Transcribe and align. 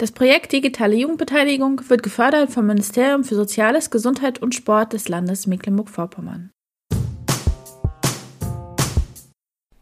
Das 0.00 0.12
Projekt 0.12 0.52
Digitale 0.52 0.96
Jugendbeteiligung 0.96 1.82
wird 1.90 2.02
gefördert 2.02 2.50
vom 2.50 2.64
Ministerium 2.66 3.22
für 3.22 3.34
Soziales, 3.34 3.90
Gesundheit 3.90 4.40
und 4.40 4.54
Sport 4.54 4.94
des 4.94 5.10
Landes 5.10 5.46
Mecklenburg-Vorpommern. 5.46 6.48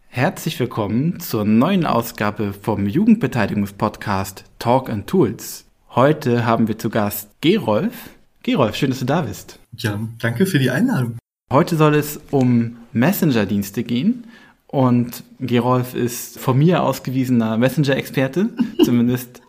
Herzlich 0.09 0.59
willkommen 0.59 1.21
zur 1.21 1.45
neuen 1.45 1.87
Ausgabe 1.87 2.53
vom 2.53 2.89
Jugendbeteiligungspodcast 2.89 4.43
Talk 4.59 4.91
and 4.91 5.07
Tools. 5.07 5.67
Heute 5.91 6.45
haben 6.45 6.67
wir 6.67 6.77
zu 6.77 6.91
Gast 6.91 7.31
Gerolf. 7.41 8.11
Gerolf, 8.43 8.75
schön, 8.75 8.91
dass 8.91 8.99
du 8.99 9.05
da 9.05 9.23
bist. 9.23 9.61
Ja, 9.77 10.01
danke 10.19 10.47
für 10.47 10.59
die 10.59 10.71
Einladung. 10.71 11.17
Heute 11.53 11.77
soll 11.77 11.95
es 11.95 12.19
um 12.33 12.79
Messenger-Dienste 12.93 13.85
gehen. 13.85 14.25
Und 14.71 15.25
Gerolf 15.41 15.95
ist 15.95 16.39
von 16.39 16.59
mir 16.59 16.83
ausgewiesener 16.83 17.57
Messenger-Experte. 17.57 18.51
Zumindest 18.85 19.41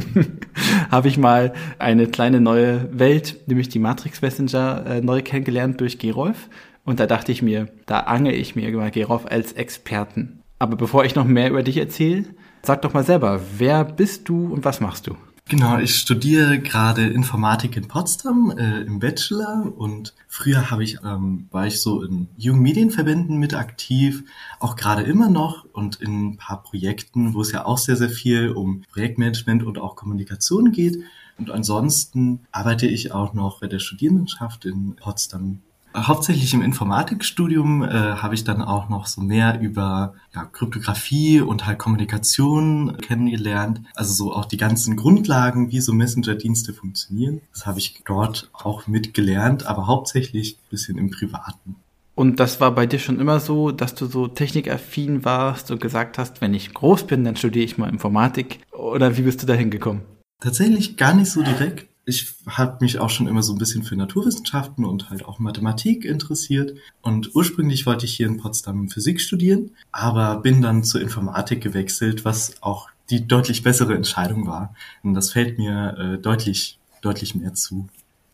habe 0.90 1.08
ich 1.08 1.18
mal 1.18 1.52
eine 1.78 2.06
kleine 2.06 2.40
neue 2.40 2.88
Welt, 2.98 3.36
nämlich 3.46 3.68
die 3.68 3.78
Matrix 3.78 4.22
Messenger, 4.22 4.86
äh, 4.86 5.00
neu 5.02 5.20
kennengelernt 5.20 5.80
durch 5.80 5.98
Gerolf. 5.98 6.48
Und 6.84 7.00
da 7.00 7.06
dachte 7.06 7.32
ich 7.32 7.42
mir, 7.42 7.68
da 7.84 8.00
angel 8.00 8.32
ich 8.32 8.56
mir 8.56 8.68
über 8.70 8.90
Gerolf 8.90 9.26
als 9.26 9.52
Experten. 9.52 10.42
Aber 10.58 10.76
bevor 10.76 11.04
ich 11.04 11.14
noch 11.14 11.26
mehr 11.26 11.50
über 11.50 11.62
dich 11.62 11.76
erzähle, 11.76 12.24
sag 12.62 12.80
doch 12.82 12.94
mal 12.94 13.04
selber, 13.04 13.40
wer 13.58 13.84
bist 13.84 14.28
du 14.28 14.52
und 14.52 14.64
was 14.64 14.80
machst 14.80 15.06
du? 15.06 15.16
Genau, 15.50 15.78
ich 15.78 15.96
studiere 15.96 16.60
gerade 16.60 17.08
Informatik 17.08 17.76
in 17.76 17.88
Potsdam 17.88 18.52
äh, 18.56 18.82
im 18.82 19.00
Bachelor 19.00 19.72
und 19.76 20.14
früher 20.28 20.70
habe 20.70 20.84
ich 20.84 20.98
ähm, 21.02 21.48
war 21.50 21.66
ich 21.66 21.80
so 21.80 22.04
in 22.04 22.28
Jugendmedienverbänden 22.36 23.36
mit 23.36 23.54
aktiv, 23.54 24.22
auch 24.60 24.76
gerade 24.76 25.02
immer 25.02 25.28
noch 25.28 25.64
und 25.72 26.00
in 26.00 26.28
ein 26.28 26.36
paar 26.36 26.62
Projekten, 26.62 27.34
wo 27.34 27.40
es 27.40 27.50
ja 27.50 27.66
auch 27.66 27.78
sehr 27.78 27.96
sehr 27.96 28.10
viel 28.10 28.50
um 28.50 28.82
Projektmanagement 28.92 29.64
und 29.64 29.78
auch 29.78 29.96
Kommunikation 29.96 30.70
geht. 30.70 31.02
Und 31.36 31.50
ansonsten 31.50 32.46
arbeite 32.52 32.86
ich 32.86 33.10
auch 33.10 33.34
noch 33.34 33.58
bei 33.58 33.66
der 33.66 33.80
Studierendenschaft 33.80 34.64
in 34.66 34.94
Potsdam 34.94 35.62
Hauptsächlich 35.96 36.54
im 36.54 36.62
Informatikstudium 36.62 37.82
äh, 37.82 37.88
habe 37.88 38.34
ich 38.36 38.44
dann 38.44 38.62
auch 38.62 38.88
noch 38.88 39.06
so 39.06 39.20
mehr 39.20 39.60
über 39.60 40.14
ja, 40.34 40.44
Kryptographie 40.44 41.40
und 41.40 41.66
halt 41.66 41.78
Kommunikation 41.78 42.96
kennengelernt. 42.98 43.82
Also 43.96 44.12
so 44.12 44.32
auch 44.32 44.44
die 44.44 44.56
ganzen 44.56 44.96
Grundlagen, 44.96 45.72
wie 45.72 45.80
so 45.80 45.92
Messenger-Dienste 45.92 46.74
funktionieren. 46.74 47.40
Das 47.52 47.66
habe 47.66 47.80
ich 47.80 48.02
dort 48.06 48.50
auch 48.52 48.86
mitgelernt, 48.86 49.66
aber 49.66 49.88
hauptsächlich 49.88 50.58
ein 50.58 50.70
bisschen 50.70 50.96
im 50.96 51.10
Privaten. 51.10 51.76
Und 52.14 52.38
das 52.38 52.60
war 52.60 52.72
bei 52.74 52.86
dir 52.86 52.98
schon 52.98 53.18
immer 53.18 53.40
so, 53.40 53.72
dass 53.72 53.94
du 53.94 54.06
so 54.06 54.28
technikaffin 54.28 55.24
warst 55.24 55.70
und 55.70 55.80
gesagt 55.80 56.18
hast, 56.18 56.40
wenn 56.40 56.54
ich 56.54 56.72
groß 56.74 57.06
bin, 57.06 57.24
dann 57.24 57.36
studiere 57.36 57.64
ich 57.64 57.78
mal 57.78 57.88
Informatik. 57.88 58.60
Oder 58.72 59.16
wie 59.16 59.22
bist 59.22 59.42
du 59.42 59.46
da 59.46 59.54
hingekommen? 59.54 60.02
Tatsächlich 60.40 60.96
gar 60.96 61.14
nicht 61.14 61.30
so 61.30 61.42
direkt 61.42 61.89
ich 62.04 62.34
habe 62.46 62.78
mich 62.80 62.98
auch 62.98 63.10
schon 63.10 63.26
immer 63.26 63.42
so 63.42 63.52
ein 63.52 63.58
bisschen 63.58 63.82
für 63.82 63.96
Naturwissenschaften 63.96 64.84
und 64.84 65.10
halt 65.10 65.24
auch 65.24 65.38
Mathematik 65.38 66.04
interessiert. 66.04 66.76
Und 67.02 67.34
ursprünglich 67.34 67.86
wollte 67.86 68.06
ich 68.06 68.14
hier 68.14 68.26
in 68.26 68.38
Potsdam 68.38 68.88
Physik 68.88 69.20
studieren, 69.20 69.70
aber 69.92 70.36
bin 70.40 70.62
dann 70.62 70.82
zur 70.82 71.00
Informatik 71.00 71.60
gewechselt, 71.62 72.24
was 72.24 72.62
auch 72.62 72.88
die 73.10 73.26
deutlich 73.26 73.62
bessere 73.62 73.94
Entscheidung 73.94 74.46
war. 74.46 74.74
Und 75.02 75.14
das 75.14 75.32
fällt 75.32 75.58
mir 75.58 75.96
äh, 75.98 76.18
deutlich, 76.18 76.78
deutlich 77.02 77.34
mehr 77.34 77.54
zu. 77.54 77.88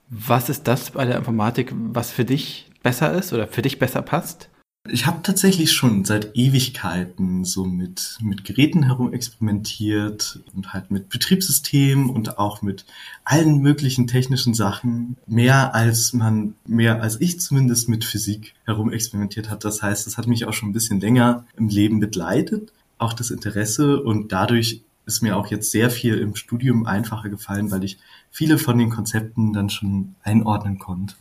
Was 0.09 0.49
ist 0.49 0.69
das 0.69 0.93
bei 0.93 1.05
der 1.05 1.17
Informatik, 1.17 1.73
was 1.75 2.11
für 2.11 2.25
dich 2.25 2.71
besser 2.83 3.13
ist 3.13 3.33
oder 3.33 3.49
für 3.49 3.63
dich 3.63 3.79
besser 3.79 4.03
passt? 4.03 4.49
Ich 4.91 5.07
habe 5.07 5.23
tatsächlich 5.23 5.73
schon 5.73 6.05
seit 6.05 6.37
Ewigkeiten 6.37 7.45
so 7.45 7.65
mit, 7.65 8.19
mit 8.21 8.45
Geräten 8.45 8.85
herum 8.85 9.13
experimentiert 9.13 10.41
und 10.55 10.73
halt 10.73 10.91
mit 10.91 11.09
Betriebssystemen 11.09 12.11
und 12.11 12.39
auch 12.39 12.63
mit 12.63 12.85
allen 13.25 13.61
möglichen 13.61 14.07
technischen 14.07 14.55
Sachen. 14.55 15.17
Mehr 15.27 15.75
als 15.75 16.13
man, 16.13 16.55
mehr 16.67 17.03
als 17.03 17.21
ich 17.21 17.41
zumindest 17.41 17.89
mit 17.89 18.05
Physik 18.05 18.55
herum 18.65 18.93
experimentiert 18.93 19.51
hat. 19.51 19.65
Das 19.65 19.83
heißt, 19.83 20.07
das 20.07 20.19
hat 20.19 20.27
mich 20.27 20.45
auch 20.47 20.53
schon 20.53 20.71
ein 20.71 20.75
bisschen 20.75 21.01
länger 21.01 21.45
im 21.57 21.69
Leben 21.69 22.01
begleitet. 22.01 22.73
Auch 22.99 23.13
das 23.13 23.31
Interesse 23.31 24.03
und 24.03 24.33
dadurch 24.33 24.83
ist 25.07 25.23
mir 25.23 25.37
auch 25.37 25.47
jetzt 25.47 25.71
sehr 25.71 25.91
viel 25.91 26.19
im 26.19 26.35
Studium 26.35 26.87
einfacher 26.87 27.29
gefallen, 27.29 27.71
weil 27.71 27.85
ich 27.85 27.99
viele 28.31 28.59
von 28.59 28.77
den 28.77 28.91
Konzepten 28.91 29.53
dann 29.53 29.71
schon 29.71 30.17
einordnen 30.23 30.79
konnte. 30.79 31.15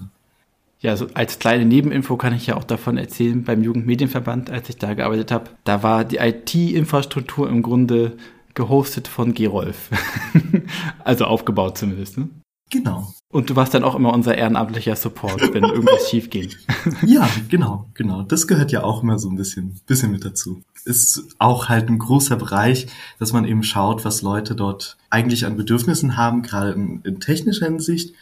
Ja, 0.85 0.95
so 0.95 1.07
als 1.15 1.39
kleine 1.39 1.65
Nebeninfo 1.65 2.15
kann 2.15 2.35
ich 2.35 2.45
ja 2.45 2.57
auch 2.57 2.63
davon 2.63 2.95
erzählen, 2.97 3.43
beim 3.43 3.63
Jugendmedienverband, 3.63 4.51
als 4.51 4.69
ich 4.69 4.77
da 4.77 4.93
gearbeitet 4.93 5.31
habe, 5.31 5.49
da 5.63 5.81
war 5.81 6.05
die 6.05 6.17
IT-Infrastruktur 6.17 7.49
im 7.49 7.63
Grunde 7.63 8.17
gehostet 8.53 9.07
von 9.07 9.33
Gerolf. 9.33 9.89
also 11.03 11.25
aufgebaut 11.25 11.79
zumindest, 11.79 12.19
ne? 12.19 12.29
Genau. 12.69 13.11
Und 13.31 13.49
du 13.49 13.55
warst 13.55 13.73
dann 13.73 13.83
auch 13.83 13.95
immer 13.95 14.13
unser 14.13 14.37
ehrenamtlicher 14.37 14.95
Support, 14.95 15.55
wenn 15.55 15.63
irgendwas 15.63 16.07
schief 16.07 16.29
ging. 16.29 16.51
ja, 17.03 17.27
genau, 17.49 17.87
genau. 17.95 18.21
Das 18.21 18.45
gehört 18.45 18.71
ja 18.71 18.83
auch 18.83 19.01
immer 19.01 19.17
so 19.17 19.27
ein 19.27 19.37
bisschen, 19.37 19.81
bisschen 19.87 20.11
mit 20.11 20.23
dazu. 20.23 20.61
Ist 20.83 21.23
auch 21.39 21.67
halt 21.67 21.89
ein 21.89 21.97
großer 21.97 22.35
Bereich, 22.35 22.85
dass 23.17 23.33
man 23.33 23.45
eben 23.45 23.63
schaut, 23.63 24.05
was 24.05 24.21
Leute 24.21 24.53
dort 24.53 24.97
eigentlich 25.09 25.47
an 25.47 25.57
Bedürfnissen 25.57 26.15
haben, 26.15 26.43
gerade 26.43 26.73
in, 26.73 27.01
in 27.01 27.19
technischer 27.19 27.65
Hinsicht 27.65 28.13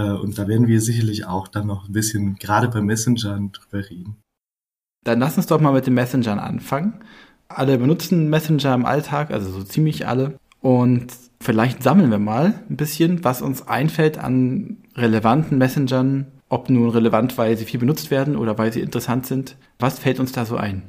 und 0.00 0.38
da 0.38 0.48
werden 0.48 0.66
wir 0.66 0.80
sicherlich 0.80 1.26
auch 1.26 1.48
dann 1.48 1.66
noch 1.66 1.88
ein 1.88 1.92
bisschen 1.92 2.36
gerade 2.36 2.68
bei 2.68 2.80
Messengern 2.80 3.52
drüber 3.52 3.88
reden. 3.88 4.16
Dann 5.04 5.18
lass 5.18 5.36
uns 5.36 5.46
doch 5.46 5.60
mal 5.60 5.72
mit 5.72 5.86
den 5.86 5.94
Messengern 5.94 6.38
anfangen. 6.38 7.00
Alle 7.48 7.76
benutzen 7.76 8.30
Messenger 8.30 8.74
im 8.74 8.86
Alltag, 8.86 9.30
also 9.30 9.50
so 9.50 9.62
ziemlich 9.62 10.06
alle. 10.06 10.38
Und 10.60 11.12
vielleicht 11.40 11.82
sammeln 11.82 12.10
wir 12.10 12.18
mal 12.18 12.54
ein 12.70 12.76
bisschen, 12.76 13.24
was 13.24 13.42
uns 13.42 13.66
einfällt 13.66 14.16
an 14.16 14.78
relevanten 14.94 15.58
Messengern, 15.58 16.28
ob 16.48 16.70
nun 16.70 16.90
relevant, 16.90 17.36
weil 17.36 17.56
sie 17.56 17.64
viel 17.64 17.80
benutzt 17.80 18.10
werden 18.10 18.36
oder 18.36 18.58
weil 18.58 18.72
sie 18.72 18.80
interessant 18.80 19.26
sind. 19.26 19.56
Was 19.78 19.98
fällt 19.98 20.20
uns 20.20 20.32
da 20.32 20.46
so 20.46 20.56
ein? 20.56 20.82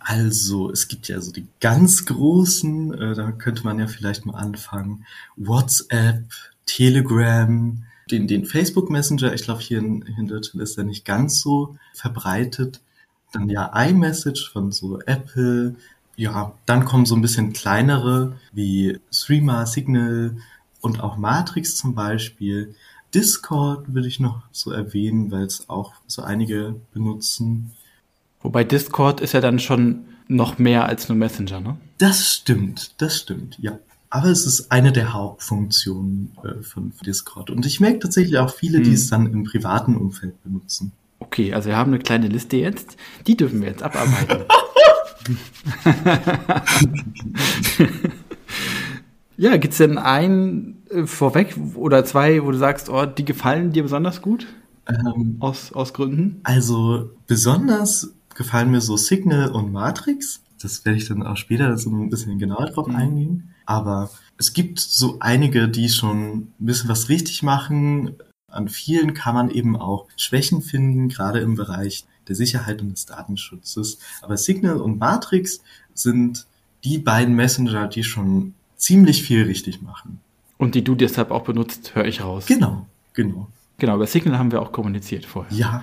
Also, 0.00 0.70
es 0.70 0.88
gibt 0.88 1.08
ja 1.08 1.20
so 1.20 1.32
die 1.32 1.46
ganz 1.60 2.04
großen, 2.04 2.92
äh, 2.92 3.14
da 3.14 3.32
könnte 3.32 3.64
man 3.64 3.78
ja 3.78 3.86
vielleicht 3.86 4.26
mal 4.26 4.34
anfangen. 4.34 5.06
WhatsApp, 5.36 6.24
Telegram, 6.66 7.84
den, 8.10 8.26
den 8.26 8.44
Facebook 8.44 8.90
Messenger, 8.90 9.32
ich 9.32 9.42
glaube 9.42 9.60
hier 9.60 9.78
in, 9.78 10.02
in 10.02 10.26
Deutschland 10.26 10.62
ist 10.62 10.76
er 10.76 10.84
nicht 10.84 11.04
ganz 11.04 11.40
so 11.40 11.76
verbreitet. 11.94 12.80
Dann 13.32 13.48
ja 13.48 13.72
iMessage 13.74 14.50
von 14.52 14.72
so 14.72 15.00
Apple. 15.00 15.74
Ja, 16.16 16.52
dann 16.66 16.84
kommen 16.84 17.06
so 17.06 17.16
ein 17.16 17.22
bisschen 17.22 17.52
kleinere 17.52 18.38
wie 18.52 19.00
Streamer, 19.10 19.66
Signal 19.66 20.36
und 20.80 21.00
auch 21.02 21.16
Matrix 21.16 21.76
zum 21.76 21.94
Beispiel. 21.94 22.74
Discord 23.14 23.94
würde 23.94 24.08
ich 24.08 24.20
noch 24.20 24.42
so 24.52 24.70
erwähnen, 24.70 25.30
weil 25.30 25.44
es 25.44 25.68
auch 25.68 25.94
so 26.06 26.22
einige 26.22 26.76
benutzen. 26.92 27.72
Wobei 28.42 28.64
Discord 28.64 29.20
ist 29.20 29.32
ja 29.32 29.40
dann 29.40 29.58
schon 29.58 30.04
noch 30.28 30.58
mehr 30.58 30.86
als 30.86 31.08
nur 31.08 31.16
Messenger, 31.16 31.60
ne? 31.60 31.76
Das 31.98 32.26
stimmt, 32.26 33.00
das 33.00 33.18
stimmt, 33.18 33.58
ja. 33.60 33.78
Aber 34.14 34.28
es 34.28 34.46
ist 34.46 34.70
eine 34.70 34.92
der 34.92 35.12
Hauptfunktionen 35.12 36.30
äh, 36.44 36.62
von 36.62 36.92
Discord. 37.04 37.50
Und 37.50 37.66
ich 37.66 37.80
merke 37.80 37.98
tatsächlich 37.98 38.38
auch 38.38 38.54
viele, 38.54 38.78
hm. 38.78 38.84
die 38.84 38.92
es 38.92 39.10
dann 39.10 39.26
im 39.26 39.42
privaten 39.42 39.96
Umfeld 39.96 40.40
benutzen. 40.44 40.92
Okay, 41.18 41.52
also 41.52 41.70
wir 41.70 41.76
haben 41.76 41.92
eine 41.92 41.98
kleine 42.00 42.28
Liste 42.28 42.56
jetzt. 42.56 42.96
Die 43.26 43.36
dürfen 43.36 43.60
wir 43.60 43.70
jetzt 43.70 43.82
abarbeiten. 43.82 44.44
ja, 49.36 49.56
gibt's 49.56 49.78
denn 49.78 49.98
einen 49.98 50.80
äh, 50.90 51.06
vorweg 51.06 51.56
oder 51.74 52.04
zwei, 52.04 52.44
wo 52.44 52.52
du 52.52 52.58
sagst, 52.58 52.88
oh, 52.88 53.06
die 53.06 53.24
gefallen 53.24 53.72
dir 53.72 53.82
besonders 53.82 54.22
gut? 54.22 54.46
Ähm, 54.88 55.38
aus, 55.40 55.72
aus 55.72 55.92
Gründen? 55.92 56.38
Also 56.44 57.10
besonders 57.26 58.12
gefallen 58.36 58.70
mir 58.70 58.80
so 58.80 58.96
Signal 58.96 59.50
und 59.50 59.72
Matrix. 59.72 60.40
Das 60.62 60.84
werde 60.84 60.98
ich 60.98 61.08
dann 61.08 61.24
auch 61.24 61.36
später 61.36 61.76
so 61.78 61.90
ein 61.90 62.10
bisschen 62.10 62.38
genauer 62.38 62.66
drauf 62.66 62.86
mhm. 62.86 62.94
eingehen. 62.94 63.53
Aber 63.66 64.10
es 64.38 64.52
gibt 64.52 64.80
so 64.80 65.18
einige, 65.20 65.68
die 65.68 65.88
schon 65.88 66.34
ein 66.34 66.52
bisschen 66.58 66.88
was 66.88 67.08
richtig 67.08 67.42
machen. 67.42 68.16
An 68.48 68.68
vielen 68.68 69.14
kann 69.14 69.34
man 69.34 69.50
eben 69.50 69.76
auch 69.76 70.06
Schwächen 70.16 70.62
finden, 70.62 71.08
gerade 71.08 71.40
im 71.40 71.54
Bereich 71.54 72.04
der 72.28 72.36
Sicherheit 72.36 72.80
und 72.80 72.92
des 72.92 73.06
Datenschutzes. 73.06 73.98
Aber 74.22 74.36
Signal 74.36 74.80
und 74.80 74.98
Matrix 74.98 75.60
sind 75.92 76.46
die 76.84 76.98
beiden 76.98 77.34
Messenger, 77.34 77.88
die 77.88 78.04
schon 78.04 78.54
ziemlich 78.76 79.22
viel 79.22 79.44
richtig 79.44 79.82
machen. 79.82 80.20
Und 80.58 80.74
die 80.74 80.84
du 80.84 80.94
deshalb 80.94 81.30
auch 81.30 81.44
benutzt, 81.44 81.94
höre 81.94 82.06
ich 82.06 82.22
raus. 82.22 82.46
Genau, 82.46 82.86
genau. 83.12 83.48
Genau, 83.78 83.96
über 83.96 84.06
Signal 84.06 84.38
haben 84.38 84.52
wir 84.52 84.62
auch 84.62 84.72
kommuniziert 84.72 85.26
vorher. 85.26 85.52
Ja. 85.56 85.82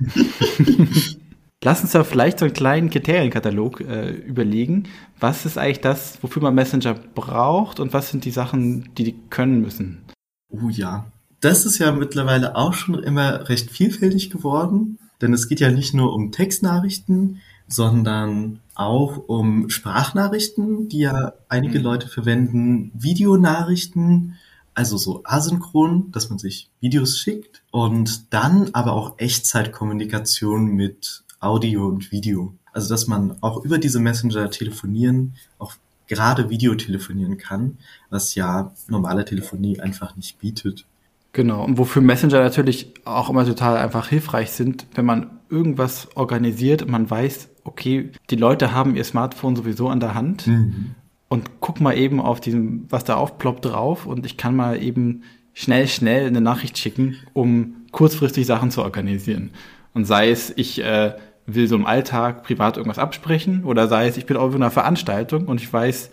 Lass 1.66 1.82
uns 1.82 1.90
da 1.90 2.04
vielleicht 2.04 2.38
so 2.38 2.44
einen 2.44 2.54
kleinen 2.54 2.90
Kriterienkatalog 2.90 3.80
äh, 3.80 4.10
überlegen. 4.10 4.84
Was 5.18 5.44
ist 5.46 5.58
eigentlich 5.58 5.80
das, 5.80 6.16
wofür 6.22 6.40
man 6.40 6.54
Messenger 6.54 6.94
braucht 6.94 7.80
und 7.80 7.92
was 7.92 8.08
sind 8.08 8.24
die 8.24 8.30
Sachen, 8.30 8.94
die 8.94 9.02
die 9.02 9.16
können 9.30 9.62
müssen? 9.62 10.04
Oh 10.48 10.68
ja. 10.68 11.10
Das 11.40 11.66
ist 11.66 11.78
ja 11.78 11.90
mittlerweile 11.90 12.54
auch 12.54 12.72
schon 12.72 13.02
immer 13.02 13.48
recht 13.48 13.72
vielfältig 13.72 14.30
geworden, 14.30 15.00
denn 15.20 15.32
es 15.32 15.48
geht 15.48 15.58
ja 15.58 15.72
nicht 15.72 15.92
nur 15.92 16.14
um 16.14 16.30
Textnachrichten, 16.30 17.40
sondern 17.66 18.60
auch 18.76 19.24
um 19.26 19.68
Sprachnachrichten, 19.68 20.88
die 20.88 21.00
ja 21.00 21.32
einige 21.48 21.80
mhm. 21.80 21.84
Leute 21.84 22.06
verwenden, 22.06 22.92
Videonachrichten, 22.94 24.36
also 24.74 24.98
so 24.98 25.22
asynchron, 25.24 26.12
dass 26.12 26.30
man 26.30 26.38
sich 26.38 26.70
Videos 26.78 27.18
schickt 27.18 27.64
und 27.72 28.32
dann 28.32 28.70
aber 28.72 28.92
auch 28.92 29.18
Echtzeitkommunikation 29.18 30.66
mit 30.66 31.24
Audio 31.40 31.86
und 31.86 32.12
Video. 32.12 32.54
Also 32.72 32.88
dass 32.88 33.06
man 33.06 33.36
auch 33.40 33.64
über 33.64 33.78
diese 33.78 34.00
Messenger 34.00 34.50
telefonieren, 34.50 35.34
auch 35.58 35.74
gerade 36.08 36.50
Video 36.50 36.74
telefonieren 36.74 37.38
kann, 37.38 37.78
was 38.10 38.34
ja 38.34 38.72
normale 38.88 39.24
Telefonie 39.24 39.80
einfach 39.80 40.14
nicht 40.16 40.38
bietet. 40.38 40.84
Genau, 41.32 41.64
und 41.64 41.78
wofür 41.78 42.00
Messenger 42.00 42.40
natürlich 42.40 42.94
auch 43.04 43.28
immer 43.28 43.44
total 43.44 43.76
einfach 43.76 44.08
hilfreich 44.08 44.50
sind, 44.50 44.86
wenn 44.94 45.04
man 45.04 45.30
irgendwas 45.50 46.08
organisiert 46.16 46.82
und 46.82 46.90
man 46.90 47.10
weiß, 47.10 47.48
okay, 47.64 48.10
die 48.30 48.36
Leute 48.36 48.72
haben 48.72 48.96
ihr 48.96 49.04
Smartphone 49.04 49.56
sowieso 49.56 49.88
an 49.88 50.00
der 50.00 50.14
Hand 50.14 50.46
mhm 50.46 50.94
und 51.28 51.60
guck 51.60 51.80
mal 51.80 51.96
eben 51.96 52.20
auf 52.20 52.40
diesem, 52.40 52.86
was 52.88 53.04
da 53.04 53.16
aufploppt 53.16 53.64
drauf 53.64 54.06
und 54.06 54.26
ich 54.26 54.36
kann 54.36 54.54
mal 54.54 54.80
eben 54.82 55.22
schnell, 55.54 55.88
schnell 55.88 56.26
eine 56.26 56.40
Nachricht 56.40 56.78
schicken, 56.78 57.16
um 57.32 57.76
kurzfristig 57.90 58.46
Sachen 58.46 58.70
zu 58.70 58.82
organisieren. 58.82 59.50
Und 59.96 60.04
sei 60.04 60.30
es, 60.30 60.52
ich 60.56 60.82
äh, 60.82 61.14
will 61.46 61.68
so 61.68 61.74
im 61.74 61.86
Alltag 61.86 62.42
privat 62.42 62.76
irgendwas 62.76 62.98
absprechen 62.98 63.64
oder 63.64 63.88
sei 63.88 64.08
es, 64.08 64.18
ich 64.18 64.26
bin 64.26 64.36
auf 64.36 64.54
einer 64.54 64.70
Veranstaltung 64.70 65.46
und 65.46 65.58
ich 65.58 65.72
weiß, 65.72 66.10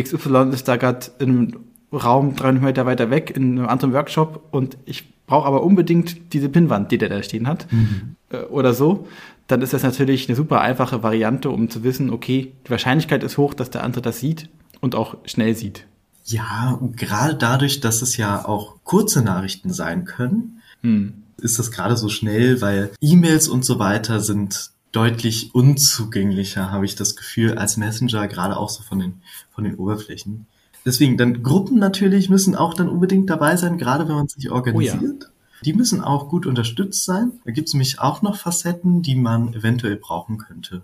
XY 0.00 0.50
ist 0.52 0.68
da 0.68 0.76
gerade 0.76 1.06
in 1.18 1.28
einem 1.28 1.56
Raum 1.92 2.36
300 2.36 2.62
Meter 2.62 2.86
weiter 2.86 3.10
weg 3.10 3.32
in 3.34 3.58
einem 3.58 3.66
anderen 3.66 3.92
Workshop 3.92 4.44
und 4.52 4.76
ich 4.84 5.12
brauche 5.26 5.48
aber 5.48 5.64
unbedingt 5.64 6.32
diese 6.32 6.48
Pinnwand, 6.48 6.92
die 6.92 6.98
der 6.98 7.08
da 7.08 7.24
stehen 7.24 7.48
hat 7.48 7.66
mhm. 7.72 8.14
äh, 8.30 8.36
oder 8.44 8.72
so 8.72 9.08
dann 9.48 9.62
ist 9.62 9.72
das 9.72 9.82
natürlich 9.82 10.28
eine 10.28 10.36
super 10.36 10.60
einfache 10.60 11.02
Variante, 11.02 11.50
um 11.50 11.68
zu 11.68 11.82
wissen, 11.82 12.10
okay, 12.10 12.52
die 12.64 12.70
Wahrscheinlichkeit 12.70 13.22
ist 13.22 13.36
hoch, 13.36 13.52
dass 13.52 13.68
der 13.68 13.82
andere 13.82 14.00
das 14.00 14.20
sieht 14.20 14.48
und 14.80 14.94
auch 14.94 15.16
schnell 15.26 15.54
sieht. 15.54 15.86
Ja, 16.24 16.78
gerade 16.96 17.34
dadurch, 17.34 17.80
dass 17.80 18.00
es 18.00 18.16
ja 18.16 18.46
auch 18.46 18.76
kurze 18.84 19.22
Nachrichten 19.22 19.72
sein 19.72 20.04
können, 20.06 20.62
hm. 20.80 21.23
Ist 21.44 21.58
das 21.58 21.70
gerade 21.70 21.96
so 21.96 22.08
schnell, 22.08 22.60
weil 22.62 22.92
E-Mails 23.00 23.48
und 23.48 23.64
so 23.64 23.78
weiter 23.78 24.20
sind 24.20 24.70
deutlich 24.92 25.54
unzugänglicher, 25.54 26.70
habe 26.70 26.86
ich 26.86 26.96
das 26.96 27.16
Gefühl, 27.16 27.58
als 27.58 27.76
Messenger, 27.76 28.26
gerade 28.28 28.56
auch 28.56 28.70
so 28.70 28.82
von 28.82 28.98
den, 28.98 29.22
von 29.50 29.64
den 29.64 29.74
Oberflächen. 29.74 30.46
Deswegen, 30.86 31.16
dann 31.16 31.42
Gruppen 31.42 31.78
natürlich 31.78 32.30
müssen 32.30 32.54
auch 32.54 32.74
dann 32.74 32.88
unbedingt 32.88 33.28
dabei 33.28 33.56
sein, 33.56 33.78
gerade 33.78 34.08
wenn 34.08 34.14
man 34.14 34.28
sich 34.28 34.50
organisiert. 34.50 35.02
Oh 35.02 35.24
ja. 35.24 35.30
Die 35.64 35.72
müssen 35.72 36.00
auch 36.02 36.28
gut 36.28 36.46
unterstützt 36.46 37.04
sein. 37.04 37.32
Da 37.44 37.52
gibt 37.52 37.68
es 37.68 37.74
nämlich 37.74 37.98
auch 37.98 38.22
noch 38.22 38.36
Facetten, 38.36 39.02
die 39.02 39.14
man 39.14 39.54
eventuell 39.54 39.96
brauchen 39.96 40.38
könnte. 40.38 40.82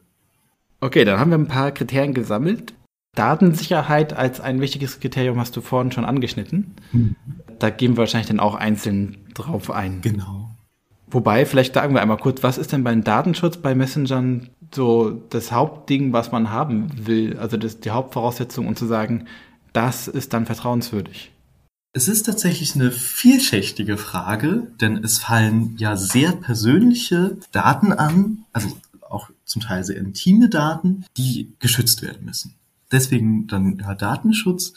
Okay, 0.80 1.04
dann 1.04 1.20
haben 1.20 1.30
wir 1.30 1.38
ein 1.38 1.48
paar 1.48 1.70
Kriterien 1.72 2.14
gesammelt. 2.14 2.72
Datensicherheit 3.14 4.14
als 4.14 4.40
ein 4.40 4.60
wichtiges 4.60 5.00
Kriterium 5.00 5.38
hast 5.38 5.56
du 5.56 5.60
vorhin 5.60 5.92
schon 5.92 6.04
angeschnitten. 6.04 6.74
Hm. 6.92 7.16
Da 7.58 7.70
gehen 7.70 7.92
wir 7.92 7.98
wahrscheinlich 7.98 8.28
dann 8.28 8.40
auch 8.40 8.54
einzeln 8.54 9.18
drauf 9.34 9.70
ein. 9.70 10.00
Genau. 10.00 10.50
Wobei, 11.10 11.44
vielleicht 11.44 11.74
sagen 11.74 11.94
wir 11.94 12.02
einmal 12.02 12.18
kurz, 12.18 12.42
was 12.42 12.58
ist 12.58 12.72
denn 12.72 12.84
beim 12.84 13.02
Datenschutz 13.02 13.56
bei 13.56 13.74
Messengern 13.74 14.48
so 14.72 15.10
das 15.10 15.50
Hauptding, 15.50 16.12
was 16.12 16.30
man 16.30 16.50
haben 16.50 17.06
will? 17.06 17.36
Also 17.38 17.56
das, 17.56 17.80
die 17.80 17.90
Hauptvoraussetzung, 17.90 18.68
um 18.68 18.76
zu 18.76 18.86
sagen, 18.86 19.26
das 19.72 20.08
ist 20.08 20.32
dann 20.32 20.46
vertrauenswürdig. 20.46 21.32
Es 21.92 22.06
ist 22.06 22.22
tatsächlich 22.24 22.76
eine 22.76 22.92
vielschichtige 22.92 23.96
Frage, 23.96 24.68
denn 24.80 25.02
es 25.02 25.18
fallen 25.18 25.74
ja 25.76 25.96
sehr 25.96 26.30
persönliche 26.32 27.36
Daten 27.50 27.92
an, 27.92 28.44
also 28.52 28.68
auch 29.08 29.30
zum 29.44 29.62
Teil 29.62 29.82
sehr 29.82 29.96
intime 29.96 30.48
Daten, 30.48 31.04
die 31.16 31.52
geschützt 31.58 32.02
werden 32.02 32.24
müssen. 32.24 32.54
Deswegen 32.92 33.48
dann 33.48 33.78
ja, 33.80 33.94
Datenschutz. 33.94 34.72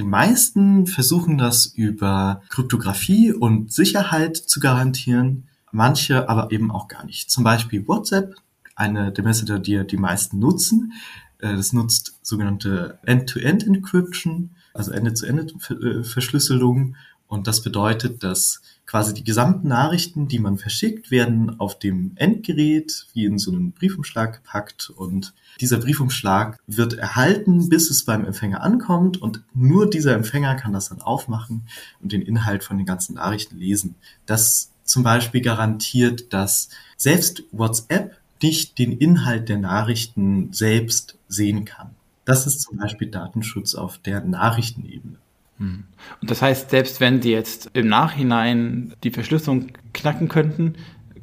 Die 0.00 0.06
meisten 0.06 0.86
versuchen 0.86 1.36
das 1.36 1.66
über 1.66 2.40
Kryptographie 2.48 3.34
und 3.34 3.70
Sicherheit 3.70 4.34
zu 4.34 4.58
garantieren, 4.58 5.46
manche 5.72 6.26
aber 6.26 6.50
eben 6.50 6.70
auch 6.70 6.88
gar 6.88 7.04
nicht. 7.04 7.30
Zum 7.30 7.44
Beispiel 7.44 7.86
WhatsApp, 7.86 8.34
eine 8.74 9.12
der 9.12 9.24
Messenger, 9.24 9.58
die 9.58 9.86
die 9.86 9.98
meisten 9.98 10.38
nutzen. 10.38 10.94
Äh, 11.38 11.54
das 11.54 11.74
nutzt 11.74 12.18
sogenannte 12.22 12.98
End-to-End-Encryption 13.04 14.52
also 14.72 14.92
Ende-zu-Ende-Verschlüsselung. 14.92 16.96
Und 17.26 17.46
das 17.46 17.62
bedeutet, 17.62 18.24
dass 18.24 18.62
quasi 18.90 19.14
die 19.14 19.22
gesamten 19.22 19.68
Nachrichten, 19.68 20.26
die 20.26 20.40
man 20.40 20.58
verschickt, 20.58 21.12
werden 21.12 21.60
auf 21.60 21.78
dem 21.78 22.10
Endgerät 22.16 23.06
wie 23.12 23.24
in 23.24 23.38
so 23.38 23.52
einen 23.52 23.70
Briefumschlag 23.70 24.42
gepackt 24.42 24.90
und 24.90 25.32
dieser 25.60 25.78
Briefumschlag 25.78 26.58
wird 26.66 26.94
erhalten, 26.94 27.68
bis 27.68 27.88
es 27.88 28.04
beim 28.04 28.24
Empfänger 28.24 28.64
ankommt 28.64 29.22
und 29.22 29.44
nur 29.54 29.88
dieser 29.88 30.14
Empfänger 30.14 30.56
kann 30.56 30.72
das 30.72 30.88
dann 30.88 31.02
aufmachen 31.02 31.68
und 32.02 32.10
den 32.10 32.20
Inhalt 32.20 32.64
von 32.64 32.78
den 32.78 32.86
ganzen 32.86 33.14
Nachrichten 33.14 33.58
lesen. 33.58 33.94
Das 34.26 34.72
zum 34.82 35.04
Beispiel 35.04 35.40
garantiert, 35.40 36.32
dass 36.32 36.68
selbst 36.96 37.44
WhatsApp 37.52 38.16
nicht 38.42 38.76
den 38.76 38.90
Inhalt 38.90 39.48
der 39.48 39.58
Nachrichten 39.58 40.52
selbst 40.52 41.16
sehen 41.28 41.64
kann. 41.64 41.94
Das 42.24 42.44
ist 42.44 42.62
zum 42.62 42.78
Beispiel 42.78 43.08
Datenschutz 43.08 43.76
auf 43.76 43.98
der 43.98 44.24
Nachrichtenebene. 44.24 45.18
Hm. 45.60 45.84
Und 46.20 46.30
das 46.30 46.42
heißt, 46.42 46.70
selbst 46.70 47.00
wenn 47.00 47.22
Sie 47.22 47.30
jetzt 47.30 47.70
im 47.74 47.88
Nachhinein 47.88 48.94
die 49.04 49.10
Verschlüsselung 49.10 49.68
knacken 49.92 50.28
könnten, 50.28 50.74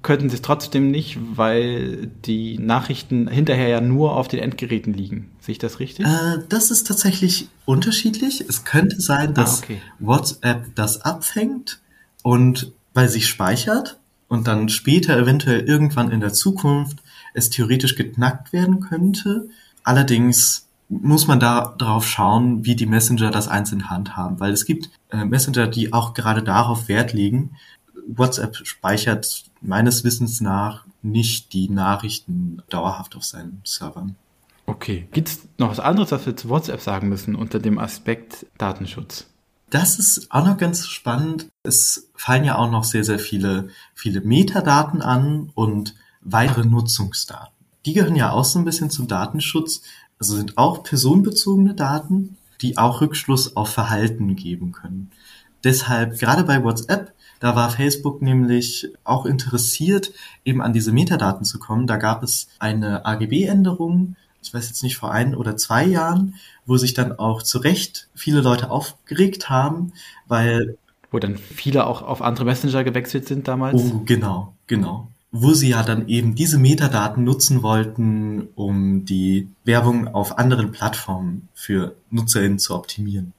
könnten 0.04 0.30
Sie 0.30 0.36
es 0.36 0.42
trotzdem 0.42 0.92
nicht, 0.92 1.18
weil 1.36 2.08
die 2.26 2.60
Nachrichten 2.60 3.28
hinterher 3.28 3.68
ja 3.68 3.82
nur 3.82 4.16
auf 4.16 4.28
den 4.28 4.40
Endgeräten 4.40 4.94
liegen. 4.94 5.32
Sehe 5.42 5.54
ich 5.54 5.60
das 5.60 5.80
richtig? 5.80 6.06
Äh, 6.06 6.38
das 6.48 6.72
ist 6.72 6.88
tatsächlich 6.88 7.50
unterschiedlich. 7.66 8.46
Es 8.48 8.64
könnte 8.64 9.02
sein, 9.02 9.34
dass 9.34 9.62
ah, 9.62 9.64
okay. 9.66 9.82
WhatsApp 10.00 10.76
das 10.76 11.02
abfängt 11.02 11.82
und 12.22 12.72
bei 12.94 13.08
sich 13.08 13.28
speichert 13.28 14.00
und 14.28 14.48
dann 14.48 14.70
später 14.70 15.18
eventuell 15.18 15.62
irgendwann 15.62 16.12
in 16.12 16.20
der 16.20 16.34
Zukunft 16.34 17.00
es 17.34 17.50
theoretisch 17.50 17.96
geknackt 17.96 18.54
werden 18.54 18.82
könnte. 18.82 19.50
Allerdings 19.84 20.67
muss 20.90 21.28
man 21.28 21.40
da 21.40 21.76
drauf 21.78 22.08
schauen, 22.08 22.66
wie 22.66 22.76
die 22.76 22.86
Messenger 22.86 23.32
das 23.32 23.48
einzeln 23.48 23.90
handhaben, 23.90 24.40
weil 24.40 24.54
es 24.54 24.66
gibt 24.66 24.90
äh, 25.10 25.26
Messenger, 25.26 25.68
die 25.68 25.94
auch 25.94 26.14
gerade 26.14 26.44
darauf 26.44 26.88
Wert 26.88 27.14
legen. 27.14 27.56
WhatsApp 28.08 28.56
speichert 28.66 29.46
meines 29.62 30.04
Wissens 30.04 30.40
nach 30.40 30.86
nicht 31.02 31.54
die 31.54 31.70
Nachrichten 31.70 32.62
dauerhaft 32.70 33.16
auf 33.16 33.24
seinen 33.24 33.62
Servern. 33.66 34.16
Okay. 34.66 35.08
Gibt 35.12 35.30
es 35.30 35.40
noch 35.58 35.70
was 35.70 35.80
anderes, 35.80 36.12
was 36.12 36.26
wir 36.26 36.36
zu 36.36 36.50
WhatsApp 36.50 36.82
sagen 36.82 37.10
müssen 37.10 37.36
unter 37.36 37.60
dem 37.60 37.80
Aspekt 37.80 38.46
Datenschutz? 38.58 39.28
Das 39.70 40.00
ist 40.00 40.32
auch 40.32 40.46
noch 40.46 40.58
ganz 40.58 40.88
spannend. 40.88 41.48
Es 41.64 42.10
fallen 42.16 42.46
ja 42.46 42.58
auch 42.58 42.72
noch 42.72 42.84
sehr, 42.84 43.04
sehr 43.04 43.20
viele, 43.20 43.70
viele 43.94 44.22
Metadaten 44.22 45.02
an 45.02 45.52
und 45.56 45.96
weitere 46.22 46.66
Nutzungsdaten. 46.66 47.54
Die 47.86 47.94
gehören 47.94 48.16
ja 48.16 48.32
auch 48.32 48.46
so 48.46 48.60
ein 48.60 48.66
bisschen 48.66 48.90
zum 48.90 49.08
Datenschutz, 49.08 49.82
also 50.20 50.36
sind 50.36 50.58
auch 50.58 50.84
personenbezogene 50.84 51.74
Daten, 51.74 52.38
die 52.62 52.78
auch 52.78 53.02
Rückschluss 53.02 53.56
auf 53.56 53.70
Verhalten 53.70 54.36
geben 54.36 54.72
können. 54.72 55.12
Deshalb, 55.64 56.20
gerade 56.20 56.44
bei 56.44 56.64
WhatsApp, 56.64 57.14
da 57.40 57.56
war 57.56 57.70
Facebook 57.70 58.22
nämlich 58.22 58.90
auch 59.04 59.26
interessiert, 59.26 60.12
eben 60.44 60.62
an 60.62 60.74
diese 60.74 60.92
Metadaten 60.92 61.46
zu 61.46 61.60
kommen. 61.60 61.86
Da 61.86 61.98
gab 61.98 62.24
es 62.24 62.48
eine 62.60 63.06
AGB-Änderung, 63.06 64.16
ich 64.42 64.54
weiß 64.54 64.70
jetzt 64.70 64.84
nicht, 64.84 64.98
vor 64.98 65.12
ein 65.12 65.36
oder 65.36 65.58
zwei 65.58 65.86
Jahren, 65.86 66.36
wo 66.66 66.78
sich 66.78 66.94
dann 66.94 67.18
auch 67.18 67.44
zu 67.44 67.60
Recht 67.60 68.08
viele 68.16 68.42
Leute 68.42 68.72
aufgeregt 68.72 69.50
haben, 69.50 69.94
weil. 70.28 70.78
Wo 71.10 71.20
dann 71.20 71.38
viele 71.38 71.88
auch 71.88 72.02
auf 72.02 72.22
andere 72.22 72.44
Messenger 72.44 72.84
gewechselt 72.84 73.28
sind 73.28 73.48
damals? 73.48 73.82
Oh, 73.82 74.02
genau, 74.06 74.54
genau 74.68 75.08
wo 75.32 75.54
sie 75.54 75.70
ja 75.70 75.84
dann 75.84 76.08
eben 76.08 76.36
diese 76.36 76.58
Metadaten 76.58 77.24
nutzen 77.24 77.62
wollten, 77.64 78.48
um 78.56 79.06
die 79.06 79.50
Werbung 79.66 80.08
auf 80.08 80.38
anderen 80.38 80.72
Plattformen 80.72 81.50
für 81.54 81.96
NutzerInnen 82.10 82.60
zu 82.60 82.76
optimieren. 82.76 83.34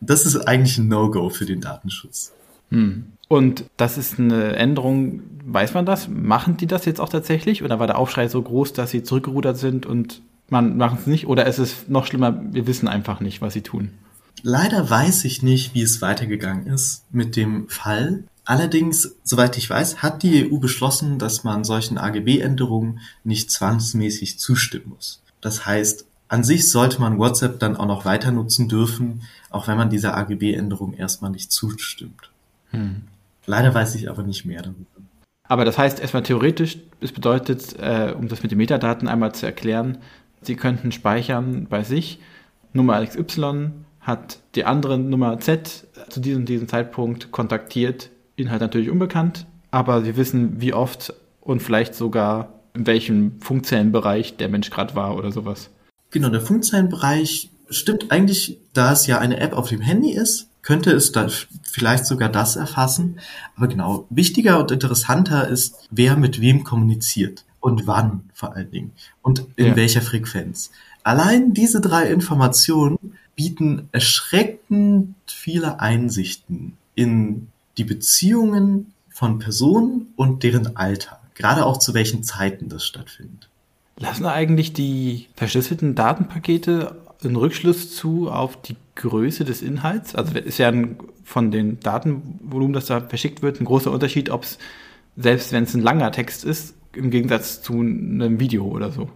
Das 0.00 0.26
ist 0.26 0.36
eigentlich 0.36 0.78
ein 0.78 0.88
No-Go 0.88 1.30
für 1.30 1.46
den 1.46 1.60
Datenschutz. 1.60 2.32
Hm. 2.70 3.06
Und 3.28 3.64
das 3.76 3.98
ist 3.98 4.18
eine 4.18 4.56
Änderung, 4.56 5.22
weiß 5.44 5.74
man 5.74 5.86
das? 5.86 6.08
Machen 6.08 6.56
die 6.56 6.66
das 6.66 6.84
jetzt 6.84 7.00
auch 7.00 7.08
tatsächlich? 7.08 7.62
Oder 7.62 7.78
war 7.78 7.86
der 7.86 7.98
Aufschrei 7.98 8.28
so 8.28 8.40
groß, 8.42 8.72
dass 8.72 8.90
sie 8.90 9.02
zurückgerudert 9.02 9.56
sind 9.56 9.86
und 9.86 10.22
man 10.50 10.76
macht 10.76 11.00
es 11.00 11.06
nicht? 11.06 11.26
Oder 11.26 11.46
ist 11.46 11.58
es 11.58 11.88
noch 11.88 12.06
schlimmer, 12.06 12.38
wir 12.52 12.66
wissen 12.66 12.88
einfach 12.88 13.20
nicht, 13.20 13.40
was 13.40 13.54
sie 13.54 13.62
tun? 13.62 13.90
Leider 14.42 14.88
weiß 14.88 15.24
ich 15.24 15.42
nicht, 15.42 15.74
wie 15.74 15.82
es 15.82 16.02
weitergegangen 16.02 16.66
ist 16.66 17.04
mit 17.10 17.34
dem 17.34 17.68
Fall. 17.68 18.24
Allerdings, 18.44 19.16
soweit 19.22 19.56
ich 19.56 19.68
weiß, 19.70 20.02
hat 20.02 20.22
die 20.22 20.50
EU 20.50 20.58
beschlossen, 20.58 21.18
dass 21.18 21.44
man 21.44 21.64
solchen 21.64 21.96
AGB-Änderungen 21.96 23.00
nicht 23.24 23.50
zwangsmäßig 23.50 24.38
zustimmen 24.38 24.90
muss. 24.90 25.22
Das 25.40 25.64
heißt, 25.66 26.06
an 26.28 26.44
sich 26.44 26.70
sollte 26.70 27.00
man 27.00 27.18
WhatsApp 27.18 27.58
dann 27.58 27.76
auch 27.76 27.86
noch 27.86 28.04
weiter 28.04 28.32
nutzen 28.32 28.68
dürfen, 28.68 29.22
auch 29.50 29.68
wenn 29.68 29.76
man 29.76 29.90
dieser 29.90 30.16
AGB-Änderung 30.16 30.94
erstmal 30.94 31.30
nicht 31.30 31.52
zustimmt. 31.52 32.30
Hm. 32.70 33.02
Leider 33.46 33.74
weiß 33.74 33.94
ich 33.94 34.10
aber 34.10 34.22
nicht 34.22 34.44
mehr 34.44 34.62
darüber. 34.62 34.86
Aber 35.46 35.64
das 35.64 35.76
heißt 35.76 36.00
erstmal 36.00 36.22
theoretisch, 36.22 36.78
es 37.00 37.12
bedeutet, 37.12 37.76
äh, 37.78 38.14
um 38.16 38.28
das 38.28 38.42
mit 38.42 38.50
den 38.50 38.58
Metadaten 38.58 39.08
einmal 39.08 39.34
zu 39.34 39.46
erklären, 39.46 39.98
Sie 40.42 40.56
könnten 40.56 40.92
speichern 40.92 41.66
bei 41.70 41.84
sich 41.84 42.18
Nummer 42.74 43.04
XY 43.06 43.70
hat 44.00 44.40
die 44.54 44.64
andere 44.64 44.98
Nummer 44.98 45.38
Z 45.40 45.86
zu 46.10 46.20
diesem, 46.20 46.44
diesem 46.44 46.68
Zeitpunkt 46.68 47.30
kontaktiert, 47.30 48.10
Inhalt 48.36 48.60
natürlich 48.60 48.90
unbekannt, 48.90 49.46
aber 49.70 50.02
Sie 50.02 50.16
wissen, 50.16 50.60
wie 50.60 50.72
oft 50.72 51.14
und 51.40 51.62
vielleicht 51.62 51.94
sogar 51.94 52.60
in 52.74 52.86
welchem 52.86 53.40
Funkzellenbereich 53.40 54.36
der 54.36 54.48
Mensch 54.48 54.70
gerade 54.70 54.94
war 54.94 55.16
oder 55.16 55.30
sowas. 55.30 55.70
Genau, 56.10 56.28
der 56.28 56.40
Funkzellenbereich 56.40 57.50
stimmt 57.70 58.10
eigentlich, 58.10 58.58
da 58.72 58.92
es 58.92 59.06
ja 59.06 59.18
eine 59.18 59.38
App 59.38 59.52
auf 59.52 59.68
dem 59.68 59.80
Handy 59.80 60.12
ist, 60.12 60.48
könnte 60.62 60.92
es 60.92 61.12
dann 61.12 61.30
vielleicht 61.62 62.06
sogar 62.06 62.28
das 62.28 62.56
erfassen. 62.56 63.20
Aber 63.56 63.68
genau, 63.68 64.06
wichtiger 64.10 64.58
und 64.58 64.70
interessanter 64.70 65.46
ist, 65.48 65.88
wer 65.90 66.16
mit 66.16 66.40
wem 66.40 66.64
kommuniziert 66.64 67.44
und 67.60 67.86
wann 67.86 68.30
vor 68.32 68.54
allen 68.54 68.70
Dingen 68.70 68.92
und 69.22 69.44
in 69.56 69.66
ja. 69.66 69.76
welcher 69.76 70.02
Frequenz. 70.02 70.70
Allein 71.02 71.52
diese 71.52 71.80
drei 71.80 72.08
Informationen 72.08 72.98
bieten 73.36 73.88
erschreckend 73.92 75.14
viele 75.26 75.80
Einsichten 75.80 76.76
in 76.94 77.48
die 77.78 77.84
Beziehungen 77.84 78.92
von 79.10 79.38
Personen 79.38 80.12
und 80.16 80.42
deren 80.42 80.76
Alter, 80.76 81.20
gerade 81.34 81.64
auch 81.64 81.78
zu 81.78 81.94
welchen 81.94 82.24
Zeiten 82.24 82.68
das 82.68 82.84
stattfindet. 82.84 83.48
Lassen 83.96 84.26
eigentlich 84.26 84.72
die 84.72 85.28
verschlüsselten 85.36 85.94
Datenpakete 85.94 86.96
einen 87.22 87.36
Rückschluss 87.36 87.94
zu 87.94 88.30
auf 88.30 88.60
die 88.60 88.76
Größe 88.96 89.44
des 89.44 89.62
Inhalts? 89.62 90.14
Also 90.14 90.36
ist 90.36 90.58
ja 90.58 90.68
ein, 90.68 90.98
von 91.22 91.50
den 91.50 91.80
Datenvolumen, 91.80 92.74
das 92.74 92.86
da 92.86 93.00
verschickt 93.00 93.42
wird, 93.42 93.60
ein 93.60 93.64
großer 93.64 93.90
Unterschied, 93.90 94.30
ob 94.30 94.42
es, 94.42 94.58
selbst 95.16 95.52
wenn 95.52 95.64
es 95.64 95.74
ein 95.74 95.82
langer 95.82 96.12
Text 96.12 96.44
ist, 96.44 96.74
im 96.92 97.10
Gegensatz 97.10 97.62
zu 97.62 97.74
einem 97.74 98.40
Video 98.40 98.64
oder 98.64 98.90
so. 98.90 99.08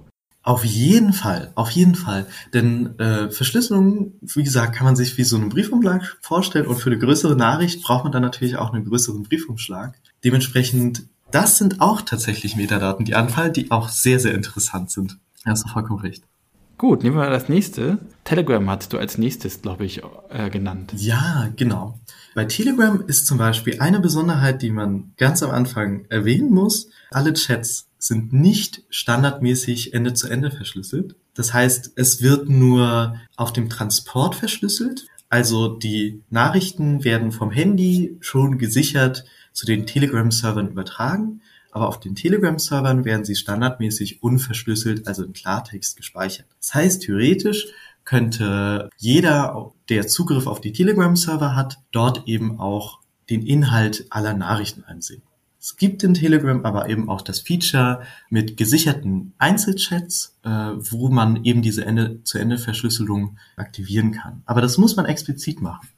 Auf 0.43 0.65
jeden 0.65 1.13
Fall, 1.13 1.53
auf 1.57 1.71
jeden 1.71 1.95
Fall. 1.95 2.27
Denn 2.55 2.99
äh, 2.99 3.31
Verschlüsselung, 3.31 4.15
wie 4.23 4.45
gesagt, 4.45 4.75
kann 4.75 4.87
man 4.87 4.97
sich 4.97 5.19
wie 5.19 5.25
so 5.25 5.37
einen 5.37 5.51
Briefumschlag 5.51 6.17
vorstellen 6.23 6.67
und 6.67 6.77
für 6.77 6.91
eine 6.91 6.99
größere 6.99 7.37
Nachricht 7.37 7.83
braucht 7.83 8.05
man 8.05 8.13
dann 8.13 8.23
natürlich 8.23 8.57
auch 8.57 8.73
einen 8.73 8.85
größeren 8.85 9.25
Briefumschlag. 9.25 9.99
Dementsprechend, 10.25 11.03
das 11.31 11.59
sind 11.59 11.81
auch 11.81 12.01
tatsächlich 12.01 12.57
Metadaten, 12.57 13.05
die 13.05 13.15
anfallen, 13.15 13.53
die 13.53 13.71
auch 13.71 13.89
sehr, 13.89 14.21
sehr 14.21 14.35
interessant 14.35 14.91
sind. 14.91 15.19
Ja, 15.45 15.53
hast 15.53 15.65
du 15.65 15.69
vollkommen 15.69 16.01
recht. 16.01 16.25
Gut, 16.79 17.03
nehmen 17.03 17.17
wir 17.17 17.25
mal 17.25 17.31
das 17.31 17.49
nächste. 17.49 17.99
Telegram 18.23 18.71
hast 18.71 18.93
du 18.93 18.99
als 18.99 19.19
nächstes, 19.19 19.63
glaube 19.63 19.85
ich, 19.85 20.01
äh, 20.31 20.49
genannt. 20.49 20.93
Ja, 20.97 21.49
genau. 21.57 21.99
Bei 22.37 22.45
Telegram 22.45 23.03
ist 23.05 23.27
zum 23.27 23.37
Beispiel 23.37 23.81
eine 23.81 23.99
Besonderheit, 23.99 24.63
die 24.63 24.71
man 24.71 25.13
ganz 25.17 25.43
am 25.43 25.51
Anfang 25.51 26.05
erwähnen 26.09 26.55
muss. 26.55 26.89
Alle 27.11 27.33
Chats 27.33 27.88
sind 27.99 28.33
nicht 28.33 28.83
standardmäßig 28.91 29.95
Ende 29.95 30.15
zu 30.15 30.29
Ende 30.29 30.51
verschlüsselt. 30.51 31.17
Das 31.35 31.53
heißt, 31.53 31.93
es 31.97 32.23
wird 32.23 32.49
nur 32.49 33.17
auf 33.37 33.53
dem 33.53 33.69
Transport 33.69 34.35
verschlüsselt. 34.35 35.07
Also 35.29 35.69
die 35.69 36.23
Nachrichten 36.31 37.05
werden 37.05 37.33
vom 37.33 37.51
Handy 37.51 38.17
schon 38.21 38.59
gesichert 38.59 39.25
zu 39.53 39.67
den 39.67 39.87
Telegram-Servern 39.87 40.69
übertragen 40.69 41.41
aber 41.71 41.89
auf 41.89 42.01
den 42.01 42.15
Telegram-Servern 42.15 43.05
werden 43.05 43.25
sie 43.25 43.37
standardmäßig 43.37 44.23
unverschlüsselt, 44.23 45.07
also 45.07 45.25
in 45.25 45.33
Klartext 45.33 45.97
gespeichert. 45.97 46.47
Das 46.61 46.75
heißt, 46.75 47.03
theoretisch 47.03 47.67
könnte 48.05 48.89
jeder, 48.97 49.73
der 49.89 50.07
Zugriff 50.09 50.47
auf 50.47 50.61
die 50.61 50.73
Telegram-Server 50.73 51.55
hat, 51.55 51.79
dort 51.93 52.27
eben 52.27 52.59
auch 52.59 53.01
den 53.29 53.47
Inhalt 53.47 54.07
aller 54.11 54.33
Nachrichten 54.33 54.83
einsehen. 54.85 55.23
Es 55.61 55.77
gibt 55.77 56.05
in 56.05 56.15
Telegram 56.15 56.65
aber 56.65 56.89
eben 56.89 57.09
auch 57.09 57.21
das 57.21 57.41
Feature 57.41 58.03
mit 58.31 58.57
gesicherten 58.57 59.33
Einzelchats, 59.39 60.37
äh, 60.45 60.49
wo 60.49 61.09
man 61.09 61.45
eben 61.45 61.63
diese 61.63 61.85
Ende-zu-Ende-Verschlüsselung 61.85 63.39
aktivieren 63.57 64.13
kann. 64.13 64.43
Aber 64.47 64.61
das 64.61 64.79
muss 64.79 64.95
man 64.95 65.07
explizit 65.07 65.61
machen. 65.61 65.89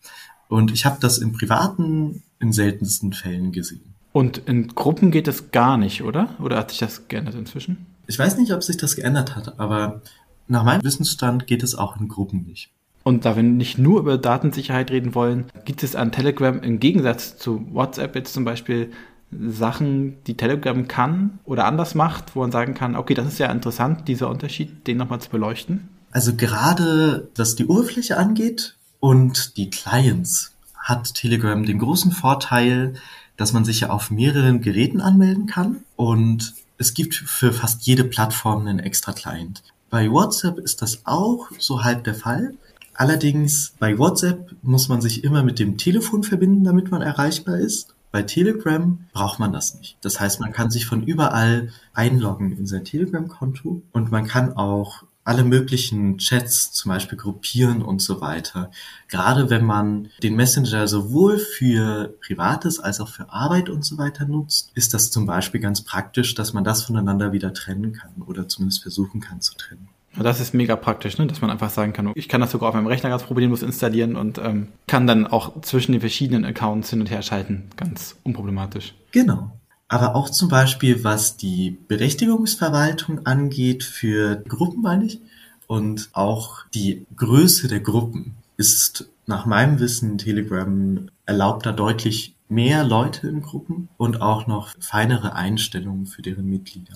Und 0.49 0.73
ich 0.73 0.87
habe 0.87 0.97
das 1.01 1.19
im 1.19 1.33
Privaten 1.33 2.23
in 2.41 2.53
seltensten 2.53 3.13
Fällen 3.13 3.53
gesehen. 3.53 3.95
Und 4.13 4.39
in 4.39 4.69
Gruppen 4.69 5.11
geht 5.11 5.29
das 5.29 5.53
gar 5.53 5.77
nicht, 5.77 6.03
oder? 6.03 6.35
Oder 6.41 6.57
hat 6.57 6.71
sich 6.71 6.81
das 6.81 7.07
geändert 7.09 7.35
inzwischen? 7.35 7.87
Ich 8.07 8.19
weiß 8.19 8.39
nicht, 8.39 8.53
ob 8.53 8.63
sich 8.65 8.77
das 8.77 8.97
geändert 8.97 9.37
hat, 9.37 9.61
aber 9.61 10.03
nach 10.49 10.65
meinem 10.65 10.83
Wissensstand 10.83 11.47
geht 11.47 11.63
es 11.63 11.77
auch 11.77 12.01
in 12.01 12.09
Gruppen 12.09 12.45
nicht. 12.45 12.71
Und 13.03 13.25
da 13.25 13.37
wir 13.37 13.43
nicht 13.43 13.79
nur 13.79 14.01
über 14.01 14.19
Datensicherheit 14.19 14.91
reden 14.91 15.15
wollen, 15.15 15.47
gibt 15.65 15.83
es 15.83 15.95
an 15.95 16.13
Telegram 16.13 16.61
im 16.61 16.81
Gegensatz 16.81 17.39
zu 17.39 17.67
WhatsApp 17.73 18.15
jetzt 18.15 18.35
zum 18.35 18.45
Beispiel 18.45 18.91
Sachen, 19.33 20.17
die 20.27 20.37
Telegram 20.37 20.89
kann 20.89 21.39
oder 21.45 21.67
anders 21.67 21.95
macht, 21.95 22.35
wo 22.35 22.41
man 22.41 22.53
sagen 22.53 22.75
kann, 22.75 22.97
okay, 22.97 23.15
das 23.15 23.27
ist 23.27 23.39
ja 23.39 23.51
interessant, 23.51 24.09
dieser 24.09 24.29
Unterschied, 24.29 24.87
den 24.87 24.97
nochmal 24.97 25.21
zu 25.21 25.31
beleuchten? 25.31 25.89
Also 26.11 26.35
gerade, 26.35 27.29
was 27.37 27.55
die 27.55 27.67
Oberfläche 27.67 28.17
angeht 28.17 28.77
und 28.99 29.57
die 29.57 29.71
Clients, 29.71 30.53
hat 30.75 31.15
Telegram 31.15 31.65
den 31.65 31.79
großen 31.79 32.11
Vorteil, 32.11 32.95
dass 33.37 33.53
man 33.53 33.65
sich 33.65 33.81
ja 33.81 33.91
auf 33.91 34.11
mehreren 34.11 34.61
Geräten 34.61 35.01
anmelden 35.01 35.47
kann 35.47 35.85
und 35.97 36.55
es 36.79 36.95
gibt 36.95 37.15
für 37.15 37.53
fast 37.53 37.87
jede 37.87 38.05
Plattform 38.05 38.67
einen 38.67 38.79
extra 38.79 39.13
Client. 39.13 39.63
Bei 39.91 40.11
WhatsApp 40.11 40.59
ist 40.59 40.83
das 40.83 41.03
auch 41.05 41.49
so 41.59 41.85
halb 41.85 42.05
der 42.05 42.15
Fall. 42.15 42.55
Allerdings 42.95 43.75
bei 43.79 43.99
WhatsApp 43.99 44.55
muss 44.63 44.89
man 44.89 45.01
sich 45.01 45.25
immer 45.25 45.43
mit 45.43 45.59
dem 45.59 45.77
Telefon 45.77 46.23
verbinden, 46.23 46.65
damit 46.65 46.91
man 46.91 47.03
erreichbar 47.03 47.59
ist. 47.59 47.95
Bei 48.13 48.23
Telegram 48.23 48.99
braucht 49.13 49.39
man 49.39 49.53
das 49.53 49.75
nicht. 49.75 49.97
Das 50.01 50.19
heißt, 50.19 50.41
man 50.41 50.53
kann 50.53 50.71
sich 50.71 50.87
von 50.87 51.03
überall 51.03 51.73
einloggen 51.95 52.57
in 52.57 52.67
sein 52.67 52.85
Telegram-Konto 52.85 53.83
und 53.93 54.11
man 54.11 54.27
kann 54.27 54.55
auch 54.55 55.05
alle 55.23 55.45
möglichen 55.45 56.19
Chats 56.19 56.73
zum 56.73 56.89
Beispiel 56.89 57.17
gruppieren 57.17 57.83
und 57.83 58.03
so 58.03 58.21
weiter. 58.21 58.71
Gerade 59.07 59.49
wenn 59.49 59.65
man 59.65 60.09
den 60.23 60.35
Messenger 60.35 60.89
sowohl 60.89 61.39
für 61.39 62.17
Privates 62.21 62.81
als 62.81 63.01
auch 63.01 63.09
für 63.09 63.31
Arbeit 63.31 63.69
und 63.69 63.85
so 63.85 63.97
weiter 63.99 64.25
nutzt, 64.25 64.73
ist 64.75 64.93
das 64.93 65.11
zum 65.11 65.27
Beispiel 65.27 65.61
ganz 65.61 65.83
praktisch, 65.83 66.35
dass 66.35 66.53
man 66.53 66.65
das 66.65 66.83
voneinander 66.83 67.33
wieder 67.33 67.55
trennen 67.55 67.93
kann 67.93 68.23
oder 68.27 68.49
zumindest 68.49 68.83
versuchen 68.83 69.21
kann 69.21 69.41
zu 69.41 69.55
trennen. 69.55 69.89
Das 70.19 70.41
ist 70.41 70.55
mega 70.55 70.77
praktisch, 70.77 71.19
ne? 71.19 71.27
dass 71.27 71.41
man 71.41 71.51
einfach 71.51 71.71
sagen 71.71 71.93
kann, 71.93 72.13
ich 72.15 72.29
kann 72.29 72.41
das 72.41 72.51
sogar 72.51 72.71
auf 72.71 72.75
meinem 72.75 72.89
Rechner 72.89 73.11
ganz 73.11 73.23
problemlos 73.23 73.63
installieren 73.63 74.17
und 74.17 74.39
ähm, 74.39 74.69
kann 74.87 75.07
dann 75.07 75.27
auch 75.27 75.61
zwischen 75.63 75.93
den 75.93 76.01
verschiedenen 76.01 76.45
Accounts 76.45 76.91
hin 76.91 77.01
und 77.01 77.11
her 77.11 77.23
schalten. 77.23 77.69
Ganz 77.77 78.17
unproblematisch. 78.25 78.95
Genau 79.13 79.53
aber 79.91 80.15
auch 80.15 80.31
zum 80.31 80.49
Beispiel 80.49 81.03
was 81.03 81.37
die 81.37 81.77
Berechtigungsverwaltung 81.89 83.27
angeht 83.27 83.83
für 83.83 84.37
Gruppen, 84.37 84.83
meine 84.83 85.07
ich, 85.07 85.21
und 85.67 86.11
auch 86.13 86.65
die 86.73 87.07
Größe 87.17 87.67
der 87.67 87.81
Gruppen 87.81 88.37
ist 88.57 89.11
nach 89.27 89.47
meinem 89.47 89.81
Wissen 89.81 90.17
Telegram 90.17 91.09
erlaubt 91.27 91.67
da 91.67 91.73
deutlich 91.73 92.37
mehr 92.49 92.85
Leute 92.85 93.27
in 93.29 93.43
Gruppen 93.43 93.89
und 93.97 94.23
auch 94.23 94.47
noch 94.47 94.71
feinere 94.79 95.35
Einstellungen 95.35 96.07
für 96.07 96.23
deren 96.23 96.49
Mitglieder. 96.49 96.95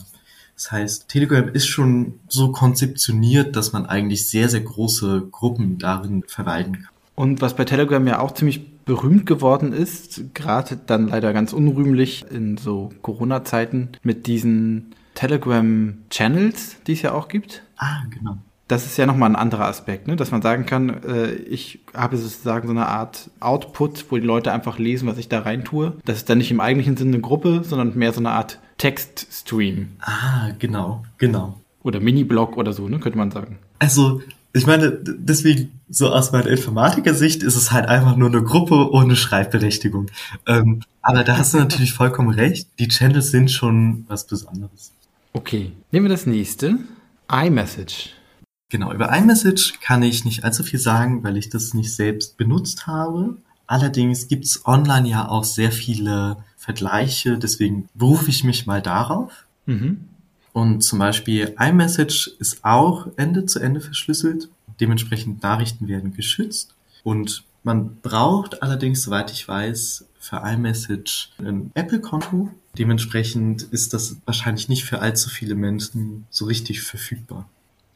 Das 0.54 0.70
heißt, 0.70 1.08
Telegram 1.08 1.48
ist 1.48 1.66
schon 1.66 2.20
so 2.28 2.52
konzeptioniert, 2.52 3.56
dass 3.56 3.72
man 3.72 3.86
eigentlich 3.86 4.28
sehr, 4.28 4.48
sehr 4.48 4.60
große 4.60 5.28
Gruppen 5.30 5.78
darin 5.78 6.24
verwalten 6.26 6.74
kann. 6.74 6.88
Und 7.16 7.40
was 7.40 7.54
bei 7.54 7.64
Telegram 7.64 8.06
ja 8.06 8.20
auch 8.20 8.32
ziemlich 8.32 8.84
berühmt 8.84 9.26
geworden 9.26 9.72
ist, 9.72 10.34
gerade 10.34 10.78
dann 10.86 11.08
leider 11.08 11.32
ganz 11.32 11.52
unrühmlich 11.52 12.26
in 12.30 12.56
so 12.56 12.92
Corona-Zeiten 13.02 13.90
mit 14.02 14.26
diesen 14.26 14.94
Telegram-Channels, 15.14 16.82
die 16.86 16.92
es 16.92 17.02
ja 17.02 17.12
auch 17.12 17.28
gibt. 17.28 17.62
Ah, 17.76 18.02
genau. 18.10 18.38
Das 18.66 18.86
ist 18.86 18.96
ja 18.96 19.04
nochmal 19.04 19.30
ein 19.30 19.36
anderer 19.36 19.66
Aspekt, 19.66 20.08
ne? 20.08 20.16
dass 20.16 20.30
man 20.30 20.40
sagen 20.40 20.64
kann, 20.64 21.02
äh, 21.04 21.32
ich 21.32 21.80
habe 21.92 22.16
sozusagen 22.16 22.66
so 22.66 22.72
eine 22.72 22.86
Art 22.88 23.30
Output, 23.38 24.06
wo 24.10 24.16
die 24.16 24.26
Leute 24.26 24.52
einfach 24.52 24.78
lesen, 24.78 25.06
was 25.06 25.18
ich 25.18 25.28
da 25.28 25.40
rein 25.40 25.64
tue. 25.64 25.92
Das 26.06 26.16
ist 26.16 26.30
dann 26.30 26.38
nicht 26.38 26.50
im 26.50 26.60
eigentlichen 26.60 26.96
Sinne 26.96 27.12
eine 27.12 27.20
Gruppe, 27.20 27.62
sondern 27.62 27.96
mehr 27.96 28.12
so 28.12 28.20
eine 28.20 28.30
Art 28.30 28.60
Textstream. 28.78 29.90
Ah, 30.00 30.50
genau, 30.58 31.04
genau. 31.18 31.60
Oder 31.82 32.00
Mini-Blog 32.00 32.56
oder 32.56 32.72
so, 32.72 32.88
ne, 32.88 32.98
könnte 32.98 33.18
man 33.18 33.30
sagen. 33.30 33.58
Also 33.78 34.22
ich 34.56 34.66
meine, 34.66 34.92
deswegen, 35.02 35.80
so 35.88 36.10
aus 36.10 36.30
meiner 36.30 36.46
Informatiker-Sicht 36.46 37.42
ist 37.42 37.56
es 37.56 37.72
halt 37.72 37.86
einfach 37.86 38.14
nur 38.14 38.28
eine 38.28 38.42
Gruppe 38.42 38.92
ohne 38.92 39.16
Schreibberechtigung. 39.16 40.06
Ähm, 40.46 40.82
aber 41.02 41.24
da 41.24 41.36
hast 41.36 41.54
du 41.54 41.58
natürlich 41.58 41.92
vollkommen 41.92 42.30
recht. 42.30 42.68
Die 42.78 42.86
Channels 42.86 43.32
sind 43.32 43.50
schon 43.50 44.04
was 44.06 44.28
Besonderes. 44.28 44.92
Okay, 45.32 45.72
nehmen 45.90 46.06
wir 46.06 46.10
das 46.10 46.26
nächste. 46.26 46.78
iMessage. 47.30 48.10
Genau, 48.70 48.92
über 48.92 49.12
iMessage 49.16 49.80
kann 49.80 50.04
ich 50.04 50.24
nicht 50.24 50.44
allzu 50.44 50.62
viel 50.62 50.78
sagen, 50.78 51.24
weil 51.24 51.36
ich 51.36 51.50
das 51.50 51.74
nicht 51.74 51.92
selbst 51.92 52.36
benutzt 52.36 52.86
habe. 52.86 53.36
Allerdings 53.66 54.28
gibt's 54.28 54.64
online 54.66 55.08
ja 55.08 55.28
auch 55.28 55.44
sehr 55.44 55.72
viele 55.72 56.36
Vergleiche, 56.64 57.36
deswegen 57.36 57.90
berufe 57.94 58.30
ich 58.30 58.42
mich 58.42 58.66
mal 58.66 58.80
darauf. 58.80 59.44
Mhm. 59.66 60.08
Und 60.54 60.80
zum 60.82 60.98
Beispiel 60.98 61.54
iMessage 61.58 62.30
ist 62.38 62.64
auch 62.64 63.08
Ende 63.16 63.44
zu 63.44 63.58
Ende 63.58 63.82
verschlüsselt. 63.82 64.48
Dementsprechend 64.80 65.42
Nachrichten 65.42 65.88
werden 65.88 66.14
geschützt. 66.14 66.74
Und 67.02 67.44
man 67.64 67.96
braucht 68.00 68.62
allerdings, 68.62 69.02
soweit 69.02 69.30
ich 69.30 69.46
weiß, 69.46 70.06
für 70.18 70.36
iMessage 70.36 71.32
ein 71.38 71.70
Apple-Konto. 71.74 72.48
Dementsprechend 72.78 73.62
ist 73.62 73.92
das 73.92 74.16
wahrscheinlich 74.24 74.70
nicht 74.70 74.84
für 74.84 75.00
allzu 75.00 75.28
viele 75.28 75.56
Menschen 75.56 76.26
so 76.30 76.46
richtig 76.46 76.80
verfügbar. 76.80 77.46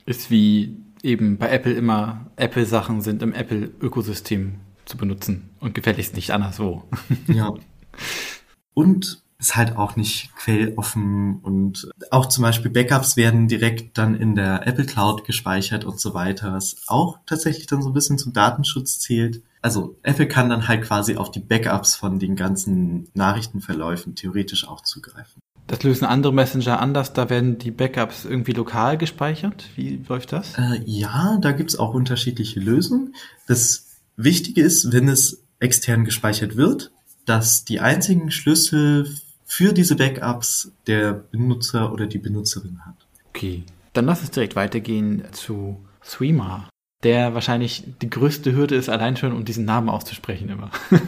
Ist 0.05 0.31
wie 0.31 0.77
eben 1.03 1.39
bei 1.39 1.49
Apple 1.49 1.73
immer, 1.73 2.27
Apple-Sachen 2.37 3.01
sind 3.01 3.23
im 3.23 3.33
Apple-Ökosystem 3.33 4.57
zu 4.85 4.99
benutzen 4.99 5.49
und 5.61 5.75
gefälligst 5.75 6.17
nicht 6.17 6.33
anderswo. 6.33 6.85
Ja. 7.29 7.55
Und 8.79 9.25
ist 9.41 9.57
halt 9.57 9.77
auch 9.77 9.97
nicht 9.97 10.31
quelloffen 10.37 11.41
und 11.41 11.91
auch 12.13 12.27
zum 12.27 12.43
Beispiel 12.43 12.71
Backups 12.71 13.17
werden 13.17 13.49
direkt 13.49 13.99
dann 13.99 14.15
in 14.15 14.37
der 14.37 14.69
Apple 14.69 14.87
Cloud 14.87 15.25
gespeichert 15.25 15.85
und 15.85 15.99
so 15.99 16.15
weiter, 16.15 16.53
was 16.53 16.77
auch 16.87 17.19
tatsächlich 17.27 17.67
dann 17.67 17.83
so 17.83 17.91
ein 17.91 17.93
bisschen 17.93 18.19
zum 18.19 18.33
Datenschutz 18.33 19.01
zählt. 19.01 19.43
Also 19.63 19.97
Apple 20.05 20.29
kann 20.29 20.49
dann 20.49 20.69
halt 20.69 20.83
quasi 20.83 21.17
auf 21.17 21.33
die 21.33 21.41
Backups 21.41 21.97
von 21.97 22.21
den 22.21 22.37
ganzen 22.37 23.09
Nachrichtenverläufen 23.15 24.15
theoretisch 24.15 24.69
auch 24.69 24.83
zugreifen. 24.83 25.43
Das 25.67 25.83
lösen 25.83 26.05
andere 26.05 26.33
Messenger 26.33 26.81
anders, 26.81 27.13
da 27.13 27.31
werden 27.31 27.59
die 27.59 27.73
Backups 27.73 28.25
irgendwie 28.25 28.53
lokal 28.53 28.97
gespeichert. 28.97 29.65
Wie 29.75 30.01
läuft 30.09 30.33
das? 30.33 30.57
Äh, 30.57 30.83
ja, 30.85 31.37
da 31.41 31.51
gibt's 31.51 31.77
auch 31.77 31.95
unterschiedliche 31.95 32.61
Lösungen. 32.61 33.17
Das 33.49 33.87
Wichtige 34.17 34.63
ist, 34.63 34.93
wenn 34.93 35.09
es 35.09 35.43
extern 35.59 36.05
gespeichert 36.05 36.57
wird, 36.57 36.93
dass 37.29 37.65
die 37.65 37.81
einzigen 37.81 38.31
Schlüssel 38.31 39.15
für 39.45 39.73
diese 39.73 39.97
Backups 39.97 40.73
der 40.87 41.13
Benutzer 41.13 41.93
oder 41.93 42.07
die 42.07 42.19
Benutzerin 42.19 42.81
hat. 42.85 42.95
Okay, 43.31 43.65
dann 43.93 44.07
lass 44.07 44.21
uns 44.21 44.31
direkt 44.31 44.57
weitergehen 44.57 45.25
zu 45.33 45.85
Threema, 46.03 46.69
der 47.03 47.35
wahrscheinlich 47.35 47.85
die 48.01 48.11
größte 48.11 48.55
Hürde 48.55 48.77
ist, 48.77 48.89
allein 48.89 49.17
schon 49.17 49.33
um 49.33 49.45
diesen 49.45 49.65
Namen 49.65 49.89
auszusprechen 49.89 50.49
immer. 50.49 50.71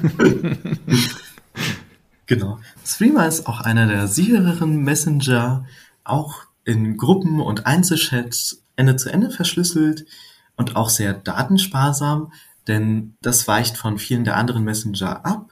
genau. 2.27 2.59
Threema 2.85 3.27
ist 3.27 3.47
auch 3.47 3.61
einer 3.61 3.87
der 3.87 4.07
sichereren 4.07 4.83
Messenger, 4.83 5.65
auch 6.05 6.45
in 6.65 6.97
Gruppen 6.97 7.41
und 7.41 7.67
Einzelchats 7.67 8.63
Ende 8.77 8.97
zu 8.97 9.13
Ende 9.13 9.31
verschlüsselt 9.31 10.07
und 10.57 10.77
auch 10.77 10.89
sehr 10.89 11.13
datensparsam, 11.13 12.33
denn 12.69 13.15
das 13.23 13.49
weicht 13.49 13.77
von 13.77 13.99
vielen 13.99 14.25
der 14.25 14.37
anderen 14.37 14.65
Messenger 14.65 15.25
ab. 15.25 15.50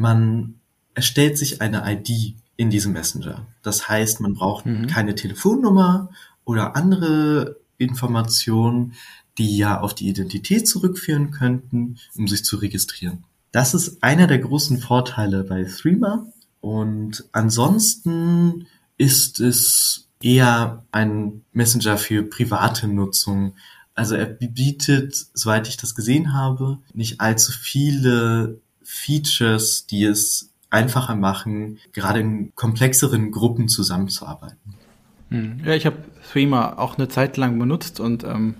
Man 0.00 0.54
erstellt 0.94 1.36
sich 1.36 1.60
eine 1.60 1.82
ID 1.86 2.34
in 2.56 2.70
diesem 2.70 2.94
Messenger. 2.94 3.46
Das 3.62 3.86
heißt, 3.86 4.22
man 4.22 4.32
braucht 4.32 4.64
mhm. 4.64 4.86
keine 4.86 5.14
Telefonnummer 5.14 6.08
oder 6.46 6.74
andere 6.74 7.56
Informationen, 7.76 8.94
die 9.36 9.58
ja 9.58 9.78
auf 9.78 9.94
die 9.94 10.08
Identität 10.08 10.66
zurückführen 10.66 11.32
könnten, 11.32 11.98
um 12.16 12.26
sich 12.28 12.46
zu 12.46 12.56
registrieren. 12.56 13.24
Das 13.52 13.74
ist 13.74 14.02
einer 14.02 14.26
der 14.26 14.38
großen 14.38 14.78
Vorteile 14.78 15.44
bei 15.44 15.64
Threema. 15.64 16.26
Und 16.62 17.24
ansonsten 17.32 18.66
ist 18.96 19.38
es 19.38 20.08
eher 20.22 20.82
ein 20.92 21.42
Messenger 21.52 21.98
für 21.98 22.22
private 22.22 22.88
Nutzung. 22.88 23.52
Also 23.94 24.14
er 24.14 24.24
bietet, 24.24 25.26
soweit 25.34 25.68
ich 25.68 25.76
das 25.76 25.94
gesehen 25.94 26.32
habe, 26.32 26.78
nicht 26.94 27.20
allzu 27.20 27.52
viele 27.52 28.60
Features, 28.92 29.86
die 29.86 30.02
es 30.02 30.50
einfacher 30.68 31.14
machen, 31.14 31.78
gerade 31.92 32.18
in 32.18 32.52
komplexeren 32.56 33.30
Gruppen 33.30 33.68
zusammenzuarbeiten. 33.68 34.74
Hm. 35.28 35.60
Ja, 35.64 35.74
ich 35.74 35.86
habe 35.86 35.98
Threema 36.32 36.76
auch 36.76 36.98
eine 36.98 37.08
Zeit 37.08 37.36
lang 37.36 37.56
benutzt 37.56 38.00
und 38.00 38.24
ähm, 38.24 38.56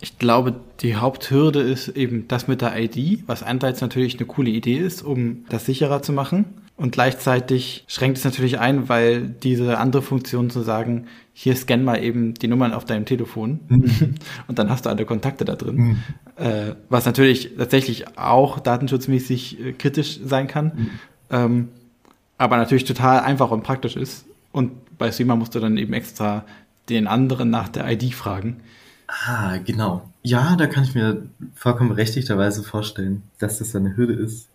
ich 0.00 0.18
glaube, 0.18 0.58
die 0.80 0.96
Haupthürde 0.96 1.60
ist 1.60 1.88
eben 1.88 2.26
das 2.26 2.48
mit 2.48 2.62
der 2.62 2.74
ID, 2.78 3.24
was 3.26 3.42
einerseits 3.42 3.82
natürlich 3.82 4.16
eine 4.16 4.26
coole 4.26 4.50
Idee 4.50 4.78
ist, 4.78 5.02
um 5.02 5.44
das 5.50 5.66
sicherer 5.66 6.00
zu 6.00 6.14
machen. 6.14 6.46
Und 6.76 6.92
gleichzeitig 6.92 7.84
schränkt 7.88 8.18
es 8.18 8.24
natürlich 8.24 8.58
ein, 8.58 8.90
weil 8.90 9.22
diese 9.22 9.78
andere 9.78 10.02
Funktion 10.02 10.50
zu 10.50 10.60
sagen, 10.60 11.06
hier 11.32 11.56
scan 11.56 11.82
mal 11.82 12.02
eben 12.02 12.34
die 12.34 12.48
Nummern 12.48 12.74
auf 12.74 12.84
deinem 12.84 13.06
Telefon 13.06 13.60
mhm. 13.68 14.14
und 14.46 14.58
dann 14.58 14.68
hast 14.68 14.84
du 14.84 14.90
alle 14.90 15.06
Kontakte 15.06 15.46
da 15.46 15.56
drin. 15.56 15.76
Mhm. 15.76 16.02
Äh, 16.36 16.74
was 16.90 17.06
natürlich 17.06 17.52
tatsächlich 17.56 18.18
auch 18.18 18.60
datenschutzmäßig 18.60 19.60
äh, 19.60 19.72
kritisch 19.72 20.20
sein 20.22 20.48
kann. 20.48 20.72
Mhm 20.76 20.90
ähm, 21.30 21.68
aber 22.38 22.56
natürlich 22.56 22.84
total 22.84 23.20
einfach 23.20 23.50
und 23.50 23.62
praktisch 23.62 23.96
ist. 23.96 24.26
Und 24.52 24.98
bei 24.98 25.10
Streamer 25.10 25.36
musst 25.36 25.54
du 25.54 25.60
dann 25.60 25.76
eben 25.76 25.92
extra 25.92 26.44
den 26.88 27.06
anderen 27.06 27.50
nach 27.50 27.68
der 27.68 27.90
ID 27.90 28.14
fragen. 28.14 28.60
Ah, 29.08 29.58
genau. 29.58 30.08
Ja, 30.22 30.56
da 30.56 30.66
kann 30.66 30.84
ich 30.84 30.94
mir 30.94 31.26
vollkommen 31.54 31.90
berechtigterweise 31.90 32.62
vorstellen, 32.62 33.22
dass 33.38 33.58
das 33.58 33.74
eine 33.76 33.96
Hürde 33.96 34.14
ist. 34.14 34.48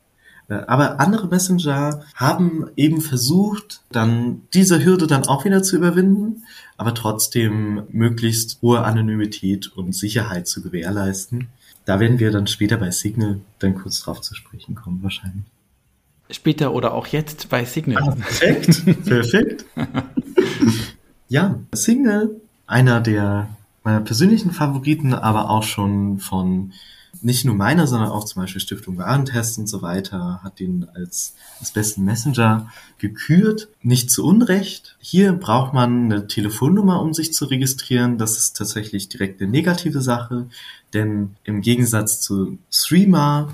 Aber 0.52 1.00
andere 1.00 1.28
Messenger 1.28 2.04
haben 2.16 2.68
eben 2.76 3.02
versucht, 3.02 3.82
dann 3.92 4.42
diese 4.54 4.84
Hürde 4.84 5.08
dann 5.08 5.26
auch 5.26 5.46
wieder 5.46 5.64
zu 5.64 5.76
überwinden, 5.76 6.44
aber 6.78 6.94
trotzdem 6.94 7.84
möglichst 7.90 8.62
hohe 8.62 8.84
Anonymität 8.84 9.68
und 9.76 9.94
Sicherheit 9.94 10.48
zu 10.48 10.62
gewährleisten. 10.62 11.48
Da 11.86 12.00
werden 12.00 12.20
wir 12.20 12.32
dann 12.32 12.48
später 12.48 12.78
bei 12.78 12.92
Signal 12.92 13.40
dann 13.60 13.76
kurz 13.76 14.02
drauf 14.02 14.22
zu 14.22 14.36
sprechen 14.36 14.76
kommen, 14.76 15.02
wahrscheinlich 15.04 15.46
später 16.34 16.74
oder 16.74 16.94
auch 16.94 17.08
jetzt 17.08 17.50
bei 17.50 17.66
Signal. 17.66 18.04
Ah, 18.04 18.16
perfekt, 18.16 19.06
perfekt. 19.06 19.66
ja, 21.30 21.60
Signal, 21.74 22.30
einer 22.68 23.02
der 23.02 23.50
meiner 23.84 24.02
persönlichen 24.02 24.52
Favoriten, 24.52 25.14
aber 25.14 25.50
auch 25.50 25.64
schon 25.64 26.20
von 26.20 26.74
nicht 27.22 27.46
nur 27.46 27.56
meiner, 27.56 27.88
sondern 27.88 28.10
auch 28.10 28.24
zum 28.26 28.42
Beispiel 28.42 28.62
Stiftung 28.62 28.98
Warentest 28.98 29.58
und 29.58 29.68
so 29.68 29.82
weiter, 29.82 30.42
hat 30.44 30.60
den 30.60 30.88
als, 30.94 31.36
als 31.60 31.72
besten 31.72 32.04
Messenger 32.04 32.72
gekürt. 32.98 33.70
Nicht 33.82 34.12
zu 34.12 34.26
Unrecht. 34.26 34.98
Hier 35.00 35.34
braucht 35.34 35.74
man 35.74 36.06
eine 36.06 36.28
Telefonnummer, 36.28 37.02
um 37.02 37.14
sich 37.14 37.34
zu 37.34 37.46
registrieren. 37.46 38.18
Das 38.18 38.38
ist 38.38 38.58
tatsächlich 38.58 39.10
direkt 39.10 39.42
eine 39.42 39.50
negative 39.50 40.02
Sache, 40.02 40.48
denn 40.94 41.36
im 41.44 41.62
Gegensatz 41.62 42.22
zu 42.22 42.58
Streamer 42.72 43.50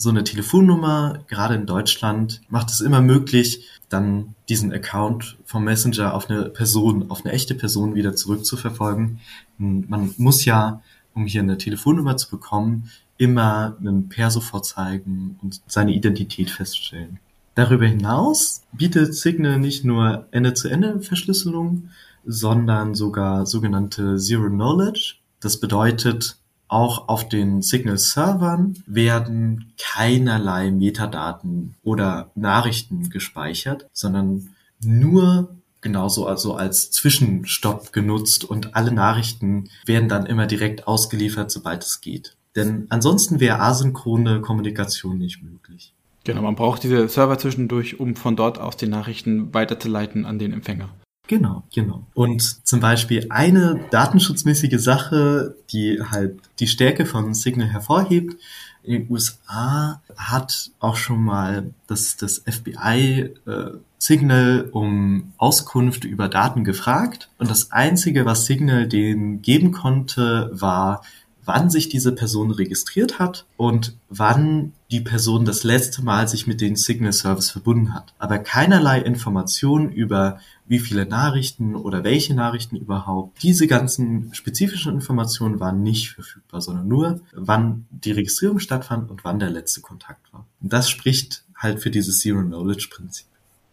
so 0.00 0.10
eine 0.10 0.22
Telefonnummer, 0.22 1.24
gerade 1.26 1.56
in 1.56 1.66
Deutschland, 1.66 2.40
macht 2.48 2.70
es 2.70 2.80
immer 2.80 3.00
möglich, 3.00 3.68
dann 3.88 4.36
diesen 4.48 4.72
Account 4.72 5.36
vom 5.44 5.64
Messenger 5.64 6.14
auf 6.14 6.30
eine 6.30 6.44
Person, 6.44 7.10
auf 7.10 7.24
eine 7.24 7.34
echte 7.34 7.56
Person 7.56 7.96
wieder 7.96 8.14
zurückzuverfolgen. 8.14 9.18
Man 9.58 10.14
muss 10.16 10.44
ja, 10.44 10.82
um 11.14 11.26
hier 11.26 11.42
eine 11.42 11.58
Telefonnummer 11.58 12.16
zu 12.16 12.30
bekommen, 12.30 12.90
immer 13.18 13.76
einen 13.78 14.08
Perso 14.08 14.40
vorzeigen 14.40 15.38
und 15.42 15.60
seine 15.66 15.92
Identität 15.92 16.50
feststellen. 16.50 17.18
Darüber 17.54 17.86
hinaus 17.86 18.62
bietet 18.72 19.14
Signal 19.14 19.58
nicht 19.58 19.84
nur 19.84 20.26
Ende-zu-Ende-Verschlüsselung, 20.30 21.90
sondern 22.24 22.94
sogar 22.94 23.46
sogenannte 23.46 24.16
Zero 24.16 24.48
Knowledge. 24.48 25.16
Das 25.40 25.58
bedeutet, 25.58 26.36
auch 26.68 27.08
auf 27.08 27.28
den 27.28 27.62
Signal-Servern 27.62 28.82
werden 28.86 29.72
keinerlei 29.78 30.70
Metadaten 30.70 31.74
oder 31.82 32.30
Nachrichten 32.34 33.08
gespeichert, 33.08 33.86
sondern 33.92 34.50
nur 34.80 35.56
genauso 35.80 36.26
also 36.26 36.54
als 36.54 36.90
Zwischenstopp 36.90 37.92
genutzt 37.92 38.44
und 38.44 38.76
alle 38.76 38.92
Nachrichten 38.92 39.70
werden 39.86 40.08
dann 40.08 40.26
immer 40.26 40.46
direkt 40.46 40.86
ausgeliefert, 40.86 41.50
sobald 41.50 41.82
es 41.84 42.00
geht. 42.00 42.36
Denn 42.58 42.86
ansonsten 42.88 43.40
wäre 43.40 43.60
asynchrone 43.60 44.40
Kommunikation 44.40 45.18
nicht 45.18 45.42
möglich. 45.42 45.94
Genau, 46.24 46.42
man 46.42 46.56
braucht 46.56 46.82
diese 46.82 47.08
Server 47.08 47.38
zwischendurch, 47.38 48.00
um 48.00 48.16
von 48.16 48.36
dort 48.36 48.58
aus 48.58 48.76
die 48.76 48.88
Nachrichten 48.88 49.54
weiterzuleiten 49.54 50.26
an 50.26 50.38
den 50.38 50.52
Empfänger. 50.52 50.90
Genau, 51.26 51.62
genau. 51.74 52.06
Und 52.14 52.66
zum 52.66 52.80
Beispiel 52.80 53.26
eine 53.28 53.80
datenschutzmäßige 53.90 54.78
Sache, 54.78 55.54
die 55.70 56.00
halt 56.02 56.38
die 56.58 56.66
Stärke 56.66 57.06
von 57.06 57.34
Signal 57.34 57.68
hervorhebt, 57.68 58.36
in 58.82 58.92
den 58.92 59.10
USA 59.10 60.00
hat 60.16 60.70
auch 60.80 60.96
schon 60.96 61.22
mal 61.22 61.74
das, 61.86 62.16
das 62.16 62.42
FBI 62.46 63.34
äh, 63.46 63.70
Signal 63.98 64.68
um 64.72 65.32
Auskunft 65.36 66.04
über 66.04 66.28
Daten 66.28 66.64
gefragt. 66.64 67.28
Und 67.38 67.50
das 67.50 67.72
Einzige, 67.72 68.24
was 68.24 68.46
Signal 68.46 68.86
denen 68.88 69.42
geben 69.42 69.72
konnte, 69.72 70.50
war, 70.52 71.02
wann 71.48 71.70
sich 71.70 71.88
diese 71.88 72.12
Person 72.12 72.50
registriert 72.50 73.18
hat 73.18 73.46
und 73.56 73.96
wann 74.10 74.74
die 74.90 75.00
Person 75.00 75.46
das 75.46 75.64
letzte 75.64 76.02
Mal 76.02 76.28
sich 76.28 76.46
mit 76.46 76.60
dem 76.60 76.76
Signal 76.76 77.14
Service 77.14 77.50
verbunden 77.50 77.94
hat. 77.94 78.12
Aber 78.18 78.38
keinerlei 78.38 79.00
Informationen 79.00 79.90
über 79.90 80.40
wie 80.66 80.78
viele 80.78 81.06
Nachrichten 81.06 81.74
oder 81.74 82.04
welche 82.04 82.34
Nachrichten 82.34 82.76
überhaupt. 82.76 83.42
Diese 83.42 83.66
ganzen 83.66 84.28
spezifischen 84.34 84.92
Informationen 84.92 85.58
waren 85.58 85.82
nicht 85.82 86.10
verfügbar, 86.10 86.60
sondern 86.60 86.86
nur, 86.86 87.22
wann 87.32 87.86
die 87.90 88.12
Registrierung 88.12 88.58
stattfand 88.58 89.10
und 89.10 89.24
wann 89.24 89.38
der 89.38 89.48
letzte 89.48 89.80
Kontakt 89.80 90.30
war. 90.34 90.44
Und 90.60 90.70
das 90.70 90.90
spricht 90.90 91.44
halt 91.56 91.80
für 91.80 91.90
dieses 91.90 92.20
Zero-Knowledge-Prinzip. 92.20 93.26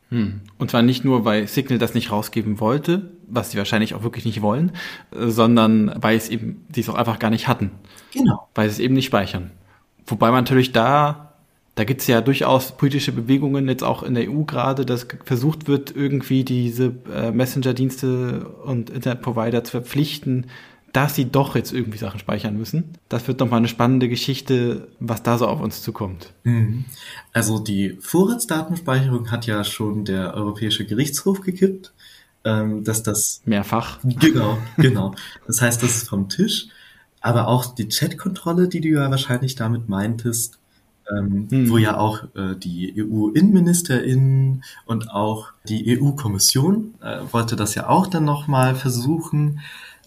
Hm. 0.09 0.41
Und 0.57 0.71
zwar 0.71 0.81
nicht 0.81 1.03
nur, 1.03 1.25
weil 1.25 1.47
Signal 1.47 1.79
das 1.79 1.93
nicht 1.93 2.11
rausgeben 2.11 2.59
wollte, 2.59 3.11
was 3.27 3.51
sie 3.51 3.57
wahrscheinlich 3.57 3.95
auch 3.95 4.03
wirklich 4.03 4.25
nicht 4.25 4.41
wollen, 4.41 4.71
sondern 5.11 5.91
weil 5.99 6.15
es 6.15 6.29
eben, 6.29 6.65
die 6.69 6.81
es 6.81 6.89
auch 6.89 6.95
einfach 6.95 7.19
gar 7.19 7.31
nicht 7.31 7.47
hatten. 7.47 7.71
Genau. 8.13 8.47
Weil 8.53 8.69
sie 8.69 8.73
es 8.73 8.79
eben 8.79 8.93
nicht 8.93 9.07
speichern. 9.07 9.51
Wobei 10.05 10.27
man 10.27 10.43
natürlich 10.43 10.71
da, 10.71 11.33
da 11.73 11.83
gibt's 11.83 12.07
ja 12.07 12.21
durchaus 12.21 12.71
politische 12.71 13.11
Bewegungen 13.11 13.67
jetzt 13.67 13.83
auch 13.83 14.03
in 14.03 14.13
der 14.13 14.29
EU 14.29 14.43
gerade, 14.43 14.85
dass 14.85 15.07
versucht 15.25 15.67
wird, 15.67 15.93
irgendwie 15.95 16.43
diese 16.43 16.93
äh, 17.13 17.31
Messenger-Dienste 17.31 18.47
und 18.63 18.89
Internetprovider 18.89 19.63
zu 19.63 19.71
verpflichten, 19.71 20.45
dass 20.95 21.13
sie 21.13 21.25
doch 21.25 21.55
jetzt 21.55 21.73
irgendwie 21.73 21.97
Sachen 21.97 22.21
speichern 22.21 22.55
müssen. 22.55 22.93
Das 23.09 23.27
wird 23.27 23.41
nochmal 23.41 23.57
eine 23.57 23.67
spannende 23.67 24.07
Geschichte, 24.07 24.87
was 25.01 25.23
da 25.23 25.37
so 25.37 25.45
auf 25.45 25.59
uns 25.59 25.81
zukommt. 25.81 26.31
Mhm. 26.43 26.85
Also 27.33 27.59
die 27.59 27.97
Vorratsdatenspeicherung 27.99 29.29
hat 29.29 29.45
ja 29.45 29.65
schon 29.65 30.05
der 30.05 30.33
Europäische 30.35 30.85
Gerichtshof 30.85 31.41
gekippt, 31.41 31.93
ähm, 32.45 32.85
dass 32.85 33.03
das 33.03 33.41
mehrfach. 33.43 33.99
Genau, 34.03 34.57
genau. 34.77 35.13
Das 35.47 35.61
heißt, 35.61 35.83
das 35.83 35.97
ist 35.97 36.07
vom 36.07 36.29
Tisch. 36.29 36.67
Aber 37.19 37.49
auch 37.49 37.65
die 37.65 37.89
Chatkontrolle, 37.89 38.69
die 38.69 38.79
du 38.79 38.87
ja 38.87 39.11
wahrscheinlich 39.11 39.55
damit 39.55 39.89
meintest, 39.89 40.59
ähm, 41.11 41.47
hm. 41.51 41.69
wo 41.69 41.77
ja 41.77 41.97
auch 41.97 42.23
äh, 42.35 42.55
die 42.55 42.93
EU-Innenministerin 42.97 44.63
und 44.85 45.11
auch 45.11 45.49
die 45.67 45.99
EU-Kommission 45.99 46.93
äh, 47.01 47.19
wollte 47.31 47.57
das 47.57 47.75
ja 47.75 47.89
auch 47.89 48.07
dann 48.07 48.23
nochmal 48.23 48.75
versuchen. 48.75 49.59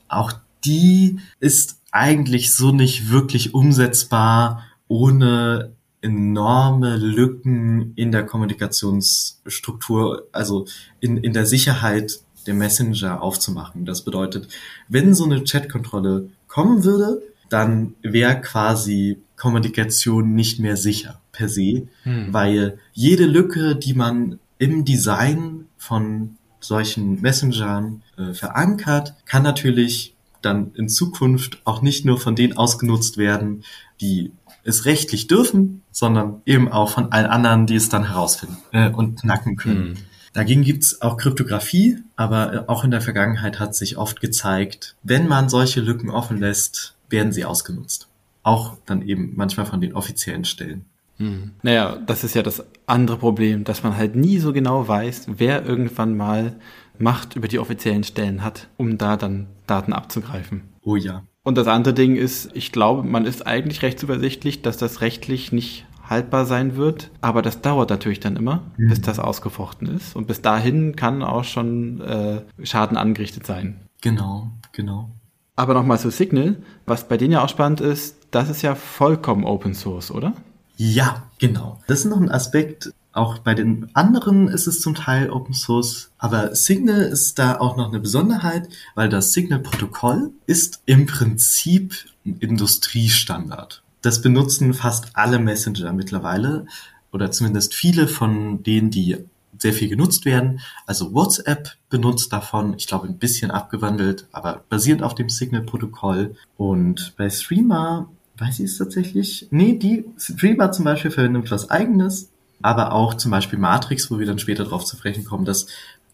Auch 0.09 0.33
die 0.65 1.19
ist 1.41 1.81
eigentlich 1.91 2.55
so 2.55 2.73
nicht 2.73 3.11
wirklich 3.11 3.55
umsetzbar, 3.55 4.65
ohne 4.89 5.73
enorme 6.01 6.97
Lücken 6.97 7.93
in 7.97 8.13
der 8.13 8.25
Kommunikationsstruktur, 8.25 10.29
also 10.33 10.67
in, 11.01 11.17
in 11.17 11.33
der 11.33 11.47
Sicherheit 11.47 12.21
der 12.47 12.55
Messenger 12.55 13.23
aufzumachen. 13.23 13.85
Das 13.85 14.03
bedeutet, 14.03 14.49
wenn 14.89 15.15
so 15.15 15.25
eine 15.25 15.43
Chatkontrolle 15.45 16.31
kommen 16.47 16.85
würde, 16.85 17.21
dann 17.49 17.95
wäre 18.03 18.41
quasi 18.41 19.19
Kommunikation 19.37 20.35
nicht 20.35 20.61
mehr 20.61 20.77
sicher 20.77 21.21
per 21.33 21.49
se, 21.49 21.89
hm. 22.03 22.33
weil 22.33 22.79
jede 22.93 23.27
Lücke, 23.27 23.77
die 23.77 23.95
man 23.95 24.39
im 24.59 24.85
Design 24.85 25.67
von 25.77 26.37
solchen 26.61 27.21
Messengern 27.21 28.03
äh, 28.17 28.35
verankert, 28.35 29.15
kann 29.25 29.45
natürlich 29.45 30.17
dann 30.43 30.73
in 30.75 30.89
Zukunft 30.89 31.61
auch 31.65 31.83
nicht 31.83 32.05
nur 32.05 32.19
von 32.19 32.37
denen 32.37 32.57
ausgenutzt 32.57 33.19
werden, 33.19 33.65
die 34.01 34.33
es 34.65 34.85
rechtlich 34.85 35.27
dürfen, 35.27 35.83
sondern 35.91 36.43
eben 36.45 36.71
auch 36.71 36.91
von 36.91 37.13
allen 37.13 37.27
anderen, 37.27 37.67
die 37.67 37.77
es 37.77 37.89
dann 37.89 38.09
herausfinden 38.09 38.59
äh, 38.73 38.91
und 38.91 39.21
knacken 39.21 39.57
können. 39.57 39.89
Mhm. 39.91 39.97
Dagegen 40.33 40.63
gibt's 40.63 41.01
auch 41.01 41.17
Kryptographie, 41.17 41.99
aber 42.17 42.53
äh, 42.53 42.65
auch 42.67 42.85
in 42.85 42.91
der 42.91 43.01
Vergangenheit 43.01 43.59
hat 43.59 43.75
sich 43.75 43.97
oft 43.97 44.21
gezeigt, 44.21 44.95
wenn 45.03 45.27
man 45.27 45.49
solche 45.49 45.81
Lücken 45.81 46.11
offen 46.11 46.39
lässt, 46.39 46.95
werden 47.09 47.33
sie 47.33 47.45
ausgenutzt. 47.45 48.09
Auch 48.43 48.77
dann 48.87 49.03
eben 49.03 49.33
manchmal 49.37 49.67
von 49.67 49.81
den 49.81 49.95
offiziellen 49.95 50.45
Stellen. 50.45 50.85
Hm. 51.17 51.53
Naja, 51.63 51.99
das 52.07 52.23
ist 52.23 52.35
ja 52.35 52.43
das 52.43 52.65
andere 52.87 53.17
Problem, 53.17 53.65
dass 53.65 53.83
man 53.83 53.97
halt 53.97 54.15
nie 54.15 54.39
so 54.39 54.53
genau 54.53 54.87
weiß, 54.87 55.27
wer 55.37 55.65
irgendwann 55.65 56.17
mal 56.17 56.57
Macht 56.99 57.37
über 57.37 57.49
die 57.49 57.59
offiziellen 57.59 58.05
Stellen 58.05 58.45
hat, 58.45 58.69
um 58.77 58.99
da 58.99 59.17
dann 59.17 59.47
Daten 59.67 59.93
abzugreifen. 59.93 60.63
Oh 60.83 60.97
ja. 60.97 61.23
Und 61.43 61.57
das 61.57 61.67
andere 61.67 61.95
Ding 61.95 62.17
ist, 62.17 62.51
ich 62.55 62.73
glaube, 62.73 63.03
man 63.03 63.25
ist 63.25 63.47
eigentlich 63.47 63.83
recht 63.83 63.99
zuversichtlich, 63.99 64.63
dass 64.63 64.77
das 64.77 65.01
rechtlich 65.01 65.53
nicht 65.53 65.87
haltbar 66.09 66.45
sein 66.47 66.77
wird. 66.77 67.11
Aber 67.21 67.43
das 67.43 67.61
dauert 67.61 67.91
natürlich 67.91 68.21
dann 68.21 68.37
immer, 68.37 68.71
mhm. 68.77 68.89
bis 68.89 69.01
das 69.01 69.19
ausgefochten 69.19 69.89
ist. 69.89 70.17
Und 70.17 70.27
bis 70.27 70.43
dahin 70.43 70.97
kann 70.97 71.23
auch 71.23 71.45
schon 71.45 72.01
äh, 72.01 72.43
Schaden 72.63 72.97
angerichtet 72.97 73.47
sein. 73.47 73.81
Genau, 74.01 74.51
genau. 74.73 75.11
Aber 75.57 75.75
nochmal 75.75 75.99
zu 75.99 76.11
Signal. 76.11 76.57
Was 76.87 77.09
bei 77.09 77.17
denen 77.17 77.33
ja 77.33 77.43
auch 77.43 77.49
spannend 77.49 77.81
ist, 77.81 78.17
das 78.31 78.49
ist 78.49 78.63
ja 78.63 78.75
vollkommen 78.75 79.45
Open 79.45 79.75
Source, 79.75 80.11
oder? 80.11 80.35
Ja, 80.77 81.25
genau. 81.39 81.81
Das 81.89 82.01
ist 82.01 82.05
noch 82.05 82.21
ein 82.21 82.31
Aspekt, 82.31 82.93
auch 83.19 83.39
bei 83.39 83.55
den 83.55 83.89
anderen 83.95 84.49
ist 84.49 84.67
es 84.67 84.81
zum 84.81 84.95
Teil 84.95 85.31
Open 85.31 85.55
Source, 85.55 86.11
aber 86.19 86.55
Signal 86.55 87.03
ist 87.03 87.39
da 87.39 87.59
auch 87.59 87.77
noch 87.77 87.89
eine 87.89 88.01
Besonderheit, 88.01 88.69
weil 88.95 89.09
das 89.09 89.33
Signal-Protokoll 89.33 90.31
ist 90.47 90.83
im 90.87 91.07
Prinzip 91.07 91.95
ein 92.25 92.39
Industriestandard. 92.39 93.83
Das 94.03 94.23
benutzen 94.23 94.75
fast 94.75 95.11
alle 95.15 95.39
Messenger 95.39 95.93
mittlerweile 95.93 96.67
oder 97.13 97.31
zumindest 97.31 97.75
viele 97.75 98.09
von 98.09 98.63
denen, 98.63 98.91
die 98.91 99.17
sehr 99.59 99.73
viel 99.73 99.89
genutzt 99.89 100.25
werden. 100.25 100.61
Also 100.87 101.13
WhatsApp 101.13 101.77
benutzt 101.91 102.33
davon, 102.33 102.75
ich 102.77 102.87
glaube 102.87 103.09
ein 103.09 103.19
bisschen 103.19 103.51
abgewandelt, 103.51 104.27
aber 104.31 104.65
basierend 104.69 105.03
auf 105.03 105.15
dem 105.15 105.29
Signal-Protokoll. 105.29 106.37
Und 106.57 107.15
bei 107.17 107.29
Streamer 107.29 108.09
weiß 108.37 108.61
ich 108.61 108.67
es 108.67 108.79
tatsächlich. 108.79 109.49
Nee, 109.51 109.77
die 109.77 110.05
Streamer 110.17 110.71
zum 110.71 110.85
Beispiel 110.85 111.11
verwendet 111.11 111.51
was 111.51 111.71
eigenes 111.71 112.31
aber 112.63 112.93
auch 112.93 113.15
zum 113.15 113.31
Beispiel 113.31 113.59
Matrix, 113.59 114.11
wo 114.11 114.19
wir 114.19 114.27
dann 114.27 114.39
später 114.39 114.65
drauf 114.65 114.85
zu 114.85 114.97
sprechen 114.97 115.25
kommen, 115.25 115.45
das 115.45 115.67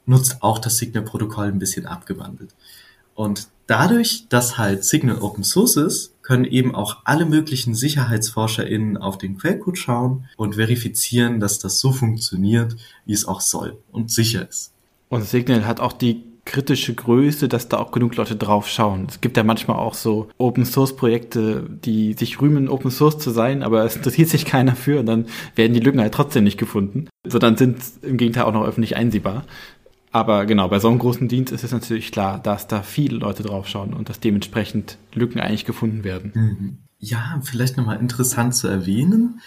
nutzt 0.07 0.43
auch 0.43 0.59
das 0.59 0.79
Signal-Protokoll 0.79 1.49
ein 1.49 1.59
bisschen 1.59 1.87
abgewandelt. 1.87 2.55
Und 3.15 3.49
dadurch, 3.67 4.27
dass 4.29 4.59
halt 4.59 4.85
Signal 4.85 5.19
Open 5.19 5.45
Source 5.45 5.77
ist, 5.77 6.23
können 6.23 6.45
eben 6.45 6.75
auch 6.75 6.99
alle 7.05 7.27
möglichen 7.27 7.75
SicherheitsforscherInnen 7.75 8.97
auf 8.97 9.19
den 9.19 9.39
Quellcode 9.39 9.79
schauen 9.79 10.29
und 10.37 10.57
verifizieren, 10.57 11.39
dass 11.39 11.59
das 11.59 11.79
so 11.81 11.93
funktioniert, 11.93 12.77
wie 13.07 13.13
es 13.13 13.27
auch 13.27 13.41
soll 13.41 13.79
und 13.93 14.11
sicher 14.11 14.49
ist. 14.49 14.73
Und 15.09 15.25
Signal 15.25 15.67
hat 15.67 15.81
auch 15.81 15.93
die 15.93 16.25
kritische 16.45 16.95
Größe, 16.95 17.49
dass 17.49 17.69
da 17.69 17.79
auch 17.79 17.91
genug 17.91 18.17
Leute 18.17 18.37
drauf 18.37 18.69
schauen. 18.69 19.07
Es 19.09 19.21
gibt 19.21 19.37
ja 19.37 19.45
manchmal 19.45 19.79
auch 19.79 19.95
so 19.95 20.29
Open 20.39 20.65
Source 20.65 20.97
Projekte, 20.97 21.67
die 21.85 22.13
sich 22.15 22.41
rühmen, 22.41 22.69
Open 22.69 22.91
Source 22.91 23.19
zu 23.19 23.31
sein, 23.31 23.63
aber 23.63 23.85
es 23.85 23.97
interessiert 23.97 24.29
sich 24.29 24.45
keiner 24.45 24.77
für 24.77 25.01
und 25.01 25.07
dann 25.07 25.27
werden 25.57 25.75
die 25.75 25.81
Lücken 25.81 26.01
halt 26.01 26.15
trotzdem 26.15 26.45
nicht 26.45 26.59
gefunden, 26.59 27.09
sondern 27.27 27.57
sind 27.57 27.79
im 28.03 28.17
Gegenteil 28.17 28.45
auch 28.45 28.53
noch 28.53 28.65
öffentlich 28.65 28.97
einsehbar. 28.97 29.45
Aber 30.13 30.47
genau, 30.47 30.69
bei 30.69 30.79
so 30.79 30.89
einem 30.89 31.01
großen 31.01 31.27
Dienst 31.27 31.53
ist 31.53 31.65
es 31.65 31.73
natürlich 31.73 32.13
klar, 32.13 32.39
dass 32.39 32.69
da 32.69 32.83
viele 32.83 33.17
Leute 33.17 33.43
drauf 33.43 33.67
schauen 33.67 33.93
und 33.95 34.09
dass 34.09 34.21
dementsprechend 34.21 34.97
Lücken 35.13 35.41
eigentlich 35.41 35.65
gefunden 35.65 36.05
werden. 36.05 36.31
Mhm. 36.35 36.79
Ja, 37.01 37.41
vielleicht 37.43 37.77
nochmal 37.77 37.99
interessant 37.99 38.55
zu 38.55 38.69
erwähnen. 38.69 39.41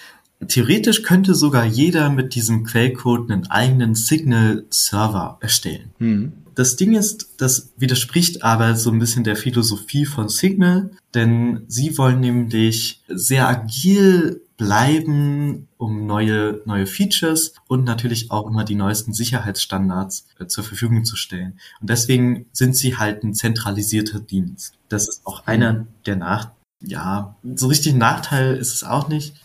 Theoretisch 0.45 1.03
könnte 1.03 1.35
sogar 1.35 1.63
jeder 1.63 2.09
mit 2.09 2.35
diesem 2.35 2.63
Quellcode 2.63 3.31
einen 3.31 3.47
eigenen 3.47 3.95
Signal-Server 3.95 5.37
erstellen. 5.39 5.91
Mhm. 5.99 6.33
Das 6.57 6.75
Ding 6.75 6.95
ist, 6.95 7.35
das 7.37 7.71
widerspricht 7.77 8.41
aber 8.41 8.75
so 8.75 8.89
ein 8.89 8.97
bisschen 8.97 9.23
der 9.23 9.35
Philosophie 9.35 10.05
von 10.05 10.27
Signal, 10.27 10.89
denn 11.13 11.63
sie 11.67 11.99
wollen 11.99 12.19
nämlich 12.19 13.03
sehr 13.07 13.47
agil 13.47 14.41
bleiben, 14.57 15.67
um 15.77 16.07
neue, 16.07 16.63
neue 16.65 16.87
Features 16.87 17.53
und 17.67 17.83
natürlich 17.83 18.31
auch 18.31 18.47
immer 18.47 18.63
die 18.63 18.73
neuesten 18.73 19.13
Sicherheitsstandards 19.13 20.25
äh, 20.39 20.47
zur 20.47 20.63
Verfügung 20.63 21.05
zu 21.05 21.15
stellen. 21.15 21.59
Und 21.79 21.91
deswegen 21.91 22.47
sind 22.53 22.75
sie 22.75 22.97
halt 22.97 23.23
ein 23.23 23.35
zentralisierter 23.35 24.19
Dienst. 24.19 24.79
Das 24.89 25.07
ist 25.07 25.27
auch 25.27 25.45
einer 25.45 25.85
der 26.07 26.15
Nach, 26.15 26.49
ja, 26.81 27.35
so 27.53 27.67
richtig 27.67 27.93
Nachteil 27.93 28.55
ist 28.55 28.73
es 28.73 28.83
auch 28.83 29.09
nicht. 29.09 29.35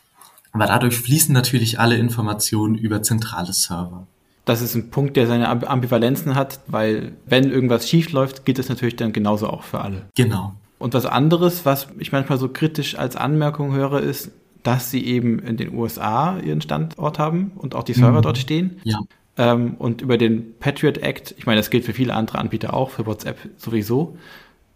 Aber 0.52 0.64
dadurch 0.64 0.96
fließen 0.96 1.34
natürlich 1.34 1.78
alle 1.78 1.96
Informationen 1.96 2.74
über 2.74 3.02
zentrale 3.02 3.52
Server 3.52 4.06
das 4.44 4.60
ist 4.60 4.74
ein 4.74 4.90
Punkt, 4.90 5.16
der 5.16 5.26
seine 5.26 5.48
Ambivalenzen 5.48 6.34
hat, 6.34 6.60
weil 6.66 7.12
wenn 7.26 7.50
irgendwas 7.50 7.88
schief 7.88 8.12
läuft, 8.12 8.44
gilt 8.44 8.58
es 8.58 8.68
natürlich 8.68 8.96
dann 8.96 9.12
genauso 9.12 9.48
auch 9.48 9.62
für 9.62 9.80
alle. 9.80 10.02
Genau. 10.16 10.54
Und 10.78 10.94
was 10.94 11.06
anderes, 11.06 11.64
was 11.64 11.88
ich 11.98 12.10
manchmal 12.10 12.38
so 12.38 12.48
kritisch 12.48 12.98
als 12.98 13.14
Anmerkung 13.14 13.72
höre, 13.72 14.00
ist, 14.00 14.32
dass 14.64 14.90
sie 14.90 15.04
eben 15.04 15.38
in 15.38 15.56
den 15.56 15.74
USA 15.74 16.38
ihren 16.38 16.60
Standort 16.60 17.18
haben 17.18 17.52
und 17.56 17.74
auch 17.74 17.84
die 17.84 17.92
Server 17.92 18.18
mhm. 18.18 18.22
dort 18.22 18.38
stehen. 18.38 18.80
Ja. 18.82 18.98
Ähm, 19.36 19.74
und 19.78 20.02
über 20.02 20.18
den 20.18 20.54
Patriot 20.58 20.98
Act, 20.98 21.34
ich 21.38 21.46
meine, 21.46 21.60
das 21.60 21.70
gilt 21.70 21.84
für 21.84 21.92
viele 21.92 22.14
andere 22.14 22.38
Anbieter 22.38 22.74
auch, 22.74 22.90
für 22.90 23.06
WhatsApp 23.06 23.38
sowieso, 23.56 24.16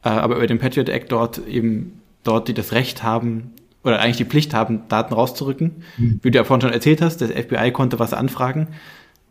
äh, 0.05 0.09
aber 0.09 0.37
über 0.37 0.47
den 0.47 0.59
Patriot 0.59 0.89
Act 0.89 1.13
dort 1.13 1.47
eben, 1.47 2.01
dort, 2.25 2.49
die 2.49 2.55
das 2.55 2.73
Recht 2.73 3.03
haben, 3.03 3.53
oder 3.85 4.01
eigentlich 4.01 4.17
die 4.17 4.25
Pflicht 4.25 4.53
haben, 4.55 4.83
Daten 4.89 5.15
rauszurücken. 5.15 5.83
Mhm. 5.97 6.19
Wie 6.23 6.33
du 6.33 6.39
ja 6.39 6.45
vorhin 6.45 6.63
schon 6.63 6.73
erzählt 6.73 7.01
hast, 7.01 7.21
das 7.21 7.31
FBI 7.31 7.71
konnte 7.71 8.01
was 8.01 8.13
anfragen. 8.13 8.69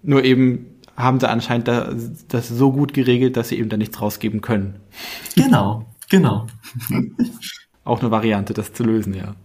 Nur 0.05 0.23
eben 0.23 0.67
haben 0.95 1.19
sie 1.19 1.29
anscheinend 1.29 1.67
das 1.67 2.47
so 2.47 2.71
gut 2.71 2.93
geregelt, 2.93 3.35
dass 3.37 3.49
sie 3.49 3.59
eben 3.59 3.69
da 3.69 3.77
nichts 3.77 4.01
rausgeben 4.01 4.41
können. 4.41 4.75
Genau, 5.35 5.85
genau. 6.09 6.47
auch 7.83 8.01
eine 8.01 8.11
Variante, 8.11 8.53
das 8.53 8.73
zu 8.73 8.83
lösen, 8.83 9.13
ja. 9.13 9.35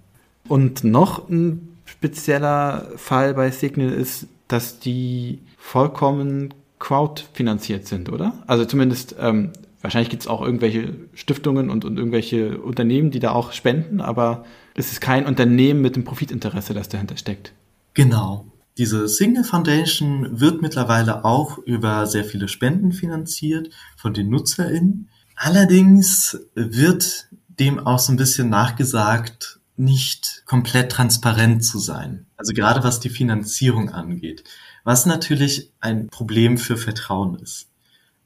Und 0.49 0.85
noch 0.85 1.29
ein 1.29 1.77
spezieller 1.85 2.89
Fall 2.97 3.35
bei 3.35 3.51
Signal 3.51 3.91
ist, 3.91 4.27
dass 4.49 4.79
die 4.81 5.41
vollkommen 5.59 6.55
crowdfinanziert 6.79 7.87
sind, 7.87 8.11
oder? 8.11 8.33
Also 8.47 8.65
zumindest, 8.65 9.15
ähm, 9.21 9.51
wahrscheinlich 9.81 10.09
gibt 10.09 10.23
es 10.23 10.29
auch 10.29 10.43
irgendwelche 10.43 10.95
Stiftungen 11.15 11.69
und, 11.71 11.85
und 11.85 11.99
irgendwelche 11.99 12.59
Unternehmen, 12.59 13.11
die 13.11 13.21
da 13.21 13.33
auch 13.33 13.53
spenden, 13.53 14.01
aber 14.01 14.45
es 14.75 14.93
ist 14.93 15.01
kein 15.01 15.27
Unternehmen 15.27 15.83
mit 15.83 15.97
dem 15.97 16.05
Profitinteresse, 16.05 16.75
das 16.75 16.89
dahinter 16.89 17.17
steckt. 17.17 17.53
Genau. 17.95 18.45
Diese 18.81 19.09
Signal 19.09 19.45
Foundation 19.45 20.41
wird 20.41 20.63
mittlerweile 20.63 21.27
auch 21.27 21.59
über 21.59 22.07
sehr 22.07 22.25
viele 22.25 22.49
Spenden 22.49 22.93
finanziert 22.93 23.69
von 23.99 24.15
den 24.15 24.31
NutzerInnen. 24.31 25.11
Allerdings 25.37 26.41
wird 26.55 27.29
dem 27.47 27.79
auch 27.79 27.99
so 27.99 28.11
ein 28.11 28.17
bisschen 28.17 28.49
nachgesagt, 28.49 29.61
nicht 29.77 30.45
komplett 30.47 30.93
transparent 30.93 31.63
zu 31.63 31.79
sein. 31.79 32.25
Also 32.39 32.55
gerade 32.55 32.83
was 32.83 33.01
die 33.01 33.11
Finanzierung 33.11 33.91
angeht. 33.91 34.45
Was 34.83 35.05
natürlich 35.05 35.75
ein 35.81 36.09
Problem 36.09 36.57
für 36.57 36.79
Vertrauen 36.79 37.35
ist. 37.39 37.69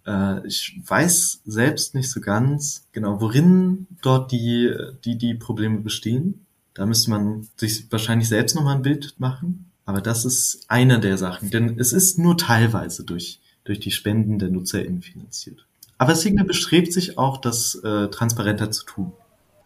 Äh, 0.06 0.46
ich 0.46 0.80
weiß 0.86 1.40
selbst 1.44 1.96
nicht 1.96 2.12
so 2.12 2.20
ganz 2.20 2.86
genau, 2.92 3.20
worin 3.20 3.88
dort 4.02 4.30
die, 4.30 4.72
die, 5.04 5.18
die 5.18 5.34
Probleme 5.34 5.80
bestehen. 5.80 6.46
Da 6.74 6.86
müsste 6.86 7.10
man 7.10 7.48
sich 7.56 7.90
wahrscheinlich 7.90 8.28
selbst 8.28 8.54
nochmal 8.54 8.76
ein 8.76 8.82
Bild 8.82 9.16
machen. 9.18 9.72
Aber 9.86 10.00
das 10.00 10.24
ist 10.24 10.64
eine 10.68 10.98
der 10.98 11.18
Sachen, 11.18 11.50
denn 11.50 11.78
es 11.78 11.92
ist 11.92 12.18
nur 12.18 12.36
teilweise 12.36 13.04
durch, 13.04 13.40
durch 13.64 13.80
die 13.80 13.90
Spenden 13.90 14.38
der 14.38 14.50
NutzerInnen 14.50 15.02
finanziert. 15.02 15.66
Aber 15.98 16.14
Signal 16.14 16.46
bestrebt 16.46 16.92
sich 16.92 17.18
auch, 17.18 17.38
das 17.38 17.76
äh, 17.76 18.08
transparenter 18.08 18.70
zu 18.70 18.84
tun. 18.84 19.12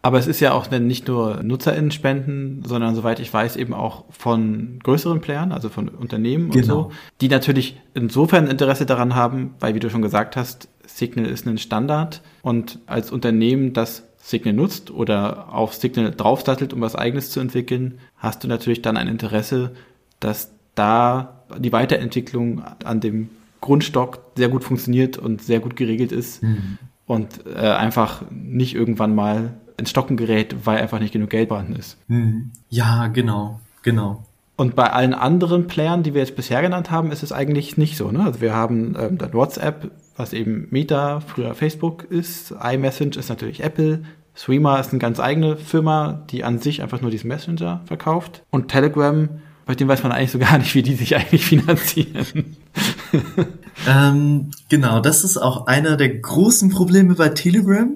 Aber 0.01 0.17
es 0.17 0.27
ist 0.27 0.39
ja 0.39 0.53
auch 0.53 0.71
nicht 0.71 1.09
nur 1.09 1.43
NutzerInnen-Spenden, 1.43 2.63
sondern 2.65 2.95
soweit 2.95 3.19
ich 3.19 3.33
weiß, 3.33 3.57
eben 3.57 3.73
auch 3.73 4.05
von 4.09 4.79
größeren 4.81 5.19
Playern, 5.19 5.51
also 5.51 5.67
von 5.67 5.89
Unternehmen 5.89 6.51
genau. 6.51 6.57
und 6.57 6.91
so, 6.91 6.91
die 7.19 7.27
natürlich 7.27 7.77
insofern 7.93 8.47
Interesse 8.47 8.85
daran 8.85 9.15
haben, 9.15 9.55
weil, 9.59 9.75
wie 9.75 9.81
du 9.81 9.89
schon 9.89 10.01
gesagt 10.01 10.37
hast, 10.37 10.69
Signal 10.85 11.25
ist 11.25 11.45
ein 11.45 11.57
Standard 11.57 12.21
und 12.41 12.79
als 12.85 13.11
Unternehmen, 13.11 13.73
das 13.73 14.03
Signal 14.17 14.53
nutzt 14.53 14.89
oder 14.89 15.53
auf 15.53 15.73
Signal 15.73 16.11
draufsattelt, 16.11 16.73
um 16.73 16.79
was 16.79 16.95
eigenes 16.95 17.29
zu 17.31 17.41
entwickeln, 17.41 17.99
hast 18.17 18.43
du 18.43 18.47
natürlich 18.47 18.81
dann 18.81 18.95
ein 18.95 19.07
Interesse, 19.07 19.73
dass 20.19 20.53
da 20.75 21.43
die 21.57 21.71
Weiterentwicklung 21.71 22.63
an 22.83 22.99
dem 22.99 23.29
Grundstock 23.61 24.23
sehr 24.35 24.49
gut 24.49 24.63
funktioniert 24.63 25.17
und 25.17 25.41
sehr 25.41 25.59
gut 25.59 25.75
geregelt 25.75 26.11
ist 26.11 26.43
mhm. 26.43 26.77
und 27.05 27.45
äh, 27.45 27.59
einfach 27.59 28.23
nicht 28.31 28.75
irgendwann 28.75 29.15
mal 29.15 29.55
ins 29.77 29.89
Stocken 29.89 30.17
gerät, 30.17 30.55
weil 30.65 30.77
einfach 30.77 30.99
nicht 30.99 31.13
genug 31.13 31.29
Geld 31.29 31.49
vorhanden 31.49 31.75
ist. 31.75 31.97
Mhm. 32.07 32.51
Ja, 32.69 33.07
genau, 33.07 33.59
genau. 33.81 34.23
Und 34.55 34.75
bei 34.75 34.91
allen 34.91 35.13
anderen 35.13 35.67
Playern, 35.67 36.03
die 36.03 36.13
wir 36.13 36.21
jetzt 36.21 36.35
bisher 36.35 36.61
genannt 36.61 36.91
haben, 36.91 37.13
ist 37.13 37.23
es 37.23 37.31
eigentlich 37.31 37.77
nicht 37.77 37.95
so. 37.95 38.11
Ne? 38.11 38.25
Also 38.25 38.41
wir 38.41 38.53
haben 38.53 38.93
ähm, 38.99 39.17
dann 39.17 39.33
WhatsApp, 39.33 39.89
was 40.17 40.33
eben 40.33 40.67
Meta, 40.69 41.21
früher 41.21 41.55
Facebook 41.55 42.03
ist. 42.03 42.53
iMessage 42.61 43.15
ist 43.17 43.29
natürlich 43.29 43.63
Apple. 43.63 44.03
Streamer 44.35 44.79
ist 44.79 44.91
eine 44.91 44.99
ganz 44.99 45.21
eigene 45.21 45.55
Firma, 45.55 46.25
die 46.29 46.43
an 46.43 46.59
sich 46.59 46.81
einfach 46.81 46.99
nur 46.99 47.09
diesen 47.09 47.29
Messenger 47.29 47.81
verkauft. 47.85 48.43
Und 48.51 48.67
Telegram, 48.67 49.29
bei 49.69 49.75
dem 49.75 49.87
weiß 49.87 50.01
man 50.01 50.11
eigentlich 50.11 50.31
so 50.31 50.39
gar 50.39 50.57
nicht, 50.57 50.73
wie 50.73 50.81
die 50.81 50.95
sich 50.95 51.15
eigentlich 51.15 51.45
finanzieren. 51.45 52.57
ähm, 53.87 54.49
genau, 54.67 54.99
das 54.99 55.23
ist 55.23 55.37
auch 55.37 55.67
einer 55.67 55.95
der 55.95 56.09
großen 56.09 56.71
Probleme 56.71 57.13
bei 57.13 57.29
Telegram. 57.29 57.95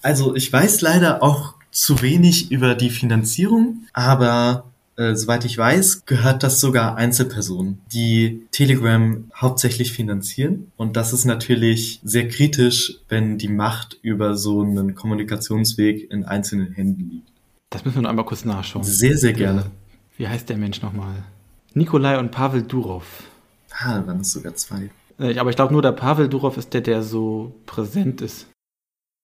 Also 0.00 0.34
ich 0.34 0.50
weiß 0.50 0.80
leider 0.80 1.22
auch 1.22 1.56
zu 1.70 2.00
wenig 2.00 2.50
über 2.50 2.74
die 2.74 2.88
Finanzierung, 2.88 3.84
aber 3.92 4.64
äh, 4.96 5.14
soweit 5.14 5.44
ich 5.44 5.58
weiß, 5.58 6.06
gehört 6.06 6.42
das 6.42 6.58
sogar 6.58 6.96
Einzelpersonen, 6.96 7.80
die 7.92 8.46
Telegram 8.50 9.30
hauptsächlich 9.36 9.92
finanzieren. 9.92 10.72
Und 10.78 10.96
das 10.96 11.12
ist 11.12 11.26
natürlich 11.26 12.00
sehr 12.02 12.28
kritisch, 12.28 12.94
wenn 13.10 13.36
die 13.36 13.48
Macht 13.48 13.98
über 14.00 14.38
so 14.38 14.62
einen 14.62 14.94
Kommunikationsweg 14.94 16.10
in 16.10 16.24
einzelnen 16.24 16.72
Händen 16.72 17.10
liegt. 17.10 17.28
Das 17.68 17.84
müssen 17.84 17.98
wir 17.98 18.02
noch 18.04 18.08
einmal 18.10 18.24
kurz 18.24 18.46
nachschauen. 18.46 18.84
Sehr, 18.84 19.18
sehr 19.18 19.34
gerne. 19.34 19.66
Wie 20.20 20.28
heißt 20.28 20.50
der 20.50 20.58
Mensch 20.58 20.82
nochmal? 20.82 21.24
Nikolai 21.72 22.18
und 22.18 22.30
Pavel 22.30 22.60
Durov. 22.60 23.22
Ah, 23.70 24.00
da 24.00 24.06
waren 24.06 24.20
es 24.20 24.32
sogar 24.32 24.54
zwei. 24.54 24.90
Äh, 25.18 25.38
aber 25.38 25.48
ich 25.48 25.56
glaube 25.56 25.72
nur, 25.72 25.80
der 25.80 25.92
Pavel 25.92 26.28
Durov 26.28 26.58
ist 26.58 26.74
der, 26.74 26.82
der 26.82 27.02
so 27.02 27.54
präsent 27.64 28.20
ist. 28.20 28.46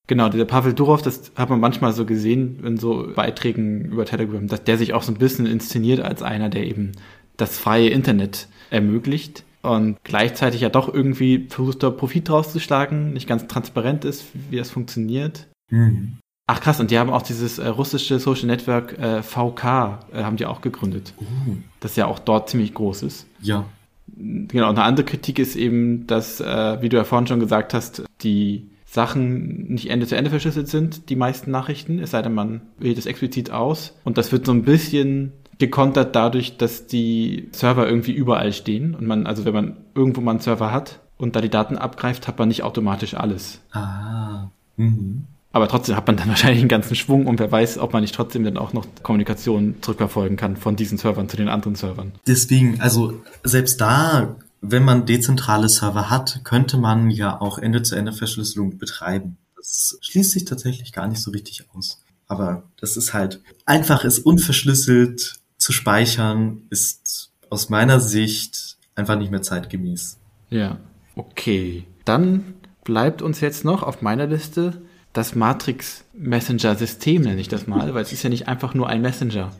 Genau, 0.06 0.30
der 0.30 0.46
Pavel 0.46 0.72
Durov, 0.72 1.02
das 1.02 1.32
hat 1.37 1.50
man 1.50 1.61
manchmal 1.61 1.92
so 1.92 2.06
gesehen 2.06 2.64
in 2.64 2.78
so 2.78 3.12
Beiträgen 3.14 3.85
über 3.85 4.06
Telegram, 4.06 4.46
dass 4.46 4.64
der 4.64 4.78
sich 4.78 4.94
auch 4.94 5.02
so 5.02 5.12
ein 5.12 5.18
bisschen 5.18 5.44
inszeniert 5.44 6.00
als 6.00 6.22
einer, 6.22 6.48
der 6.48 6.64
eben 6.64 6.92
das 7.37 7.59
freie 7.59 7.90
Internet 7.90 8.48
ermöglicht 8.70 9.44
und 9.61 9.98
gleichzeitig 10.02 10.62
ja 10.62 10.70
doch 10.70 10.88
irgendwie 10.92 11.46
versucht, 11.50 11.82
da 11.82 11.90
Profit 11.90 12.30
draus 12.30 12.52
zu 12.52 12.59
schlagen, 12.59 13.12
nicht 13.12 13.28
ganz 13.28 13.46
transparent 13.48 14.06
ist, 14.06 14.24
wie 14.48 14.56
das 14.56 14.70
funktioniert. 14.70 15.46
Mhm. 15.68 16.20
Ach 16.48 16.61
krass, 16.61 16.78
und 16.78 16.92
die 16.92 16.98
haben 16.98 17.11
auch 17.11 17.22
dieses 17.22 17.59
äh, 17.59 17.66
russische 17.66 18.20
Social 18.20 18.46
Network 18.46 18.96
äh, 18.98 19.22
VK, 19.22 19.64
äh, 20.12 20.22
haben 20.22 20.37
die 20.37 20.46
auch 20.46 20.61
gegründet. 20.61 21.12
Uh. 21.18 21.56
Das 21.80 21.96
ja 21.96 22.06
auch 22.06 22.20
dort 22.20 22.48
ziemlich 22.48 22.72
groß 22.72 23.02
ist. 23.02 23.26
Ja. 23.40 23.64
Genau, 24.06 24.68
und 24.68 24.78
eine 24.78 24.85
andere 24.85 25.04
Kritik 25.04 25.40
ist 25.40 25.56
eben, 25.56 26.06
dass, 26.06 26.40
äh, 26.40 26.80
wie 26.80 26.88
du 26.88 26.96
ja 26.96 27.04
vorhin 27.04 27.26
schon 27.26 27.40
gesagt 27.40 27.74
hast, 27.74 28.04
die 28.22 28.68
Sachen 28.85 29.66
nicht 29.66 29.90
Ende 29.90 30.06
zu 30.06 30.16
Ende 30.16 30.30
verschlüsselt 30.30 30.68
sind, 30.68 31.11
die 31.11 31.16
meisten 31.16 31.50
Nachrichten, 31.50 31.98
es 31.98 32.12
sei 32.12 32.22
denn, 32.22 32.32
man 32.32 32.61
wählt 32.78 32.96
es 32.96 33.06
explizit 33.06 33.50
aus. 33.50 33.94
Und 34.04 34.16
das 34.16 34.30
wird 34.30 34.46
so 34.46 34.52
ein 34.52 34.62
bisschen 34.62 35.32
gekontert 35.59 36.14
dadurch, 36.14 36.56
dass 36.56 36.87
die 36.87 37.48
Server 37.50 37.88
irgendwie 37.88 38.12
überall 38.12 38.52
stehen 38.52 38.94
und 38.94 39.06
man, 39.06 39.26
also 39.26 39.44
wenn 39.44 39.54
man 39.54 39.76
irgendwo 39.94 40.20
mal 40.20 40.32
einen 40.32 40.40
Server 40.40 40.70
hat 40.70 41.00
und 41.16 41.35
da 41.35 41.40
die 41.40 41.48
Daten 41.48 41.76
abgreift, 41.76 42.28
hat 42.28 42.38
man 42.38 42.48
nicht 42.48 42.62
automatisch 42.62 43.14
alles. 43.14 43.61
Ah. 43.72 44.48
Mhm. 44.76 45.24
Aber 45.57 45.69
trotzdem 45.69 45.97
hat 45.97 46.07
man 46.07 46.19
dann 46.19 46.29
wahrscheinlich 46.35 46.61
einen 46.61 46.69
ganzen 46.69 46.95
Schwung 46.95 47.27
und 47.27 47.38
wer 47.38 47.51
weiß, 47.51 47.79
ob 47.79 47.95
man 47.95 48.03
nicht 48.03 48.14
trotzdem 48.14 48.45
dann 48.45 48.59
auch 48.59 48.75
noch 48.75 48.87
Kommunikation 49.03 49.77
zurückverfolgen 49.81 50.37
kann 50.37 50.57
von 50.57 50.77
diesen 50.77 50.99
Servern 50.99 51.31
zu 51.31 51.38
den 51.38 51.49
anderen 51.49 51.77
Servern. 51.77 52.12
Deswegen, 52.27 52.81
also 52.81 53.23
selbst 53.42 53.81
da 53.81 54.37
wenn 54.61 54.85
man 54.85 55.07
dezentrale 55.07 55.69
Server 55.69 56.11
hat, 56.11 56.40
könnte 56.45 56.77
man 56.77 57.11
ja 57.11 57.40
auch 57.40 57.59
Ende-zu-Ende-Verschlüsselung 57.59 58.79
betreiben. 58.79 59.37
Das 59.57 59.99
schließt 60.01 60.33
sich 60.33 60.45
tatsächlich 60.45 60.92
gar 60.92 61.07
nicht 61.07 61.23
so 61.23 61.31
richtig 61.31 61.64
aus. 61.75 62.03
Aber 62.27 62.64
das 62.81 62.97
ist 62.97 63.14
halt 63.14 63.40
einfach, 63.64 64.05
es 64.05 64.19
unverschlüsselt 64.19 65.35
zu 65.59 65.73
speichern, 65.73 66.62
ist 66.71 67.31
aus 67.49 67.69
meiner 67.69 68.01
Sicht 68.01 68.77
einfach 68.95 69.16
nicht 69.16 69.31
mehr 69.31 69.42
zeitgemäß. 69.42 70.19
Ja, 70.51 70.79
okay. 71.14 71.87
Dann 72.05 72.55
bleibt 72.85 73.23
uns 73.23 73.40
jetzt 73.40 73.64
noch 73.64 73.83
auf 73.83 74.03
meiner 74.03 74.27
Liste 74.27 74.83
das 75.16 75.35
Matrix 75.35 76.05
Messenger 76.12 76.76
System, 76.76 77.22
nenne 77.22 77.40
ich 77.40 77.48
das 77.48 77.66
mal, 77.66 77.94
weil 77.94 78.02
es 78.02 78.12
ist 78.12 78.22
ja 78.22 78.31
nicht 78.31 78.48
einfach 78.48 78.74
nur 78.74 78.88
ein 78.88 79.00
Messenger. 79.02 79.50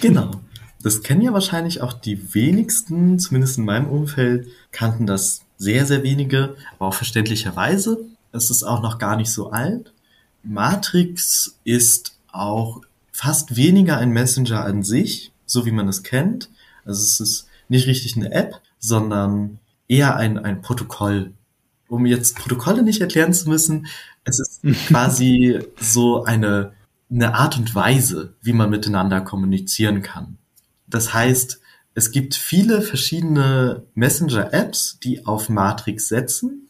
Genau. 0.00 0.30
Das 0.82 1.02
kennen 1.02 1.22
ja 1.22 1.32
wahrscheinlich 1.32 1.80
auch 1.80 1.92
die 1.92 2.34
wenigsten, 2.34 3.18
zumindest 3.18 3.58
in 3.58 3.64
meinem 3.64 3.88
Umfeld, 3.88 4.48
kannten 4.70 5.06
das 5.06 5.42
sehr, 5.56 5.86
sehr 5.86 6.02
wenige, 6.02 6.56
aber 6.76 6.88
auch 6.88 6.94
verständlicherweise. 6.94 8.04
Es 8.32 8.50
ist 8.50 8.62
auch 8.62 8.82
noch 8.82 8.98
gar 8.98 9.16
nicht 9.16 9.32
so 9.32 9.50
alt. 9.50 9.92
Matrix 10.44 11.58
ist 11.64 12.16
auch 12.30 12.82
fast 13.10 13.56
weniger 13.56 13.98
ein 13.98 14.10
Messenger 14.10 14.64
an 14.64 14.82
sich, 14.82 15.32
so 15.46 15.66
wie 15.66 15.72
man 15.72 15.88
es 15.88 16.04
kennt. 16.04 16.48
Also 16.84 17.02
es 17.02 17.20
ist 17.20 17.48
nicht 17.68 17.86
richtig 17.86 18.16
eine 18.16 18.30
App, 18.30 18.60
sondern 18.78 19.58
eher 19.88 20.16
ein, 20.16 20.38
ein 20.38 20.62
Protokoll. 20.62 21.32
Um 21.88 22.06
jetzt 22.06 22.36
Protokolle 22.36 22.82
nicht 22.82 23.00
erklären 23.00 23.32
zu 23.32 23.48
müssen, 23.48 23.86
es 24.28 24.38
ist 24.38 24.86
quasi 24.88 25.58
so 25.80 26.24
eine, 26.24 26.72
eine 27.10 27.34
Art 27.34 27.56
und 27.58 27.74
Weise, 27.74 28.34
wie 28.42 28.52
man 28.52 28.70
miteinander 28.70 29.20
kommunizieren 29.20 30.02
kann. 30.02 30.38
Das 30.86 31.12
heißt, 31.12 31.60
es 31.94 32.12
gibt 32.12 32.34
viele 32.34 32.82
verschiedene 32.82 33.82
Messenger-Apps, 33.94 35.00
die 35.02 35.26
auf 35.26 35.48
Matrix 35.48 36.08
setzen. 36.08 36.68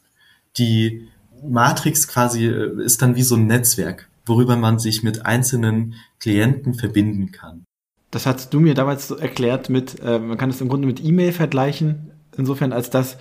Die 0.56 1.08
Matrix 1.46 2.08
quasi 2.08 2.46
äh, 2.46 2.82
ist 2.82 3.02
dann 3.02 3.16
wie 3.16 3.22
so 3.22 3.36
ein 3.36 3.46
Netzwerk, 3.46 4.08
worüber 4.24 4.56
man 4.56 4.78
sich 4.78 5.02
mit 5.02 5.26
einzelnen 5.26 5.94
Klienten 6.18 6.74
verbinden 6.74 7.30
kann. 7.30 7.64
Das 8.10 8.24
hast 8.24 8.54
du 8.54 8.60
mir 8.60 8.74
damals 8.74 9.08
so 9.08 9.16
erklärt 9.16 9.68
mit, 9.68 10.00
äh, 10.00 10.18
man 10.18 10.38
kann 10.38 10.50
es 10.50 10.60
im 10.60 10.68
Grunde 10.68 10.86
mit 10.86 11.04
E-Mail 11.04 11.32
vergleichen, 11.32 12.10
insofern 12.36 12.72
als 12.72 12.88
dass 12.88 13.18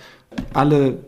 alle 0.54 1.04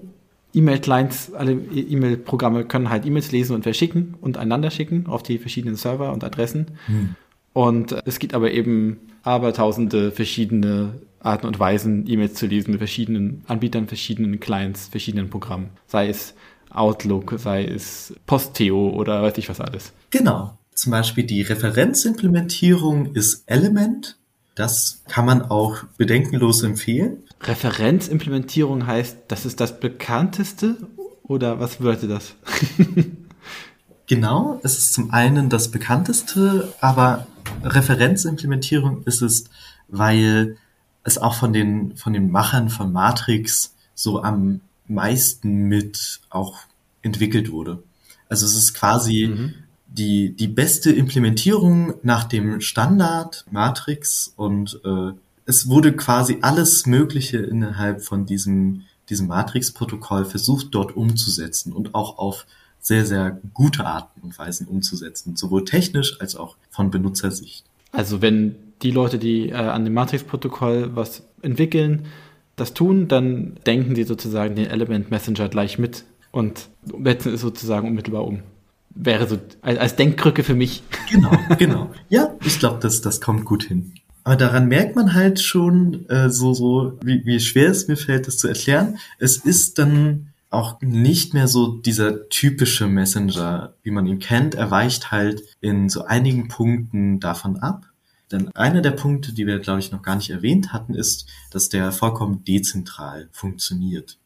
E-Mail-Clients, 0.54 1.32
alle 1.34 1.52
E-Mail-Programme 1.52 2.64
können 2.64 2.90
halt 2.90 3.06
E-Mails 3.06 3.32
lesen 3.32 3.54
und 3.54 3.62
verschicken 3.62 4.14
und 4.20 4.36
einander 4.36 4.70
schicken 4.70 5.06
auf 5.06 5.22
die 5.22 5.38
verschiedenen 5.38 5.76
Server 5.76 6.12
und 6.12 6.24
Adressen. 6.24 6.66
Hm. 6.86 7.14
Und 7.52 7.94
es 8.04 8.18
gibt 8.18 8.34
aber 8.34 8.50
eben 8.52 8.98
aber 9.22 9.52
tausende 9.52 10.12
verschiedene 10.12 11.00
Arten 11.20 11.46
und 11.46 11.58
Weisen, 11.58 12.06
E-Mails 12.08 12.34
zu 12.34 12.46
lesen 12.46 12.70
mit 12.70 12.78
verschiedenen 12.78 13.42
Anbietern, 13.46 13.86
verschiedenen 13.86 14.40
Clients, 14.40 14.88
verschiedenen 14.88 15.30
Programmen. 15.30 15.70
Sei 15.86 16.08
es 16.08 16.34
Outlook, 16.70 17.34
sei 17.38 17.64
es 17.64 18.14
Posteo 18.26 18.90
oder 18.90 19.22
weiß 19.22 19.36
ich 19.38 19.48
was 19.48 19.60
alles. 19.60 19.92
Genau. 20.10 20.56
zum 20.74 20.92
Beispiel 20.92 21.24
die 21.24 21.42
Referenzimplementierung 21.42 23.14
ist 23.14 23.42
Element. 23.46 24.19
Das 24.54 25.02
kann 25.08 25.26
man 25.26 25.42
auch 25.42 25.84
bedenkenlos 25.96 26.62
empfehlen. 26.62 27.18
Referenzimplementierung 27.42 28.86
heißt, 28.86 29.16
das 29.28 29.46
ist 29.46 29.60
das 29.60 29.80
bekannteste 29.80 30.76
oder 31.22 31.60
was 31.60 31.76
bedeutet 31.76 32.10
das? 32.10 32.34
genau, 34.06 34.60
es 34.62 34.76
ist 34.76 34.92
zum 34.92 35.12
einen 35.12 35.48
das 35.48 35.70
bekannteste, 35.70 36.72
aber 36.80 37.26
Referenzimplementierung 37.62 39.04
ist 39.04 39.22
es, 39.22 39.44
weil 39.88 40.56
es 41.04 41.18
auch 41.18 41.34
von 41.34 41.52
den, 41.52 41.96
von 41.96 42.12
den 42.12 42.30
Machern 42.30 42.68
von 42.68 42.92
Matrix 42.92 43.74
so 43.94 44.22
am 44.22 44.60
meisten 44.86 45.68
mit 45.68 46.20
auch 46.30 46.58
entwickelt 47.02 47.50
wurde. 47.50 47.82
Also 48.28 48.46
es 48.46 48.54
ist 48.54 48.74
quasi 48.74 49.28
mhm. 49.28 49.54
Die, 49.90 50.34
die 50.34 50.48
beste 50.48 50.92
Implementierung 50.92 51.94
nach 52.02 52.24
dem 52.24 52.60
Standard 52.60 53.44
Matrix 53.50 54.32
und 54.36 54.80
äh, 54.84 55.12
es 55.46 55.68
wurde 55.68 55.94
quasi 55.94 56.38
alles 56.42 56.86
Mögliche 56.86 57.38
innerhalb 57.38 58.02
von 58.02 58.24
diesem, 58.24 58.82
diesem 59.08 59.26
Matrix-Protokoll 59.26 60.24
versucht 60.24 60.68
dort 60.70 60.96
umzusetzen 60.96 61.72
und 61.72 61.94
auch 61.94 62.18
auf 62.18 62.46
sehr, 62.78 63.04
sehr 63.04 63.40
gute 63.52 63.84
Arten 63.84 64.20
und 64.22 64.38
Weisen 64.38 64.68
umzusetzen, 64.68 65.36
sowohl 65.36 65.64
technisch 65.64 66.20
als 66.20 66.36
auch 66.36 66.56
von 66.70 66.90
Benutzersicht. 66.90 67.64
Also 67.90 68.22
wenn 68.22 68.54
die 68.82 68.92
Leute, 68.92 69.18
die 69.18 69.50
äh, 69.50 69.54
an 69.54 69.84
dem 69.84 69.94
Matrix-Protokoll 69.94 70.94
was 70.94 71.24
entwickeln, 71.42 72.06
das 72.54 72.72
tun, 72.72 73.08
dann 73.08 73.56
denken 73.66 73.96
sie 73.96 74.04
sozusagen 74.04 74.54
den 74.54 74.66
Element 74.66 75.10
Messenger 75.10 75.48
gleich 75.48 75.78
mit 75.78 76.04
und 76.30 76.68
setzen 77.02 77.34
es 77.34 77.40
sozusagen 77.40 77.88
unmittelbar 77.88 78.24
um. 78.24 78.42
Wäre 78.90 79.28
so 79.28 79.38
als 79.62 79.96
Denkkrücke 79.96 80.42
für 80.42 80.54
mich. 80.54 80.82
Genau, 81.10 81.30
genau. 81.58 81.90
Ja, 82.08 82.34
ich 82.44 82.58
glaube, 82.58 82.80
das, 82.80 83.00
das 83.00 83.20
kommt 83.20 83.44
gut 83.44 83.64
hin. 83.64 83.94
Aber 84.24 84.36
daran 84.36 84.68
merkt 84.68 84.96
man 84.96 85.14
halt 85.14 85.40
schon 85.40 86.08
äh, 86.08 86.28
so, 86.28 86.52
so 86.52 86.98
wie, 87.02 87.24
wie 87.24 87.40
schwer 87.40 87.70
es 87.70 87.88
mir 87.88 87.96
fällt, 87.96 88.26
das 88.26 88.38
zu 88.38 88.48
erklären. 88.48 88.98
Es 89.18 89.36
ist 89.38 89.78
dann 89.78 90.32
auch 90.50 90.80
nicht 90.80 91.32
mehr 91.32 91.46
so 91.46 91.78
dieser 91.78 92.28
typische 92.28 92.88
Messenger, 92.88 93.74
wie 93.82 93.92
man 93.92 94.06
ihn 94.06 94.18
kennt. 94.18 94.56
Er 94.56 94.70
weicht 94.70 95.12
halt 95.12 95.42
in 95.60 95.88
so 95.88 96.04
einigen 96.04 96.48
Punkten 96.48 97.20
davon 97.20 97.56
ab. 97.58 97.86
Denn 98.30 98.48
einer 98.54 98.82
der 98.82 98.92
Punkte, 98.92 99.32
die 99.32 99.46
wir, 99.46 99.58
glaube 99.58 99.80
ich, 99.80 99.90
noch 99.90 100.02
gar 100.02 100.16
nicht 100.16 100.30
erwähnt 100.30 100.72
hatten, 100.72 100.94
ist, 100.94 101.26
dass 101.50 101.68
der 101.68 101.92
vollkommen 101.92 102.44
dezentral 102.44 103.28
funktioniert. 103.32 104.18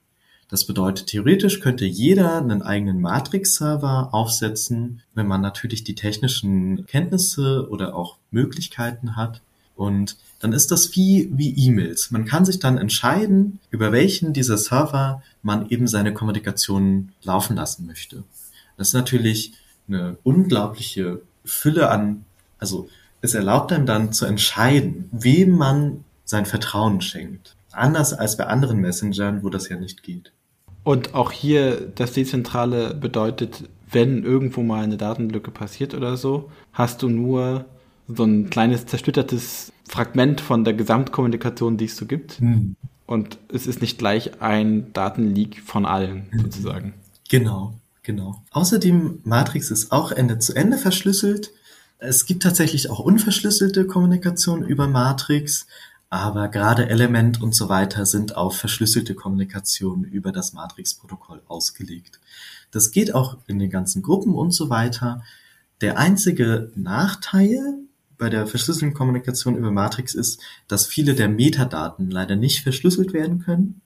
Das 0.48 0.66
bedeutet, 0.66 1.08
theoretisch 1.08 1.60
könnte 1.60 1.84
jeder 1.84 2.38
einen 2.38 2.62
eigenen 2.62 3.00
Matrix-Server 3.00 4.10
aufsetzen, 4.12 5.02
wenn 5.14 5.26
man 5.26 5.40
natürlich 5.40 5.84
die 5.84 5.94
technischen 5.94 6.86
Kenntnisse 6.86 7.68
oder 7.70 7.94
auch 7.94 8.18
Möglichkeiten 8.30 9.16
hat. 9.16 9.40
Und 9.74 10.16
dann 10.40 10.52
ist 10.52 10.70
das 10.70 10.94
wie, 10.94 11.30
wie 11.32 11.54
E-Mails. 11.56 12.10
Man 12.10 12.26
kann 12.26 12.44
sich 12.44 12.58
dann 12.58 12.78
entscheiden, 12.78 13.58
über 13.70 13.92
welchen 13.92 14.32
dieser 14.32 14.58
Server 14.58 15.22
man 15.42 15.68
eben 15.70 15.88
seine 15.88 16.12
Kommunikation 16.12 17.12
laufen 17.22 17.56
lassen 17.56 17.86
möchte. 17.86 18.22
Das 18.76 18.88
ist 18.88 18.94
natürlich 18.94 19.54
eine 19.88 20.16
unglaubliche 20.22 21.22
Fülle 21.44 21.90
an, 21.90 22.24
also 22.58 22.88
es 23.20 23.34
erlaubt 23.34 23.72
einem 23.72 23.86
dann 23.86 24.12
zu 24.12 24.26
entscheiden, 24.26 25.08
wem 25.12 25.50
man 25.50 26.04
sein 26.24 26.46
Vertrauen 26.46 27.00
schenkt. 27.00 27.56
Anders 27.74 28.12
als 28.12 28.36
bei 28.36 28.46
anderen 28.46 28.78
Messengern, 28.78 29.42
wo 29.42 29.50
das 29.50 29.68
ja 29.68 29.76
nicht 29.76 30.02
geht. 30.02 30.32
Und 30.82 31.14
auch 31.14 31.32
hier 31.32 31.80
das 31.94 32.12
Dezentrale 32.12 32.94
bedeutet, 32.94 33.64
wenn 33.90 34.22
irgendwo 34.22 34.62
mal 34.62 34.84
eine 34.84 34.96
Datenlücke 34.96 35.50
passiert 35.50 35.94
oder 35.94 36.16
so, 36.16 36.50
hast 36.72 37.02
du 37.02 37.08
nur 37.08 37.64
so 38.06 38.24
ein 38.24 38.50
kleines 38.50 38.86
zersplittertes 38.86 39.72
Fragment 39.88 40.40
von 40.40 40.64
der 40.64 40.74
Gesamtkommunikation, 40.74 41.76
die 41.76 41.86
es 41.86 41.96
so 41.96 42.06
gibt. 42.06 42.38
Hm. 42.40 42.76
Und 43.06 43.38
es 43.52 43.66
ist 43.66 43.80
nicht 43.80 43.98
gleich 43.98 44.42
ein 44.42 44.92
Datenleak 44.92 45.60
von 45.60 45.86
allen, 45.86 46.26
hm. 46.30 46.40
sozusagen. 46.40 46.94
Genau, 47.30 47.74
genau. 48.02 48.42
Außerdem, 48.50 49.20
Matrix 49.24 49.70
ist 49.70 49.92
auch 49.92 50.12
Ende 50.12 50.38
zu 50.38 50.54
Ende 50.54 50.76
verschlüsselt. 50.76 51.52
Es 51.98 52.26
gibt 52.26 52.42
tatsächlich 52.42 52.90
auch 52.90 52.98
unverschlüsselte 52.98 53.86
Kommunikation 53.86 54.62
über 54.62 54.88
Matrix, 54.88 55.66
aber 56.14 56.46
gerade 56.46 56.88
Element 56.88 57.42
und 57.42 57.56
so 57.56 57.68
weiter 57.68 58.06
sind 58.06 58.36
auf 58.36 58.56
verschlüsselte 58.56 59.16
Kommunikation 59.16 60.04
über 60.04 60.30
das 60.30 60.52
Matrix-Protokoll 60.52 61.42
ausgelegt. 61.48 62.20
Das 62.70 62.92
geht 62.92 63.12
auch 63.12 63.38
in 63.48 63.58
den 63.58 63.68
ganzen 63.68 64.00
Gruppen 64.00 64.36
und 64.36 64.52
so 64.52 64.70
weiter. 64.70 65.24
Der 65.80 65.98
einzige 65.98 66.70
Nachteil 66.76 67.78
bei 68.16 68.30
der 68.30 68.46
verschlüsselten 68.46 68.94
Kommunikation 68.94 69.56
über 69.56 69.72
Matrix 69.72 70.14
ist, 70.14 70.40
dass 70.68 70.86
viele 70.86 71.16
der 71.16 71.28
Metadaten 71.28 72.12
leider 72.12 72.36
nicht 72.36 72.62
verschlüsselt 72.62 73.12
werden 73.12 73.40
können 73.40 73.80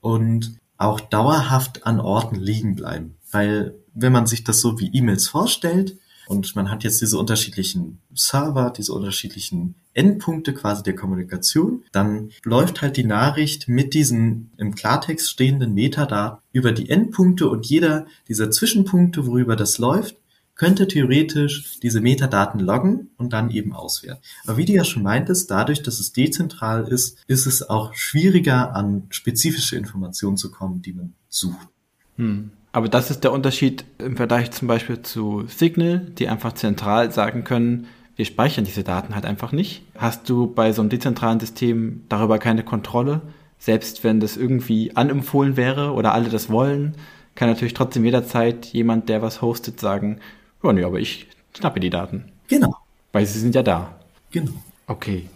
und 0.00 0.56
auch 0.78 0.98
dauerhaft 0.98 1.84
an 1.84 2.00
Orten 2.00 2.36
liegen 2.36 2.74
bleiben. 2.74 3.16
Weil 3.30 3.74
wenn 3.92 4.12
man 4.12 4.26
sich 4.26 4.44
das 4.44 4.62
so 4.62 4.80
wie 4.80 4.90
E-Mails 4.94 5.28
vorstellt, 5.28 5.98
und 6.26 6.56
man 6.56 6.70
hat 6.70 6.84
jetzt 6.84 7.02
diese 7.02 7.18
unterschiedlichen 7.18 8.00
Server, 8.14 8.70
diese 8.70 8.92
unterschiedlichen 8.94 9.76
Endpunkte 9.96 10.54
quasi 10.54 10.82
der 10.82 10.94
Kommunikation. 10.94 11.84
Dann 11.92 12.30
läuft 12.44 12.82
halt 12.82 12.96
die 12.96 13.04
Nachricht 13.04 13.68
mit 13.68 13.94
diesen 13.94 14.50
im 14.56 14.74
Klartext 14.74 15.30
stehenden 15.30 15.74
Metadaten 15.74 16.38
über 16.52 16.72
die 16.72 16.90
Endpunkte 16.90 17.48
und 17.48 17.66
jeder 17.66 18.06
dieser 18.28 18.50
Zwischenpunkte, 18.50 19.26
worüber 19.26 19.56
das 19.56 19.78
läuft, 19.78 20.16
könnte 20.56 20.88
theoretisch 20.88 21.78
diese 21.80 22.00
Metadaten 22.00 22.60
loggen 22.60 23.10
und 23.18 23.32
dann 23.32 23.50
eben 23.50 23.74
auswerten. 23.74 24.22
Aber 24.46 24.56
wie 24.56 24.64
du 24.64 24.72
ja 24.72 24.84
schon 24.84 25.02
meintest, 25.02 25.50
dadurch, 25.50 25.82
dass 25.82 26.00
es 26.00 26.12
dezentral 26.12 26.88
ist, 26.88 27.18
ist 27.26 27.46
es 27.46 27.68
auch 27.68 27.94
schwieriger, 27.94 28.74
an 28.74 29.04
spezifische 29.10 29.76
Informationen 29.76 30.38
zu 30.38 30.50
kommen, 30.50 30.80
die 30.80 30.94
man 30.94 31.12
sucht. 31.28 31.68
Hm. 32.16 32.50
Aber 32.72 32.88
das 32.88 33.10
ist 33.10 33.24
der 33.24 33.32
Unterschied 33.32 33.84
im 33.98 34.16
Vergleich 34.16 34.50
zum 34.50 34.68
Beispiel 34.68 35.00
zu 35.00 35.44
Signal, 35.46 36.00
die 36.18 36.28
einfach 36.28 36.52
zentral 36.52 37.10
sagen 37.10 37.44
können, 37.44 37.86
wir 38.16 38.24
speichern 38.24 38.64
diese 38.64 38.82
Daten 38.82 39.14
halt 39.14 39.26
einfach 39.26 39.52
nicht. 39.52 39.82
Hast 39.96 40.28
du 40.28 40.46
bei 40.46 40.72
so 40.72 40.80
einem 40.80 40.88
dezentralen 40.88 41.38
System 41.38 42.04
darüber 42.08 42.38
keine 42.38 42.64
Kontrolle, 42.64 43.20
selbst 43.58 44.04
wenn 44.04 44.20
das 44.20 44.36
irgendwie 44.36 44.96
anempfohlen 44.96 45.56
wäre 45.56 45.92
oder 45.92 46.14
alle 46.14 46.30
das 46.30 46.50
wollen, 46.50 46.94
kann 47.34 47.48
natürlich 47.48 47.74
trotzdem 47.74 48.04
jederzeit 48.04 48.66
jemand, 48.66 49.08
der 49.08 49.22
was 49.22 49.42
hostet, 49.42 49.78
sagen, 49.78 50.18
ja, 50.62 50.72
nee, 50.72 50.82
aber 50.82 50.98
ich 50.98 51.26
schnappe 51.56 51.80
die 51.80 51.90
Daten. 51.90 52.24
Genau. 52.48 52.74
Weil 53.12 53.26
sie 53.26 53.38
sind 53.38 53.54
ja 53.54 53.62
da. 53.62 53.94
Genau. 54.30 54.52
Okay. 54.86 55.28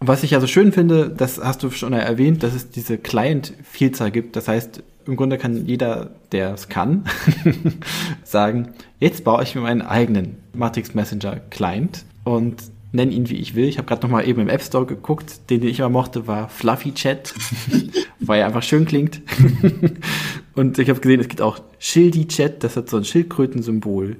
Und 0.00 0.08
was 0.08 0.22
ich 0.22 0.32
ja 0.32 0.40
so 0.40 0.46
schön 0.46 0.72
finde, 0.72 1.10
das 1.10 1.38
hast 1.38 1.62
du 1.62 1.70
schon 1.70 1.92
erwähnt, 1.92 2.42
dass 2.42 2.54
es 2.54 2.70
diese 2.70 2.98
Client-Vielzahl 2.98 4.10
gibt. 4.10 4.36
Das 4.36 4.48
heißt, 4.48 4.82
im 5.06 5.16
Grunde 5.16 5.38
kann 5.38 5.66
jeder, 5.66 6.10
der 6.32 6.54
es 6.54 6.68
kann, 6.68 7.04
sagen, 8.24 8.72
jetzt 8.98 9.24
baue 9.24 9.42
ich 9.42 9.54
mir 9.54 9.60
meinen 9.60 9.82
eigenen 9.82 10.38
Matrix 10.54 10.94
Messenger 10.94 11.40
Client 11.50 12.04
und 12.24 12.62
nenne 12.92 13.12
ihn 13.12 13.28
wie 13.28 13.36
ich 13.36 13.54
will. 13.54 13.64
Ich 13.64 13.78
habe 13.78 13.88
gerade 13.88 14.02
nochmal 14.02 14.28
eben 14.28 14.40
im 14.40 14.48
App 14.48 14.62
Store 14.62 14.86
geguckt. 14.86 15.50
Den, 15.50 15.60
den 15.60 15.70
ich 15.70 15.78
immer 15.78 15.88
mochte, 15.88 16.26
war 16.26 16.48
Fluffy 16.48 16.92
Chat, 16.92 17.34
weil 18.20 18.40
er 18.40 18.46
einfach 18.46 18.62
schön 18.62 18.84
klingt. 18.84 19.22
und 20.54 20.78
ich 20.78 20.88
habe 20.88 21.00
gesehen, 21.00 21.20
es 21.20 21.28
gibt 21.28 21.40
auch 21.40 21.58
Schildy 21.78 22.28
Chat, 22.28 22.62
das 22.64 22.76
hat 22.76 22.90
so 22.90 22.98
ein 22.98 23.04
Schildkrötensymbol. 23.04 24.16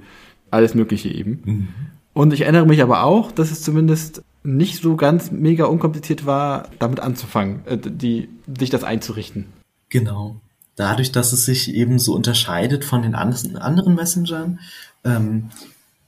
Alles 0.49 0.75
Mögliche 0.75 1.09
eben. 1.09 1.41
Mhm. 1.45 1.67
Und 2.13 2.33
ich 2.33 2.41
erinnere 2.41 2.67
mich 2.67 2.81
aber 2.81 3.03
auch, 3.03 3.31
dass 3.31 3.51
es 3.51 3.61
zumindest 3.61 4.23
nicht 4.43 4.81
so 4.81 4.95
ganz 4.95 5.31
mega 5.31 5.65
unkompliziert 5.65 6.25
war, 6.25 6.69
damit 6.79 6.99
anzufangen, 6.99 7.65
äh, 7.65 7.77
die, 7.77 8.29
sich 8.57 8.69
das 8.69 8.83
einzurichten. 8.83 9.45
Genau 9.89 10.37
dadurch, 10.75 11.11
dass 11.11 11.33
es 11.33 11.45
sich 11.45 11.73
eben 11.73 11.99
so 11.99 12.13
unterscheidet 12.13 12.85
von 12.85 13.01
den 13.01 13.15
anderen 13.15 13.95
Messengern, 13.95 14.59
ähm, 15.03 15.49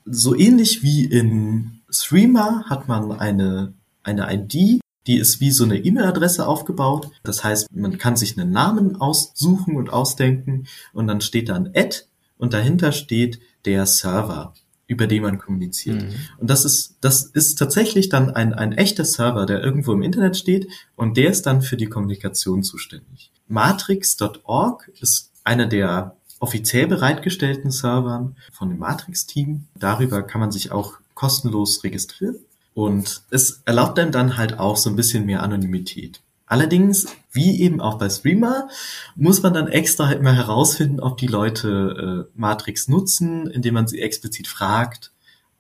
so 0.06 0.36
ähnlich 0.36 0.84
wie 0.84 1.06
in 1.06 1.75
Streamer 1.96 2.66
hat 2.66 2.88
man 2.88 3.12
eine, 3.12 3.74
eine 4.04 4.34
ID, 4.34 4.82
die 5.08 5.18
ist 5.18 5.40
wie 5.40 5.52
so 5.52 5.64
eine 5.64 5.78
E-Mail-Adresse 5.78 6.48
aufgebaut. 6.48 7.10
Das 7.24 7.44
heißt, 7.44 7.68
man 7.76 7.98
kann 7.98 8.18
sich 8.18 8.38
einen 8.38 8.52
Namen 8.52 9.00
aussuchen 9.00 9.76
und 9.76 9.92
ausdenken 9.92 10.68
und 10.94 11.08
dann 11.08 11.22
steht 11.22 11.50
da 11.50 11.56
ein 11.56 11.72
Ad 11.76 12.04
und 12.38 12.54
dahinter 12.54 12.92
steht 12.92 13.40
der 13.66 13.86
Server 13.86 14.54
über 14.88 15.08
den 15.08 15.24
man 15.24 15.40
kommuniziert. 15.40 16.04
Mhm. 16.04 16.14
Und 16.38 16.50
das 16.50 16.66
ist, 16.66 16.98
das 17.02 17.24
ist 17.24 17.56
tatsächlich 17.56 18.10
dann 18.10 18.30
ein, 18.30 18.54
ein 18.54 18.72
echter 18.72 19.04
Server, 19.04 19.46
der 19.46 19.64
irgendwo 19.64 19.94
im 19.94 20.04
Internet 20.04 20.38
steht 20.38 20.68
und 20.96 21.18
der 21.18 21.32
ist 21.32 21.46
dann 21.46 21.62
für 21.62 21.78
die 21.78 21.88
Kommunikation 21.88 22.64
zuständig. 22.64 23.32
Matrix.org 23.48 24.92
ist 25.00 25.32
einer 25.44 25.66
der 25.66 26.16
offiziell 26.40 26.88
bereitgestellten 26.88 27.72
Servern 27.72 28.36
von 28.52 28.70
dem 28.70 28.80
Matrix-Team. 28.80 29.66
Darüber 29.76 30.22
kann 30.22 30.42
man 30.42 30.52
sich 30.52 30.72
auch 30.72 31.00
kostenlos 31.16 31.84
registrieren. 31.84 32.38
Und 32.76 33.24
es 33.32 33.62
erlaubt 33.66 33.98
einem 33.98 34.12
dann 34.12 34.38
halt 34.38 34.60
auch 34.60 34.78
so 34.78 34.90
ein 34.90 34.96
bisschen 34.96 35.26
mehr 35.26 35.42
Anonymität. 35.42 36.22
Allerdings, 36.46 37.08
wie 37.32 37.62
eben 37.62 37.82
auch 37.82 37.98
bei 37.98 38.10
Streamer, 38.10 38.70
muss 39.16 39.42
man 39.42 39.54
dann 39.54 39.68
extra 39.68 40.08
halt 40.08 40.22
mal 40.22 40.36
herausfinden, 40.36 41.00
ob 41.00 41.18
die 41.18 41.28
Leute 41.28 42.28
äh, 42.28 42.40
Matrix 42.40 42.88
nutzen, 42.88 43.48
indem 43.48 43.74
man 43.74 43.88
sie 43.88 44.00
explizit 44.02 44.48
fragt. 44.48 45.12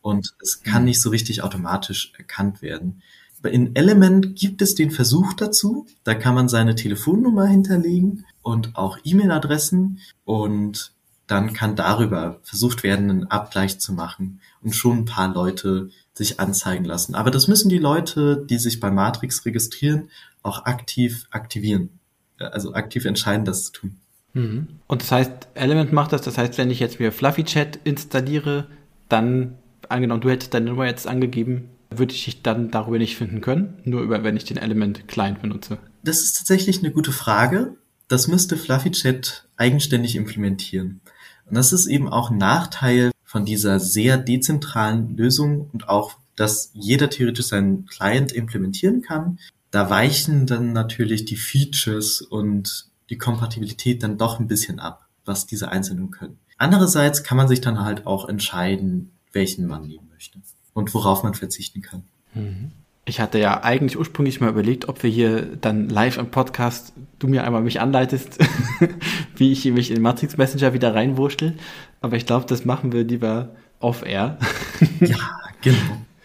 und 0.01 0.35
es 0.39 0.61
kann 0.61 0.83
mhm. 0.83 0.89
nicht 0.89 1.01
so 1.01 1.09
richtig 1.09 1.41
automatisch 1.41 2.13
erkannt 2.15 2.61
werden. 2.61 3.01
In 3.43 3.75
Element 3.75 4.35
gibt 4.35 4.61
es 4.61 4.75
den 4.75 4.91
Versuch 4.91 5.33
dazu. 5.33 5.85
Da 6.03 6.15
kann 6.15 6.35
man 6.35 6.49
seine 6.49 6.75
Telefonnummer 6.75 7.45
hinterlegen 7.45 8.25
und 8.41 8.75
auch 8.75 8.97
E-Mail-Adressen 9.03 9.99
und 10.23 10.94
dann 11.27 11.53
kann 11.53 11.75
darüber 11.75 12.39
versucht 12.43 12.83
werden, 12.83 13.09
einen 13.09 13.31
Abgleich 13.31 13.79
zu 13.79 13.93
machen 13.93 14.41
und 14.61 14.75
schon 14.75 14.99
ein 14.99 15.05
paar 15.05 15.33
Leute 15.33 15.89
sich 16.13 16.39
anzeigen 16.39 16.85
lassen. 16.85 17.15
Aber 17.15 17.31
das 17.31 17.47
müssen 17.47 17.69
die 17.69 17.77
Leute, 17.77 18.45
die 18.49 18.57
sich 18.57 18.79
bei 18.79 18.91
Matrix 18.91 19.45
registrieren, 19.45 20.09
auch 20.43 20.65
aktiv 20.65 21.25
aktivieren. 21.31 21.99
Also 22.37 22.73
aktiv 22.73 23.05
entscheiden, 23.05 23.45
das 23.45 23.65
zu 23.65 23.71
tun. 23.71 23.97
Mhm. 24.33 24.67
Und 24.87 25.01
das 25.01 25.11
heißt, 25.11 25.31
Element 25.55 25.93
macht 25.93 26.13
das, 26.13 26.21
das 26.21 26.37
heißt, 26.37 26.57
wenn 26.57 26.69
ich 26.69 26.79
jetzt 26.79 26.99
mir 26.99 27.11
Fluffy 27.11 27.43
Chat 27.43 27.79
installiere, 27.83 28.67
dann, 29.09 29.57
angenommen, 29.89 30.21
du 30.21 30.29
hättest 30.29 30.53
deine 30.53 30.69
Nummer 30.69 30.85
jetzt 30.85 31.07
angegeben, 31.07 31.69
würde 31.89 32.13
ich 32.13 32.25
dich 32.25 32.41
dann 32.41 32.71
darüber 32.71 32.97
nicht 32.97 33.15
finden 33.15 33.41
können, 33.41 33.79
nur 33.85 34.01
über, 34.01 34.23
wenn 34.23 34.35
ich 34.35 34.43
den 34.43 34.57
Element 34.57 35.07
Client 35.07 35.41
benutze? 35.41 35.77
Das 36.03 36.19
ist 36.19 36.37
tatsächlich 36.37 36.79
eine 36.79 36.91
gute 36.91 37.11
Frage. 37.11 37.75
Das 38.07 38.27
müsste 38.27 38.57
Fluffy 38.57 38.91
Chat 38.91 39.47
eigenständig 39.57 40.15
implementieren. 40.15 41.01
Und 41.45 41.55
das 41.55 41.73
ist 41.73 41.87
eben 41.87 42.09
auch 42.09 42.31
ein 42.31 42.37
Nachteil 42.37 43.11
von 43.23 43.45
dieser 43.45 43.79
sehr 43.79 44.17
dezentralen 44.17 45.15
Lösung 45.15 45.69
und 45.73 45.89
auch, 45.89 46.17
dass 46.35 46.71
jeder 46.73 47.09
theoretisch 47.09 47.47
seinen 47.47 47.85
Client 47.85 48.31
implementieren 48.31 49.01
kann. 49.01 49.39
Da 49.71 49.89
weichen 49.89 50.47
dann 50.47 50.73
natürlich 50.73 51.25
die 51.25 51.37
Features 51.37 52.21
und 52.21 52.87
die 53.09 53.17
Kompatibilität 53.17 54.03
dann 54.03 54.17
doch 54.17 54.39
ein 54.39 54.47
bisschen 54.47 54.79
ab, 54.79 55.05
was 55.25 55.45
diese 55.45 55.69
Einzelnen 55.69 56.11
können. 56.11 56.39
Andererseits 56.57 57.23
kann 57.23 57.37
man 57.37 57.47
sich 57.47 57.61
dann 57.61 57.81
halt 57.81 58.07
auch 58.07 58.27
entscheiden, 58.27 59.11
welchen 59.33 59.67
man 59.67 59.87
nehmen 59.87 60.09
möchte 60.11 60.39
und 60.73 60.93
worauf 60.93 61.23
man 61.23 61.33
verzichten 61.33 61.81
kann. 61.81 62.03
Mhm. 62.33 62.71
Ich 63.07 63.19
hatte 63.19 63.37
ja 63.37 63.63
eigentlich 63.63 63.99
ursprünglich 63.99 64.41
mal 64.41 64.49
überlegt, 64.49 64.89
ob 64.89 65.03
wir 65.03 65.09
hier 65.11 65.43
dann 65.61 65.89
live 65.89 66.17
im 66.17 66.31
Podcast 66.31 66.91
du 67.19 67.27
mir 67.27 67.43
einmal 67.43 67.61
mich 67.61 67.79
anleitest, 67.79 68.39
wie 69.35 69.51
ich 69.51 69.63
mich 69.65 69.91
in 69.91 70.01
Matrix 70.01 70.37
Messenger 70.37 70.73
wieder 70.73 70.95
reinwurschtel. 70.95 71.53
Aber 72.01 72.17
ich 72.17 72.25
glaube, 72.25 72.47
das 72.47 72.65
machen 72.65 72.91
wir 72.91 73.03
lieber 73.03 73.49
off-air. 73.79 74.37
ja, 75.01 75.17
genau. 75.61 75.77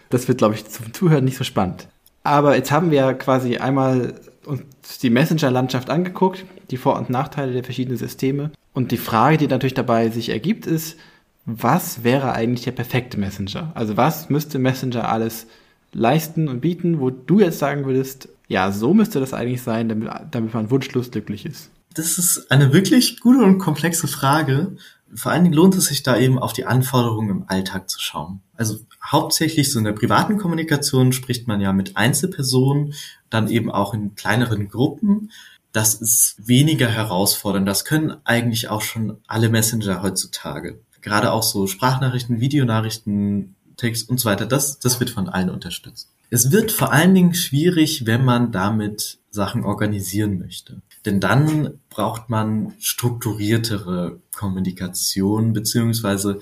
Das 0.08 0.26
wird, 0.26 0.38
glaube 0.38 0.54
ich, 0.54 0.66
zum 0.66 0.92
Zuhören 0.94 1.24
nicht 1.24 1.36
so 1.36 1.44
spannend. 1.44 1.88
Aber 2.22 2.56
jetzt 2.56 2.72
haben 2.72 2.90
wir 2.90 2.98
ja 2.98 3.12
quasi 3.12 3.58
einmal 3.58 4.14
uns 4.46 4.98
die 4.98 5.10
Messenger-Landschaft 5.10 5.90
angeguckt, 5.90 6.44
die 6.70 6.76
Vor- 6.78 6.98
und 6.98 7.10
Nachteile 7.10 7.52
der 7.52 7.64
verschiedenen 7.64 7.98
Systeme. 7.98 8.52
Und 8.72 8.90
die 8.90 8.96
Frage, 8.96 9.36
die 9.36 9.48
natürlich 9.48 9.74
dabei 9.74 10.08
sich 10.08 10.30
ergibt, 10.30 10.66
ist, 10.66 10.98
was 11.44 12.04
wäre 12.04 12.32
eigentlich 12.32 12.64
der 12.64 12.72
perfekte 12.72 13.18
Messenger? 13.18 13.72
Also 13.74 13.96
was 13.96 14.30
müsste 14.30 14.58
Messenger 14.58 15.10
alles 15.10 15.46
leisten 15.92 16.48
und 16.48 16.60
bieten, 16.60 17.00
wo 17.00 17.10
du 17.10 17.40
jetzt 17.40 17.58
sagen 17.58 17.84
würdest, 17.84 18.28
ja, 18.48 18.72
so 18.72 18.94
müsste 18.94 19.20
das 19.20 19.32
eigentlich 19.32 19.62
sein, 19.62 19.88
damit, 19.88 20.10
damit 20.30 20.54
man 20.54 20.70
wunschlos 20.70 21.10
glücklich 21.10 21.46
ist? 21.46 21.70
Das 21.94 22.18
ist 22.18 22.50
eine 22.50 22.72
wirklich 22.72 23.20
gute 23.20 23.44
und 23.44 23.58
komplexe 23.58 24.06
Frage. 24.06 24.76
Vor 25.14 25.32
allen 25.32 25.44
Dingen 25.44 25.54
lohnt 25.54 25.74
es 25.74 25.86
sich 25.86 26.02
da 26.02 26.16
eben 26.16 26.38
auf 26.38 26.52
die 26.52 26.64
Anforderungen 26.64 27.30
im 27.30 27.44
Alltag 27.48 27.90
zu 27.90 28.00
schauen. 28.00 28.40
Also 28.56 28.78
hauptsächlich 29.04 29.72
so 29.72 29.78
in 29.78 29.84
der 29.84 29.92
privaten 29.92 30.38
Kommunikation 30.38 31.12
spricht 31.12 31.48
man 31.48 31.60
ja 31.60 31.72
mit 31.72 31.96
Einzelpersonen, 31.96 32.94
dann 33.28 33.48
eben 33.48 33.70
auch 33.70 33.92
in 33.92 34.14
kleineren 34.14 34.68
Gruppen. 34.68 35.30
Das 35.72 35.94
ist 35.94 36.36
weniger 36.38 36.88
herausfordernd. 36.88 37.66
Das 37.66 37.84
können 37.84 38.16
eigentlich 38.24 38.68
auch 38.68 38.82
schon 38.82 39.18
alle 39.26 39.48
Messenger 39.48 40.02
heutzutage. 40.02 40.80
Gerade 41.00 41.32
auch 41.32 41.42
so 41.42 41.66
Sprachnachrichten, 41.66 42.40
Videonachrichten, 42.40 43.56
Text 43.80 44.10
und 44.10 44.20
so 44.20 44.28
weiter, 44.28 44.46
das, 44.46 44.78
das 44.78 45.00
wird 45.00 45.10
von 45.10 45.28
allen 45.28 45.50
unterstützt. 45.50 46.10
Es 46.28 46.52
wird 46.52 46.70
vor 46.70 46.92
allen 46.92 47.14
Dingen 47.14 47.34
schwierig, 47.34 48.06
wenn 48.06 48.24
man 48.24 48.52
damit 48.52 49.18
Sachen 49.30 49.64
organisieren 49.64 50.38
möchte. 50.38 50.82
Denn 51.06 51.18
dann 51.18 51.80
braucht 51.88 52.28
man 52.28 52.74
strukturiertere 52.78 54.20
Kommunikation, 54.36 55.54
beziehungsweise 55.54 56.40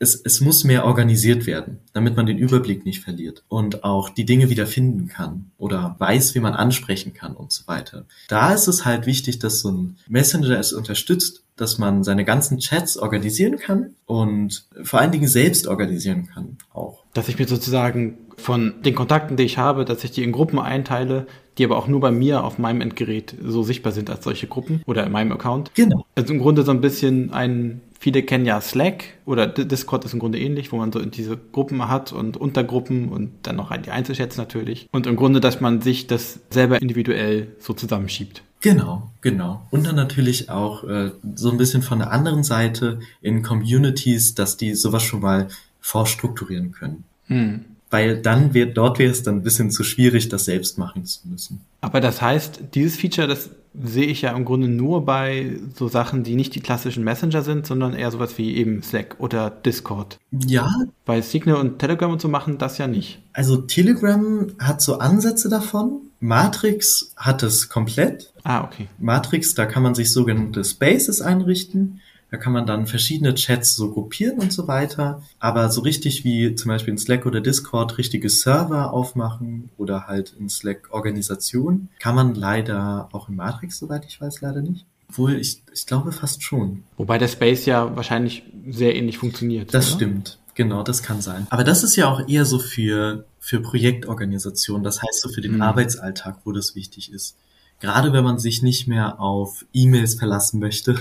es, 0.00 0.20
es 0.24 0.40
muss 0.40 0.64
mehr 0.64 0.86
organisiert 0.86 1.46
werden, 1.46 1.78
damit 1.92 2.16
man 2.16 2.24
den 2.24 2.38
Überblick 2.38 2.86
nicht 2.86 3.04
verliert 3.04 3.44
und 3.48 3.84
auch 3.84 4.08
die 4.08 4.24
Dinge 4.24 4.48
wieder 4.48 4.66
finden 4.66 5.08
kann 5.08 5.50
oder 5.58 5.94
weiß, 5.98 6.34
wie 6.34 6.40
man 6.40 6.54
ansprechen 6.54 7.12
kann 7.12 7.34
und 7.36 7.52
so 7.52 7.68
weiter. 7.68 8.06
Da 8.26 8.54
ist 8.54 8.66
es 8.66 8.86
halt 8.86 9.04
wichtig, 9.04 9.38
dass 9.38 9.60
so 9.60 9.70
ein 9.70 9.98
Messenger 10.08 10.58
es 10.58 10.72
unterstützt, 10.72 11.42
dass 11.56 11.76
man 11.76 12.02
seine 12.02 12.24
ganzen 12.24 12.58
Chats 12.58 12.96
organisieren 12.96 13.58
kann 13.58 13.90
und 14.06 14.64
vor 14.82 15.00
allen 15.00 15.12
Dingen 15.12 15.28
selbst 15.28 15.66
organisieren 15.66 16.28
kann 16.32 16.56
auch. 16.72 17.04
Dass 17.12 17.28
ich 17.28 17.38
mir 17.38 17.46
sozusagen 17.46 18.16
von 18.38 18.82
den 18.82 18.94
Kontakten, 18.94 19.36
die 19.36 19.42
ich 19.42 19.58
habe, 19.58 19.84
dass 19.84 20.02
ich 20.02 20.12
die 20.12 20.24
in 20.24 20.32
Gruppen 20.32 20.58
einteile, 20.58 21.26
die 21.58 21.64
aber 21.64 21.76
auch 21.76 21.88
nur 21.88 22.00
bei 22.00 22.10
mir 22.10 22.42
auf 22.44 22.58
meinem 22.58 22.80
Endgerät 22.80 23.34
so 23.44 23.62
sichtbar 23.62 23.92
sind 23.92 24.08
als 24.08 24.24
solche 24.24 24.46
Gruppen 24.46 24.82
oder 24.86 25.04
in 25.04 25.12
meinem 25.12 25.32
Account. 25.32 25.74
Genau. 25.74 26.06
Also 26.14 26.32
im 26.32 26.40
Grunde 26.40 26.62
so 26.62 26.70
ein 26.70 26.80
bisschen 26.80 27.34
ein 27.34 27.82
Viele 28.02 28.22
kennen 28.22 28.46
ja 28.46 28.58
Slack 28.62 29.04
oder 29.26 29.46
Discord 29.46 30.06
ist 30.06 30.14
im 30.14 30.20
Grunde 30.20 30.38
ähnlich, 30.38 30.72
wo 30.72 30.78
man 30.78 30.90
so 30.90 31.04
diese 31.04 31.36
Gruppen 31.36 31.86
hat 31.86 32.14
und 32.14 32.38
Untergruppen 32.38 33.10
und 33.10 33.30
dann 33.42 33.56
noch 33.56 33.76
die 33.76 33.90
Einzelchats 33.90 34.38
natürlich. 34.38 34.88
Und 34.90 35.06
im 35.06 35.16
Grunde, 35.16 35.38
dass 35.38 35.60
man 35.60 35.82
sich 35.82 36.06
das 36.06 36.40
selber 36.48 36.80
individuell 36.80 37.48
so 37.58 37.74
zusammenschiebt. 37.74 38.42
Genau, 38.62 39.10
genau. 39.20 39.66
Und 39.70 39.86
dann 39.86 39.96
natürlich 39.96 40.48
auch 40.48 40.82
äh, 40.84 41.10
so 41.34 41.50
ein 41.50 41.58
bisschen 41.58 41.82
von 41.82 41.98
der 41.98 42.10
anderen 42.10 42.42
Seite 42.42 43.00
in 43.20 43.42
Communities, 43.42 44.34
dass 44.34 44.56
die 44.56 44.74
sowas 44.74 45.02
schon 45.02 45.20
mal 45.20 45.48
vorstrukturieren 45.82 46.72
können. 46.72 47.04
Hm. 47.26 47.66
Weil 47.90 48.22
dann 48.22 48.54
wird, 48.54 48.78
dort 48.78 48.98
wäre 48.98 49.10
es 49.10 49.22
dann 49.22 49.36
ein 49.36 49.42
bisschen 49.42 49.70
zu 49.70 49.84
schwierig, 49.84 50.30
das 50.30 50.46
selbst 50.46 50.78
machen 50.78 51.04
zu 51.04 51.28
müssen. 51.28 51.60
Aber 51.82 52.00
das 52.00 52.22
heißt, 52.22 52.60
dieses 52.72 52.96
Feature, 52.96 53.28
das 53.28 53.50
sehe 53.74 54.06
ich 54.06 54.22
ja 54.22 54.32
im 54.36 54.44
Grunde 54.44 54.68
nur 54.68 55.04
bei 55.04 55.58
so 55.74 55.88
Sachen, 55.88 56.24
die 56.24 56.34
nicht 56.34 56.54
die 56.54 56.60
klassischen 56.60 57.04
Messenger 57.04 57.42
sind, 57.42 57.66
sondern 57.66 57.94
eher 57.94 58.10
sowas 58.10 58.36
wie 58.36 58.56
eben 58.56 58.82
Slack 58.82 59.16
oder 59.18 59.50
Discord. 59.50 60.18
Ja. 60.30 60.72
Weil 61.06 61.22
Signal 61.22 61.56
und 61.56 61.78
Telegram 61.78 62.10
und 62.10 62.20
so 62.20 62.28
machen 62.28 62.58
das 62.58 62.78
ja 62.78 62.86
nicht. 62.86 63.20
Also 63.32 63.56
Telegram 63.56 64.48
hat 64.58 64.80
so 64.80 64.98
Ansätze 64.98 65.48
davon. 65.48 66.00
Matrix 66.20 67.12
hat 67.16 67.42
es 67.42 67.68
komplett. 67.68 68.32
Ah, 68.42 68.64
okay. 68.64 68.88
Matrix, 68.98 69.54
da 69.54 69.66
kann 69.66 69.82
man 69.82 69.94
sich 69.94 70.12
sogenannte 70.12 70.64
Spaces 70.64 71.22
einrichten. 71.22 72.00
Da 72.30 72.36
kann 72.36 72.52
man 72.52 72.66
dann 72.66 72.86
verschiedene 72.86 73.34
Chats 73.34 73.74
so 73.74 73.90
gruppieren 73.90 74.38
und 74.38 74.52
so 74.52 74.68
weiter. 74.68 75.22
Aber 75.38 75.68
so 75.70 75.80
richtig 75.80 76.24
wie 76.24 76.54
zum 76.54 76.68
Beispiel 76.68 76.92
in 76.92 76.98
Slack 76.98 77.26
oder 77.26 77.40
Discord 77.40 77.98
richtige 77.98 78.30
Server 78.30 78.92
aufmachen 78.92 79.70
oder 79.76 80.06
halt 80.06 80.34
in 80.38 80.48
Slack 80.48 80.88
Organisation 80.90 81.88
kann 81.98 82.14
man 82.14 82.34
leider 82.34 83.08
auch 83.12 83.28
in 83.28 83.36
Matrix, 83.36 83.78
soweit 83.78 84.04
ich 84.06 84.20
weiß, 84.20 84.40
leider 84.40 84.62
nicht. 84.62 84.86
Obwohl, 85.08 85.34
ich, 85.34 85.62
ich 85.74 85.86
glaube 85.86 86.12
fast 86.12 86.44
schon. 86.44 86.84
Wobei 86.96 87.18
der 87.18 87.26
Space 87.26 87.66
ja 87.66 87.96
wahrscheinlich 87.96 88.44
sehr 88.68 88.94
ähnlich 88.94 89.18
funktioniert. 89.18 89.74
Das 89.74 89.88
oder? 89.88 89.96
stimmt. 89.96 90.38
Genau, 90.54 90.82
das 90.82 91.02
kann 91.02 91.20
sein. 91.20 91.46
Aber 91.50 91.64
das 91.64 91.82
ist 91.82 91.96
ja 91.96 92.08
auch 92.08 92.28
eher 92.28 92.44
so 92.44 92.58
für, 92.58 93.24
für 93.40 93.60
Projektorganisation. 93.60 94.84
Das 94.84 95.02
heißt 95.02 95.20
so 95.20 95.28
für 95.28 95.40
den 95.40 95.56
mhm. 95.56 95.62
Arbeitsalltag, 95.62 96.38
wo 96.44 96.52
das 96.52 96.76
wichtig 96.76 97.12
ist. 97.12 97.36
Gerade 97.80 98.12
wenn 98.12 98.24
man 98.24 98.38
sich 98.38 98.62
nicht 98.62 98.86
mehr 98.86 99.20
auf 99.20 99.64
E-Mails 99.72 100.14
verlassen 100.14 100.60
möchte, 100.60 100.96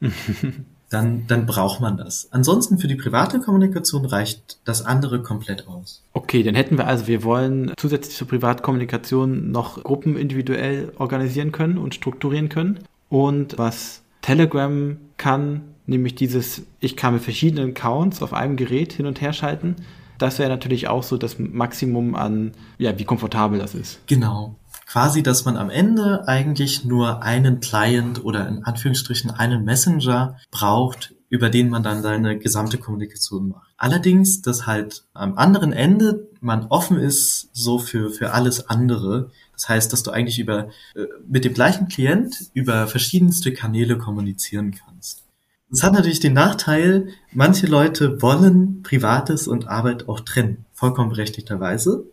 dann, 0.88 1.26
dann 1.26 1.46
braucht 1.46 1.80
man 1.80 1.96
das. 1.96 2.28
Ansonsten 2.32 2.78
für 2.78 2.88
die 2.88 2.94
private 2.94 3.38
Kommunikation 3.38 4.06
reicht 4.06 4.58
das 4.64 4.84
andere 4.84 5.22
komplett 5.22 5.68
aus. 5.68 6.02
Okay, 6.12 6.42
dann 6.42 6.54
hätten 6.54 6.78
wir 6.78 6.86
also, 6.86 7.06
wir 7.06 7.22
wollen 7.22 7.72
zusätzlich 7.76 8.16
zur 8.16 8.28
Privatkommunikation 8.28 9.50
noch 9.50 9.82
Gruppen 9.82 10.16
individuell 10.16 10.92
organisieren 10.98 11.52
können 11.52 11.76
und 11.76 11.94
strukturieren 11.94 12.48
können. 12.48 12.80
Und 13.08 13.58
was 13.58 14.02
Telegram 14.22 14.96
kann, 15.18 15.62
nämlich 15.86 16.14
dieses, 16.14 16.62
ich 16.80 16.96
kann 16.96 17.14
mit 17.14 17.22
verschiedenen 17.22 17.70
Accounts 17.70 18.22
auf 18.22 18.32
einem 18.32 18.56
Gerät 18.56 18.92
hin 18.92 19.06
und 19.06 19.20
her 19.20 19.32
schalten. 19.32 19.76
Das 20.18 20.38
wäre 20.38 20.48
natürlich 20.48 20.88
auch 20.88 21.02
so 21.02 21.18
das 21.18 21.38
Maximum 21.38 22.14
an, 22.14 22.52
ja, 22.78 22.98
wie 22.98 23.04
komfortabel 23.04 23.58
das 23.58 23.74
ist. 23.74 24.00
Genau 24.06 24.56
quasi, 24.86 25.22
dass 25.22 25.44
man 25.44 25.56
am 25.56 25.68
Ende 25.68 26.26
eigentlich 26.28 26.84
nur 26.84 27.22
einen 27.22 27.60
Client 27.60 28.24
oder 28.24 28.48
in 28.48 28.64
Anführungsstrichen 28.64 29.30
einen 29.30 29.64
Messenger 29.64 30.36
braucht, 30.50 31.14
über 31.28 31.50
den 31.50 31.68
man 31.68 31.82
dann 31.82 32.02
seine 32.02 32.38
gesamte 32.38 32.78
Kommunikation 32.78 33.48
macht. 33.48 33.68
Allerdings, 33.76 34.42
dass 34.42 34.66
halt 34.66 35.04
am 35.12 35.36
anderen 35.36 35.72
Ende 35.72 36.28
man 36.40 36.66
offen 36.66 36.98
ist 36.98 37.50
so 37.52 37.78
für, 37.78 38.10
für 38.10 38.32
alles 38.32 38.70
andere. 38.70 39.30
Das 39.52 39.68
heißt, 39.68 39.92
dass 39.92 40.04
du 40.04 40.12
eigentlich 40.12 40.38
über, 40.38 40.68
äh, 40.94 41.06
mit 41.28 41.44
dem 41.44 41.52
gleichen 41.52 41.88
Klient 41.88 42.50
über 42.54 42.86
verschiedenste 42.86 43.52
Kanäle 43.52 43.98
kommunizieren 43.98 44.72
kannst. 44.72 45.24
Das 45.68 45.82
hat 45.82 45.94
natürlich 45.94 46.20
den 46.20 46.34
Nachteil, 46.34 47.08
manche 47.32 47.66
Leute 47.66 48.22
wollen 48.22 48.82
Privates 48.84 49.48
und 49.48 49.66
Arbeit 49.66 50.08
auch 50.08 50.20
trennen. 50.20 50.64
Vollkommen 50.72 51.10
berechtigterweise. 51.10 52.04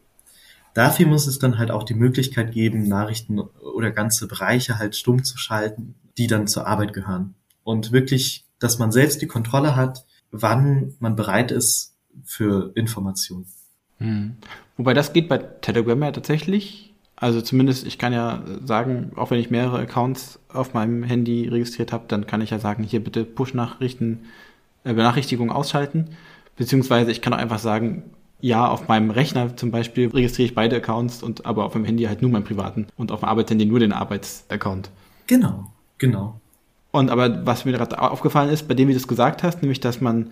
Dafür 0.73 1.07
muss 1.07 1.27
es 1.27 1.39
dann 1.39 1.57
halt 1.57 1.71
auch 1.71 1.83
die 1.83 1.93
Möglichkeit 1.93 2.51
geben, 2.51 2.87
Nachrichten 2.87 3.39
oder 3.39 3.91
ganze 3.91 4.27
Bereiche 4.27 4.79
halt 4.79 4.95
stumm 4.95 5.23
zu 5.23 5.37
schalten, 5.37 5.95
die 6.17 6.27
dann 6.27 6.47
zur 6.47 6.67
Arbeit 6.67 6.93
gehören. 6.93 7.35
Und 7.63 7.91
wirklich, 7.91 8.45
dass 8.59 8.79
man 8.79 8.91
selbst 8.91 9.21
die 9.21 9.27
Kontrolle 9.27 9.75
hat, 9.75 10.05
wann 10.31 10.95
man 10.99 11.15
bereit 11.15 11.51
ist, 11.51 11.93
für 12.23 12.71
Informationen. 12.75 13.45
Hm. 13.97 14.35
Wobei 14.77 14.93
das 14.93 15.13
geht 15.13 15.29
bei 15.29 15.37
Telegram 15.37 16.01
ja 16.01 16.11
tatsächlich. 16.11 16.93
Also 17.15 17.41
zumindest, 17.41 17.85
ich 17.85 17.97
kann 17.97 18.11
ja 18.11 18.43
sagen, 18.65 19.11
auch 19.15 19.31
wenn 19.31 19.39
ich 19.39 19.49
mehrere 19.49 19.79
Accounts 19.79 20.39
auf 20.49 20.73
meinem 20.73 21.03
Handy 21.03 21.47
registriert 21.47 21.93
habe, 21.93 22.05
dann 22.07 22.27
kann 22.27 22.41
ich 22.41 22.49
ja 22.49 22.59
sagen, 22.59 22.83
hier 22.83 23.03
bitte 23.03 23.23
Push-Nachrichten, 23.23 24.25
äh, 24.83 24.93
Benachrichtigungen 24.93 25.53
ausschalten. 25.53 26.09
Beziehungsweise 26.57 27.11
ich 27.11 27.21
kann 27.21 27.33
auch 27.33 27.37
einfach 27.37 27.59
sagen, 27.59 28.03
ja, 28.43 28.67
auf 28.67 28.89
meinem 28.89 29.09
Rechner 29.09 29.55
zum 29.55 29.71
Beispiel 29.71 30.09
registriere 30.09 30.47
ich 30.47 30.53
beide 30.53 30.75
Accounts 30.75 31.23
und 31.23 31.45
aber 31.45 31.63
auf 31.63 31.75
meinem 31.75 31.85
Handy 31.85 32.03
halt 32.03 32.21
nur 32.21 32.29
meinen 32.29 32.43
privaten 32.43 32.87
und 32.97 33.09
auf 33.09 33.21
dem 33.21 33.29
Arbeitshandy 33.29 33.65
nur 33.65 33.79
den 33.79 33.93
Arbeitsaccount. 33.93 34.89
Genau, 35.27 35.71
genau. 35.97 36.41
Und 36.91 37.09
aber 37.09 37.45
was 37.45 37.63
mir 37.63 37.71
gerade 37.71 38.01
aufgefallen 38.01 38.49
ist, 38.49 38.67
bei 38.67 38.73
dem 38.73 38.89
wie 38.89 38.91
du 38.91 38.97
es 38.97 39.07
gesagt 39.07 39.43
hast, 39.43 39.61
nämlich, 39.61 39.79
dass 39.79 40.01
man 40.01 40.31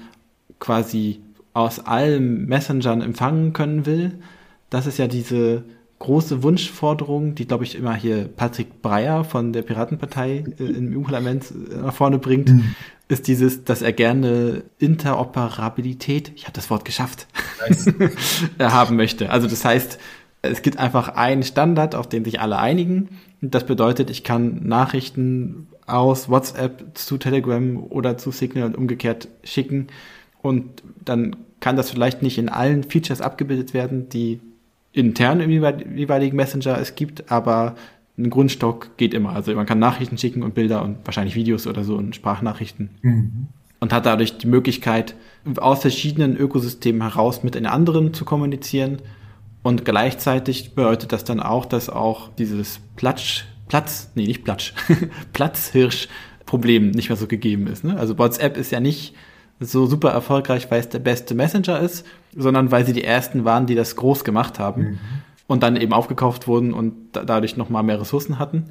quasi 0.60 1.22
aus 1.54 1.80
allen 1.80 2.48
Messengern 2.48 3.02
empfangen 3.02 3.54
können 3.54 3.86
will, 3.86 4.20
das 4.70 4.88
ist 4.88 4.98
ja 4.98 5.08
diese 5.08 5.64
große 6.00 6.44
Wunschforderung, 6.44 7.36
die, 7.36 7.48
glaube 7.48 7.64
ich, 7.64 7.76
immer 7.76 7.96
hier 7.96 8.28
Patrick 8.28 8.82
Breyer 8.82 9.24
von 9.24 9.54
der 9.54 9.62
Piratenpartei 9.62 10.44
äh, 10.60 10.64
im 10.64 10.98
EU-Parlament 10.98 11.46
äh, 11.52 11.76
nach 11.78 11.94
vorne 11.94 12.18
bringt, 12.18 12.50
mhm. 12.50 12.76
Ist 13.12 13.28
dieses, 13.28 13.66
dass 13.66 13.82
er 13.82 13.92
gerne 13.92 14.64
Interoperabilität, 14.80 16.32
ich 16.36 16.44
habe 16.44 16.54
das 16.54 16.70
Wort 16.70 16.86
geschafft, 16.86 17.28
nice. 17.68 17.94
haben 18.60 18.96
möchte. 18.96 19.30
Also 19.30 19.48
das 19.48 19.66
heißt, 19.66 20.00
es 20.42 20.62
gibt 20.62 20.80
einfach 20.80 21.10
einen 21.10 21.44
Standard, 21.44 21.94
auf 21.94 22.08
den 22.08 22.24
sich 22.26 22.40
alle 22.40 22.58
einigen. 22.58 23.10
Und 23.42 23.54
das 23.54 23.66
bedeutet, 23.66 24.10
ich 24.10 24.24
kann 24.24 24.66
Nachrichten 24.66 25.68
aus 25.86 26.30
WhatsApp 26.30 26.98
zu 26.98 27.18
Telegram 27.18 27.84
oder 27.84 28.18
zu 28.18 28.32
Signal 28.32 28.66
und 28.66 28.78
umgekehrt 28.78 29.28
schicken. 29.44 29.88
Und 30.42 30.82
dann 31.04 31.36
kann 31.60 31.76
das 31.76 31.92
vielleicht 31.92 32.22
nicht 32.22 32.38
in 32.38 32.50
allen 32.50 32.84
Features 32.84 33.22
abgebildet 33.22 33.74
werden, 33.74 34.10
die 34.10 34.40
intern 34.94 35.42
im 35.42 35.52
jeweiligen 35.52 36.36
Messenger 36.36 36.80
es 36.80 36.96
gibt, 36.96 37.32
aber 37.32 37.76
ein 38.22 38.30
Grundstock 38.30 38.98
geht 38.98 39.14
immer. 39.14 39.32
Also 39.32 39.54
man 39.56 39.66
kann 39.66 39.80
Nachrichten 39.80 40.18
schicken 40.18 40.44
und 40.44 40.54
Bilder 40.54 40.84
und 40.84 40.98
wahrscheinlich 41.06 41.36
Videos 41.36 41.68
oder 41.68 41.84
so 41.84 41.96
und 41.96 42.16
Sprachnachrichten. 42.16 42.90
Mhm. 43.02 43.48
Und 43.80 43.94
hat 43.94 44.06
dadurch 44.06 44.38
die 44.38 44.48
Möglichkeit, 44.48 45.16
aus 45.58 45.82
verschiedenen 45.82 46.38
Ökosystemen 46.38 47.02
heraus 47.02 47.44
mit 47.44 47.56
den 47.56 47.66
anderen 47.66 48.14
zu 48.14 48.26
kommunizieren. 48.26 48.98
Und 49.64 49.86
gleichzeitig 49.86 50.76
bedeutet 50.76 51.12
das 51.12 51.24
dann 51.24 51.40
auch, 51.40 51.66
dass 51.66 51.90
auch 51.90 52.30
dieses 52.38 52.80
Platsch, 52.96 53.46
Platz, 53.68 54.12
nee, 54.16 54.26
nicht 54.26 54.44
Platsch, 54.44 54.74
Platzhirsch-Problem 55.34 56.92
nicht 56.92 57.10
mehr 57.10 57.18
so 57.18 57.28
gegeben 57.28 57.68
ist. 57.68 57.84
Ne? 57.84 57.98
Also 57.98 58.18
WhatsApp 58.20 58.58
ist 58.58 58.72
ja 58.72 58.80
nicht 58.80 59.16
so 59.60 59.86
super 59.86 60.10
erfolgreich, 60.10 60.70
weil 60.70 60.80
es 60.80 60.90
der 60.90 61.00
beste 61.00 61.36
Messenger 61.36 61.80
ist, 61.80 62.06
sondern 62.36 62.72
weil 62.72 62.86
sie 62.86 62.94
die 62.94 63.04
ersten 63.04 63.46
waren, 63.46 63.66
die 63.66 63.76
das 63.76 63.96
groß 63.96 64.24
gemacht 64.24 64.60
haben 64.60 64.82
mhm. 64.82 65.00
Und 65.52 65.64
dann 65.64 65.76
eben 65.76 65.92
aufgekauft 65.92 66.48
wurden 66.48 66.72
und 66.72 66.94
dadurch 67.12 67.58
nochmal 67.58 67.84
mehr 67.84 68.00
Ressourcen 68.00 68.40
hatten. 68.40 68.68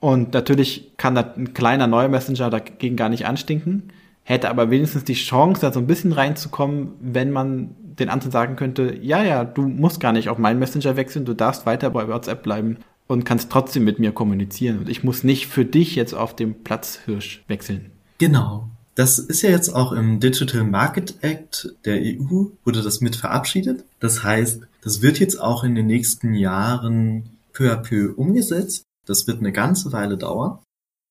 Und 0.00 0.32
natürlich 0.32 0.92
kann 0.96 1.14
da 1.14 1.34
ein 1.36 1.52
kleiner 1.52 1.86
neuer 1.86 2.08
Messenger 2.08 2.48
dagegen 2.48 2.96
gar 2.96 3.10
nicht 3.10 3.26
anstinken, 3.26 3.90
hätte 4.22 4.48
aber 4.48 4.70
wenigstens 4.70 5.04
die 5.04 5.12
Chance, 5.12 5.60
da 5.60 5.70
so 5.70 5.80
ein 5.80 5.86
bisschen 5.86 6.12
reinzukommen, 6.12 6.92
wenn 7.02 7.30
man 7.30 7.74
den 7.82 8.08
anderen 8.08 8.32
sagen 8.32 8.56
könnte, 8.56 8.96
ja, 9.02 9.22
ja, 9.22 9.44
du 9.44 9.68
musst 9.68 10.00
gar 10.00 10.14
nicht 10.14 10.30
auf 10.30 10.38
meinen 10.38 10.58
Messenger 10.58 10.96
wechseln, 10.96 11.26
du 11.26 11.34
darfst 11.34 11.66
weiter 11.66 11.90
bei 11.90 12.08
WhatsApp 12.08 12.42
bleiben 12.42 12.78
und 13.06 13.26
kannst 13.26 13.52
trotzdem 13.52 13.84
mit 13.84 13.98
mir 13.98 14.12
kommunizieren. 14.12 14.78
Und 14.78 14.88
ich 14.88 15.04
muss 15.04 15.24
nicht 15.24 15.46
für 15.46 15.66
dich 15.66 15.94
jetzt 15.94 16.14
auf 16.14 16.34
dem 16.34 16.64
Platzhirsch 16.64 17.44
wechseln. 17.48 17.90
Genau. 18.16 18.70
Das 18.94 19.18
ist 19.18 19.42
ja 19.42 19.50
jetzt 19.50 19.68
auch 19.68 19.92
im 19.92 20.20
Digital 20.20 20.64
Market 20.64 21.16
Act 21.20 21.74
der 21.84 21.96
EU, 21.96 22.46
wurde 22.64 22.82
das 22.82 23.02
mit 23.02 23.14
verabschiedet. 23.14 23.84
Das 24.00 24.24
heißt, 24.24 24.67
das 24.82 25.02
wird 25.02 25.18
jetzt 25.18 25.40
auch 25.40 25.64
in 25.64 25.74
den 25.74 25.86
nächsten 25.86 26.34
Jahren 26.34 27.30
peu 27.52 27.72
à 27.72 27.76
peu 27.76 28.14
umgesetzt. 28.14 28.84
Das 29.06 29.26
wird 29.26 29.40
eine 29.40 29.52
ganze 29.52 29.92
Weile 29.92 30.16
dauern, 30.16 30.58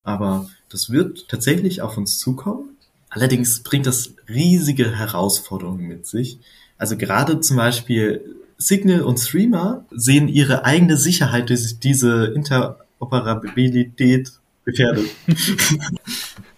aber 0.04 0.48
das 0.68 0.90
wird 0.90 1.28
tatsächlich 1.28 1.82
auf 1.82 1.96
uns 1.96 2.18
zukommen. 2.18 2.76
Allerdings 3.10 3.62
bringt 3.62 3.86
das 3.86 4.14
riesige 4.28 4.96
Herausforderungen 4.96 5.86
mit 5.86 6.06
sich. 6.06 6.38
Also 6.76 6.96
gerade 6.96 7.40
zum 7.40 7.56
Beispiel 7.56 8.36
Signal 8.58 9.02
und 9.02 9.18
Streamer 9.18 9.84
sehen 9.90 10.28
ihre 10.28 10.64
eigene 10.64 10.96
Sicherheit 10.96 11.48
durch 11.48 11.78
diese 11.80 12.26
Interoperabilität 12.26 14.32
gefährdet. 14.64 15.06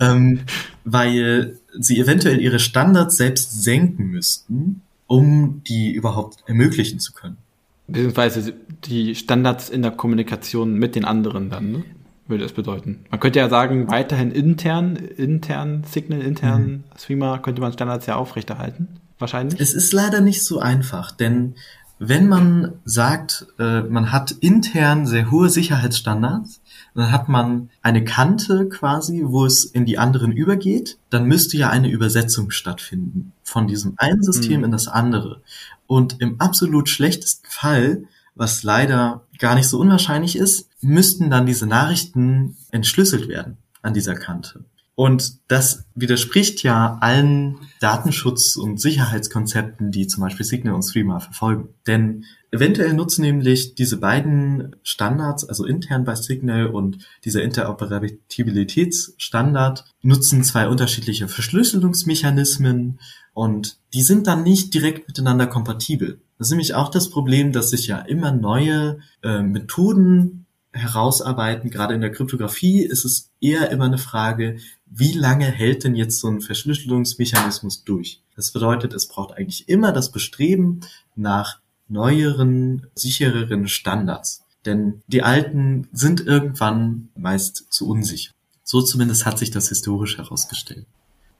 ähm, 0.00 0.40
weil 0.84 1.58
sie 1.78 2.00
eventuell 2.00 2.40
ihre 2.40 2.58
Standards 2.58 3.16
selbst 3.16 3.62
senken 3.62 4.06
müssten, 4.06 4.82
um 5.10 5.62
die 5.66 5.90
überhaupt 5.90 6.44
ermöglichen 6.46 7.00
zu 7.00 7.12
können. 7.12 7.36
Beziehungsweise 7.88 8.54
die 8.84 9.16
Standards 9.16 9.68
in 9.68 9.82
der 9.82 9.90
Kommunikation 9.90 10.74
mit 10.74 10.94
den 10.94 11.04
anderen 11.04 11.50
dann, 11.50 11.72
ne? 11.72 11.84
würde 12.28 12.44
es 12.44 12.52
bedeuten. 12.52 13.00
Man 13.10 13.18
könnte 13.18 13.40
ja 13.40 13.48
sagen, 13.48 13.88
weiterhin 13.90 14.30
intern, 14.30 14.94
intern 14.94 15.82
Signal, 15.82 16.20
intern 16.20 16.62
mhm. 16.62 16.84
Streamer 16.96 17.40
könnte 17.40 17.60
man 17.60 17.72
Standards 17.72 18.06
ja 18.06 18.14
aufrechterhalten. 18.14 18.86
Wahrscheinlich. 19.18 19.60
Es 19.60 19.74
ist 19.74 19.92
leider 19.92 20.20
nicht 20.20 20.44
so 20.44 20.60
einfach, 20.60 21.10
denn 21.10 21.56
wenn 21.98 22.28
man 22.28 22.74
sagt, 22.84 23.48
äh, 23.58 23.80
man 23.80 24.12
hat 24.12 24.30
intern 24.30 25.08
sehr 25.08 25.32
hohe 25.32 25.48
Sicherheitsstandards, 25.48 26.59
dann 26.94 27.12
hat 27.12 27.28
man 27.28 27.70
eine 27.82 28.04
Kante 28.04 28.68
quasi, 28.68 29.22
wo 29.24 29.44
es 29.46 29.64
in 29.64 29.86
die 29.86 29.98
anderen 29.98 30.32
übergeht, 30.32 30.98
dann 31.10 31.26
müsste 31.26 31.56
ja 31.56 31.70
eine 31.70 31.88
Übersetzung 31.88 32.50
stattfinden 32.50 33.32
von 33.42 33.66
diesem 33.66 33.94
einen 33.96 34.22
System 34.22 34.58
mhm. 34.58 34.64
in 34.64 34.70
das 34.70 34.88
andere. 34.88 35.42
Und 35.86 36.20
im 36.20 36.40
absolut 36.40 36.88
schlechtesten 36.88 37.46
Fall, 37.48 38.04
was 38.34 38.62
leider 38.62 39.22
gar 39.38 39.54
nicht 39.54 39.68
so 39.68 39.78
unwahrscheinlich 39.78 40.36
ist, 40.36 40.68
müssten 40.80 41.30
dann 41.30 41.46
diese 41.46 41.66
Nachrichten 41.66 42.56
entschlüsselt 42.70 43.28
werden 43.28 43.58
an 43.82 43.94
dieser 43.94 44.14
Kante. 44.14 44.64
Und 45.00 45.48
das 45.48 45.86
widerspricht 45.94 46.62
ja 46.62 46.98
allen 47.00 47.56
Datenschutz- 47.80 48.58
und 48.58 48.78
Sicherheitskonzepten, 48.78 49.90
die 49.90 50.06
zum 50.06 50.22
Beispiel 50.22 50.44
Signal 50.44 50.74
und 50.74 50.82
Streamer 50.82 51.20
verfolgen. 51.20 51.70
Denn 51.86 52.26
eventuell 52.50 52.92
nutzen 52.92 53.22
nämlich 53.22 53.74
diese 53.74 53.96
beiden 53.96 54.76
Standards, 54.82 55.48
also 55.48 55.64
intern 55.64 56.04
bei 56.04 56.16
Signal 56.16 56.66
und 56.66 56.98
dieser 57.24 57.42
Interoperabilitätsstandard, 57.42 59.86
nutzen 60.02 60.44
zwei 60.44 60.68
unterschiedliche 60.68 61.28
Verschlüsselungsmechanismen 61.28 63.00
und 63.32 63.78
die 63.94 64.02
sind 64.02 64.26
dann 64.26 64.42
nicht 64.42 64.74
direkt 64.74 65.08
miteinander 65.08 65.46
kompatibel. 65.46 66.20
Das 66.36 66.48
ist 66.48 66.50
nämlich 66.50 66.74
auch 66.74 66.90
das 66.90 67.08
Problem, 67.08 67.52
dass 67.52 67.70
sich 67.70 67.86
ja 67.86 68.00
immer 68.00 68.32
neue 68.32 68.98
äh, 69.22 69.40
Methoden 69.40 70.44
herausarbeiten. 70.72 71.70
Gerade 71.70 71.94
in 71.94 72.00
der 72.00 72.12
Kryptographie 72.12 72.82
ist 72.82 73.04
es 73.04 73.30
eher 73.40 73.70
immer 73.70 73.86
eine 73.86 73.98
Frage, 73.98 74.58
wie 74.90 75.12
lange 75.12 75.46
hält 75.46 75.84
denn 75.84 75.94
jetzt 75.94 76.18
so 76.18 76.28
ein 76.28 76.40
Verschlüsselungsmechanismus 76.40 77.84
durch? 77.84 78.22
Das 78.34 78.50
bedeutet, 78.50 78.92
es 78.92 79.06
braucht 79.06 79.36
eigentlich 79.36 79.68
immer 79.68 79.92
das 79.92 80.10
Bestreben 80.10 80.80
nach 81.14 81.60
neueren, 81.88 82.86
sichereren 82.94 83.68
Standards. 83.68 84.44
Denn 84.66 85.02
die 85.06 85.22
alten 85.22 85.88
sind 85.92 86.26
irgendwann 86.26 87.08
meist 87.16 87.72
zu 87.72 87.88
unsicher. 87.88 88.32
So 88.64 88.82
zumindest 88.82 89.26
hat 89.26 89.38
sich 89.38 89.50
das 89.50 89.68
historisch 89.68 90.18
herausgestellt. 90.18 90.86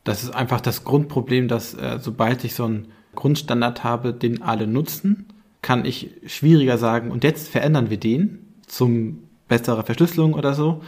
Das 0.04 0.22
ist 0.22 0.30
einfach 0.30 0.60
das 0.60 0.84
Grundproblem, 0.84 1.48
dass 1.48 1.74
äh, 1.74 1.98
sobald 2.00 2.44
ich 2.44 2.54
so 2.54 2.64
einen 2.64 2.88
Grundstandard 3.14 3.84
habe, 3.84 4.14
den 4.14 4.42
alle 4.42 4.66
nutzen, 4.66 5.26
kann 5.60 5.84
ich 5.84 6.10
schwieriger 6.26 6.78
sagen, 6.78 7.10
und 7.10 7.24
jetzt 7.24 7.48
verändern 7.48 7.90
wir 7.90 7.98
den 7.98 8.46
zum 8.66 9.24
besserer 9.48 9.84
Verschlüsselung 9.84 10.32
oder 10.34 10.54
so, 10.54 10.82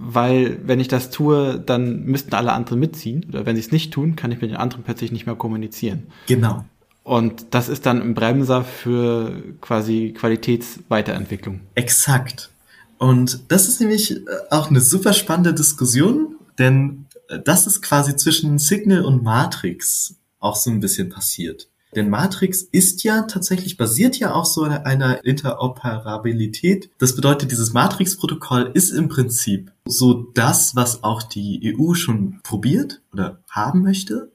weil 0.00 0.60
wenn 0.64 0.80
ich 0.80 0.88
das 0.88 1.10
tue, 1.10 1.58
dann 1.58 2.04
müssten 2.04 2.34
alle 2.34 2.52
anderen 2.52 2.78
mitziehen. 2.78 3.26
Oder 3.28 3.46
wenn 3.46 3.56
sie 3.56 3.62
es 3.62 3.72
nicht 3.72 3.92
tun, 3.92 4.14
kann 4.16 4.30
ich 4.30 4.40
mit 4.40 4.50
den 4.50 4.56
anderen 4.56 4.84
plötzlich 4.84 5.10
nicht 5.10 5.26
mehr 5.26 5.34
kommunizieren. 5.34 6.06
Genau. 6.26 6.64
Und 7.02 7.46
das 7.50 7.68
ist 7.68 7.86
dann 7.86 8.00
ein 8.00 8.14
Bremser 8.14 8.64
für 8.64 9.42
quasi 9.60 10.14
Qualitätsweiterentwicklung. 10.16 11.60
Exakt. 11.74 12.50
Und 12.98 13.40
das 13.48 13.66
ist 13.66 13.80
nämlich 13.80 14.12
äh, 14.12 14.20
auch 14.50 14.70
eine 14.70 14.80
super 14.80 15.12
spannende 15.12 15.54
Diskussion, 15.54 16.36
denn 16.58 17.06
äh, 17.28 17.38
das 17.44 17.66
ist 17.66 17.80
quasi 17.80 18.14
zwischen 18.16 18.58
Signal 18.58 19.04
und 19.04 19.22
Matrix 19.22 20.16
auch 20.38 20.56
so 20.56 20.70
ein 20.70 20.80
bisschen 20.80 21.08
passiert. 21.08 21.68
Denn 21.94 22.10
Matrix 22.10 22.62
ist 22.62 23.02
ja 23.02 23.22
tatsächlich, 23.22 23.76
basiert 23.76 24.18
ja 24.18 24.34
auch 24.34 24.44
so 24.44 24.62
einer 24.62 25.24
Interoperabilität. 25.24 26.90
Das 26.98 27.16
bedeutet, 27.16 27.50
dieses 27.50 27.72
Matrix-Protokoll 27.72 28.70
ist 28.74 28.90
im 28.90 29.08
Prinzip 29.08 29.72
so 29.86 30.14
das, 30.34 30.76
was 30.76 31.02
auch 31.02 31.22
die 31.22 31.74
EU 31.74 31.94
schon 31.94 32.40
probiert 32.42 33.00
oder 33.12 33.40
haben 33.48 33.82
möchte. 33.82 34.30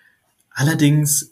Allerdings, 0.50 1.32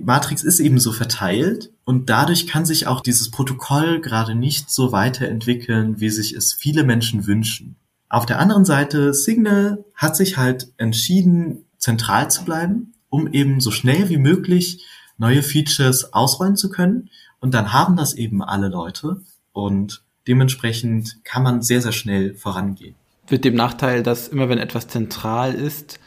Matrix 0.00 0.42
ist 0.42 0.60
eben 0.60 0.78
so 0.78 0.92
verteilt 0.92 1.72
und 1.84 2.10
dadurch 2.10 2.46
kann 2.46 2.66
sich 2.66 2.86
auch 2.86 3.00
dieses 3.00 3.30
Protokoll 3.30 4.00
gerade 4.00 4.34
nicht 4.34 4.70
so 4.70 4.92
weiterentwickeln, 4.92 6.00
wie 6.00 6.10
sich 6.10 6.34
es 6.34 6.52
viele 6.52 6.84
Menschen 6.84 7.26
wünschen. 7.26 7.76
Auf 8.08 8.26
der 8.26 8.40
anderen 8.40 8.64
Seite, 8.64 9.14
Signal 9.14 9.84
hat 9.94 10.16
sich 10.16 10.36
halt 10.36 10.72
entschieden, 10.78 11.64
zentral 11.78 12.28
zu 12.30 12.44
bleiben, 12.44 12.94
um 13.08 13.32
eben 13.32 13.60
so 13.60 13.70
schnell 13.70 14.08
wie 14.08 14.18
möglich 14.18 14.84
neue 15.20 15.42
Features 15.42 16.12
ausrollen 16.12 16.56
zu 16.56 16.70
können. 16.70 17.10
Und 17.38 17.54
dann 17.54 17.72
haben 17.72 17.96
das 17.96 18.14
eben 18.14 18.42
alle 18.42 18.68
Leute 18.68 19.20
und 19.52 20.02
dementsprechend 20.26 21.24
kann 21.24 21.42
man 21.42 21.62
sehr, 21.62 21.80
sehr 21.80 21.92
schnell 21.92 22.34
vorangehen. 22.34 22.96
Mit 23.30 23.44
dem 23.44 23.54
Nachteil, 23.54 24.02
dass 24.02 24.28
immer 24.28 24.48
wenn 24.48 24.58
etwas 24.58 24.88
zentral 24.88 25.54
ist, 25.54 26.00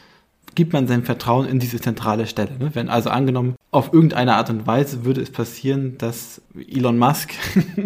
gibt 0.54 0.72
man 0.72 0.86
sein 0.86 1.02
Vertrauen 1.02 1.48
in 1.48 1.58
diese 1.58 1.80
zentrale 1.80 2.26
Stelle. 2.26 2.56
Ne? 2.58 2.70
Wenn 2.74 2.88
also 2.88 3.10
angenommen, 3.10 3.56
auf 3.70 3.92
irgendeine 3.92 4.36
Art 4.36 4.50
und 4.50 4.66
Weise 4.66 5.04
würde 5.04 5.20
es 5.20 5.30
passieren, 5.30 5.98
dass 5.98 6.42
Elon 6.54 6.98
Musk 6.98 7.32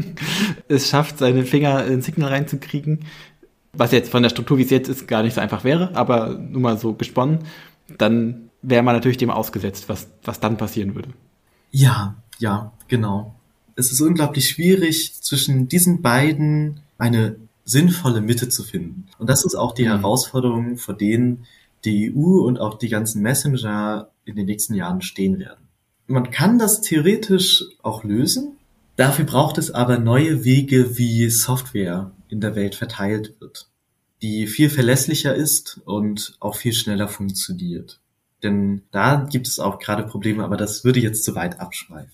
es 0.69 0.89
schafft, 0.89 1.19
seine 1.19 1.45
Finger 1.45 1.87
in 1.87 2.03
Signal 2.03 2.31
reinzukriegen, 2.31 3.07
was 3.73 3.93
jetzt 3.93 4.11
von 4.11 4.23
der 4.23 4.31
Struktur, 4.31 4.59
wie 4.59 4.65
es 4.65 4.71
jetzt 4.71 4.89
ist, 4.89 5.09
gar 5.09 5.23
nicht 5.23 5.35
so 5.35 5.41
einfach 5.41 5.65
wäre, 5.65 5.95
aber 5.95 6.35
nur 6.35 6.61
mal 6.61 6.79
so 6.79 6.93
gesponnen, 6.93 7.41
dann 7.97 8.48
wäre 8.63 8.83
man 8.83 8.95
natürlich 8.95 9.19
dem 9.19 9.31
ausgesetzt, 9.31 9.89
was, 9.89 10.09
was 10.23 10.41
dann 10.41 10.57
passieren 10.57 10.95
würde. 10.95 11.11
Ja, 11.71 12.17
ja, 12.39 12.73
genau. 12.89 13.35
Es 13.77 13.93
ist 13.93 14.01
unglaublich 14.01 14.49
schwierig, 14.49 15.15
zwischen 15.23 15.69
diesen 15.69 16.03
beiden 16.03 16.81
eine 16.99 17.37
sinnvolle 17.65 18.21
Mitte 18.21 18.49
zu 18.49 18.65
finden. 18.65 19.07
Und 19.19 19.29
das 19.29 19.45
ist 19.45 19.55
auch 19.55 19.73
die 19.73 19.85
mhm. 19.85 19.89
Herausforderung, 19.89 20.79
vor 20.79 20.97
denen 20.97 21.47
die 21.85 22.13
EU 22.15 22.41
und 22.41 22.59
auch 22.59 22.79
die 22.79 22.89
ganzen 22.89 23.23
Messenger 23.23 24.11
in 24.25 24.37
den 24.37 24.47
nächsten 24.47 24.75
Jahren 24.75 25.03
stehen 25.03 25.39
werden. 25.39 25.69
Man 26.07 26.31
kann 26.31 26.59
das 26.59 26.81
theoretisch 26.81 27.65
auch 27.83 28.03
lösen. 28.03 28.57
Dafür 28.97 29.27
braucht 29.27 29.59
es 29.59 29.71
aber 29.71 29.99
neue 29.99 30.45
Wege, 30.45 30.99
wie 30.99 31.29
Software 31.31 32.11
in 32.29 32.41
der 32.41 32.57
Welt 32.57 32.75
verteilt 32.75 33.35
wird, 33.41 33.69
die 34.23 34.47
viel 34.47 34.71
verlässlicher 34.71 35.35
ist 35.35 35.81
und 35.85 36.37
auch 36.41 36.57
viel 36.57 36.73
schneller 36.73 37.09
funktioniert. 37.09 38.01
Denn 38.43 38.83
da 38.93 39.27
gibt 39.31 39.49
es 39.49 39.59
auch 39.59 39.79
gerade 39.79 40.05
Probleme, 40.05 40.45
aber 40.45 40.57
das 40.57 40.85
würde 40.85 41.01
jetzt 41.01 41.25
zu 41.25 41.35
weit 41.35 41.61
abschweifen. 41.61 42.13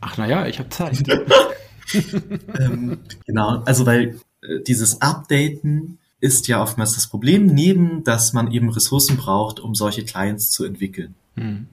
Ach 0.00 0.18
naja, 0.18 0.46
ich 0.46 0.58
habe 0.58 0.68
Zeit. 0.68 1.02
ähm, 2.58 2.98
genau, 3.26 3.62
also 3.64 3.86
weil 3.86 4.20
äh, 4.42 4.60
dieses 4.66 5.00
Updaten 5.00 5.98
ist 6.20 6.46
ja 6.48 6.62
oftmals 6.62 6.94
das 6.94 7.08
Problem, 7.08 7.46
neben 7.46 8.04
dass 8.04 8.32
man 8.32 8.52
eben 8.52 8.68
Ressourcen 8.70 9.16
braucht, 9.16 9.60
um 9.60 9.74
solche 9.74 10.04
Clients 10.04 10.50
zu 10.50 10.64
entwickeln. 10.64 11.14
Hm. 11.36 11.66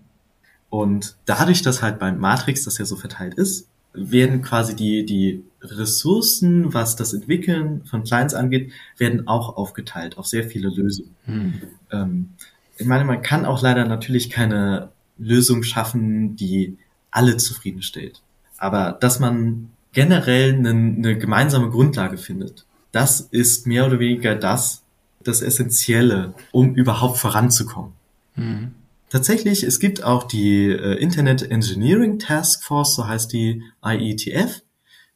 Und 0.70 1.18
dadurch, 1.26 1.62
dass 1.62 1.82
halt 1.82 2.00
beim 2.00 2.20
Matrix 2.20 2.64
das 2.64 2.78
ja 2.78 2.86
so 2.86 2.95
verteilt 2.95 3.36
ist, 3.36 3.68
werden 3.93 4.41
quasi 4.41 4.76
die, 4.76 5.06
die 5.06 5.43
Ressourcen, 5.62 6.74
was 6.74 6.95
das 6.95 7.14
Entwickeln 7.14 7.84
von 7.86 8.04
Clients 8.04 8.34
angeht, 8.34 8.72
werden 8.97 9.28
auch 9.28 9.58
aufgeteilt 9.58 10.18
auf 10.18 10.28
sehr 10.28 10.43
viele 10.43 10.70
Lösungen. 10.70 11.16
Hm. 11.26 11.54
Ähm, 11.91 12.30
ich 12.80 12.88
meine, 12.88 13.05
man 13.05 13.21
kann 13.21 13.45
auch 13.45 13.61
leider 13.61 13.86
natürlich 13.86 14.30
keine 14.30 14.89
Lösung 15.17 15.63
schaffen, 15.63 16.36
die 16.36 16.77
alle 17.11 17.38
zufriedenstellt. 17.38 18.21
Aber 18.57 18.97
dass 18.99 19.19
man 19.19 19.69
generell 19.91 20.53
eine, 20.53 20.69
eine 20.69 21.17
gemeinsame 21.17 21.69
Grundlage 21.69 22.17
findet, 22.17 22.65
das 22.91 23.21
ist 23.21 23.67
mehr 23.67 23.86
oder 23.86 23.99
weniger 23.99 24.36
das, 24.36 24.84
das 25.23 25.41
Essentielle, 25.41 26.34
um 26.51 26.73
überhaupt 26.75 27.17
voranzukommen. 27.17 27.91
Mhm. 28.36 28.71
Tatsächlich, 29.09 29.63
es 29.63 29.80
gibt 29.80 30.03
auch 30.03 30.23
die 30.23 30.67
äh, 30.67 30.95
Internet 30.95 31.49
Engineering 31.49 32.19
Task 32.19 32.63
Force, 32.63 32.95
so 32.95 33.07
heißt 33.07 33.34
die 33.34 33.63
IETF. 33.84 34.61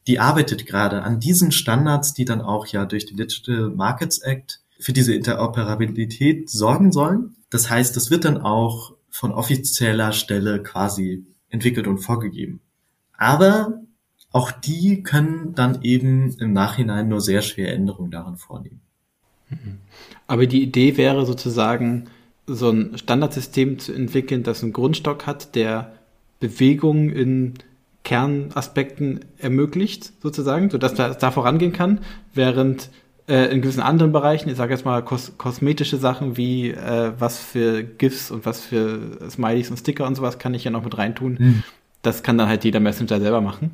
Die 0.06 0.18
arbeitet 0.18 0.66
gerade 0.66 1.02
an 1.02 1.20
diesen 1.20 1.52
Standards, 1.52 2.12
die 2.12 2.24
dann 2.24 2.42
auch 2.42 2.66
ja 2.66 2.84
durch 2.84 3.06
den 3.06 3.16
Digital 3.16 3.70
Markets 3.70 4.18
Act 4.18 4.60
für 4.78 4.92
diese 4.92 5.14
Interoperabilität 5.14 6.50
sorgen 6.50 6.92
sollen. 6.92 7.36
Das 7.54 7.70
heißt, 7.70 7.94
das 7.94 8.10
wird 8.10 8.24
dann 8.24 8.38
auch 8.38 8.96
von 9.10 9.30
offizieller 9.30 10.10
Stelle 10.10 10.60
quasi 10.60 11.24
entwickelt 11.50 11.86
und 11.86 11.98
vorgegeben. 11.98 12.58
Aber 13.16 13.80
auch 14.32 14.50
die 14.50 15.04
können 15.04 15.54
dann 15.54 15.80
eben 15.82 16.36
im 16.40 16.52
Nachhinein 16.52 17.06
nur 17.06 17.20
sehr 17.20 17.42
schwer 17.42 17.72
Änderungen 17.72 18.10
daran 18.10 18.38
vornehmen. 18.38 18.80
Mhm. 19.50 19.78
Aber 20.26 20.48
die 20.48 20.64
Idee 20.64 20.96
wäre 20.96 21.24
sozusagen, 21.26 22.08
so 22.48 22.70
ein 22.70 22.98
Standardsystem 22.98 23.78
zu 23.78 23.92
entwickeln, 23.92 24.42
das 24.42 24.64
einen 24.64 24.72
Grundstock 24.72 25.24
hat, 25.24 25.54
der 25.54 25.92
Bewegung 26.40 27.08
in 27.10 27.54
Kernaspekten 28.02 29.20
ermöglicht, 29.38 30.12
sozusagen, 30.20 30.70
sodass 30.70 30.94
da, 30.94 31.14
da 31.14 31.30
vorangehen 31.30 31.72
kann, 31.72 32.00
während 32.32 32.90
äh, 33.26 33.52
in 33.52 33.62
gewissen 33.62 33.80
anderen 33.80 34.12
Bereichen, 34.12 34.48
ich 34.48 34.56
sage 34.56 34.74
jetzt 34.74 34.84
mal 34.84 35.02
kos 35.02 35.38
kosmetische 35.38 35.96
Sachen 35.96 36.36
wie 36.36 36.70
äh, 36.70 37.12
was 37.18 37.38
für 37.38 37.82
GIFs 37.82 38.30
und 38.30 38.44
was 38.44 38.60
für 38.60 39.30
Smileys 39.30 39.70
und 39.70 39.78
Sticker 39.78 40.06
und 40.06 40.14
sowas 40.14 40.38
kann 40.38 40.54
ich 40.54 40.64
ja 40.64 40.70
noch 40.70 40.84
mit 40.84 40.98
reintun. 40.98 41.36
Mhm. 41.38 41.62
Das 42.02 42.22
kann 42.22 42.36
dann 42.36 42.48
halt 42.48 42.64
jeder 42.64 42.80
Messenger 42.80 43.20
selber 43.20 43.40
machen, 43.40 43.70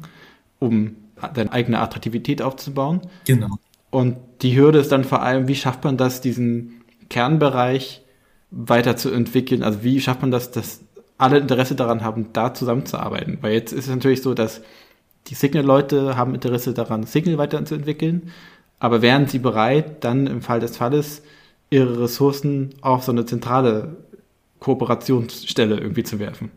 um 0.61 0.95
seine 1.35 1.53
eigene 1.53 1.81
Attraktivität 1.81 2.43
aufzubauen. 2.43 3.01
Genau. 3.27 3.59
Und 3.91 4.19
die 4.43 4.57
Hürde 4.57 4.79
ist 4.79 4.93
dann 4.93 5.05
vor 5.05 5.23
allem, 5.23 5.49
wie 5.49 5.57
schafft 5.57 5.83
man 5.83 5.97
das, 5.97 6.21
diesen 6.21 6.83
Kernbereich 7.09 8.03
weiterzuentwickeln? 8.53 9.65
Also 9.65 9.83
wie 9.83 10.01
schafft 10.01 10.23
man 10.23 10.31
das, 10.31 10.53
dass 10.53 10.85
alle 11.19 11.39
Interesse 11.39 11.75
daran 11.75 12.05
haben, 12.05 12.33
da 12.33 12.55
zusammenzuarbeiten? 12.55 13.39
Weil 13.41 13.53
jetzt 13.53 13.73
ist 13.73 13.89
es 13.89 13.95
natürlich 13.95 14.23
so, 14.23 14.33
dass 14.33 14.63
die 15.27 15.35
Signal-Leute 15.35 16.17
haben 16.17 16.35
Interesse 16.35 16.73
daran, 16.73 17.03
Signal 17.03 17.37
weiterzuentwickeln, 17.37 18.31
aber 18.81 19.03
wären 19.03 19.29
sie 19.29 19.39
bereit, 19.39 20.03
dann 20.03 20.27
im 20.27 20.43
Fall 20.43 20.59
des 20.59 20.77
Falles 20.77 21.23
ihre 21.69 22.03
Ressourcen 22.03 22.75
auf 22.81 23.05
so 23.05 23.13
eine 23.13 23.27
zentrale 23.27 23.99
Kooperationsstelle 24.59 25.79
irgendwie 25.79 26.03
zu 26.03 26.19
werfen? 26.19 26.51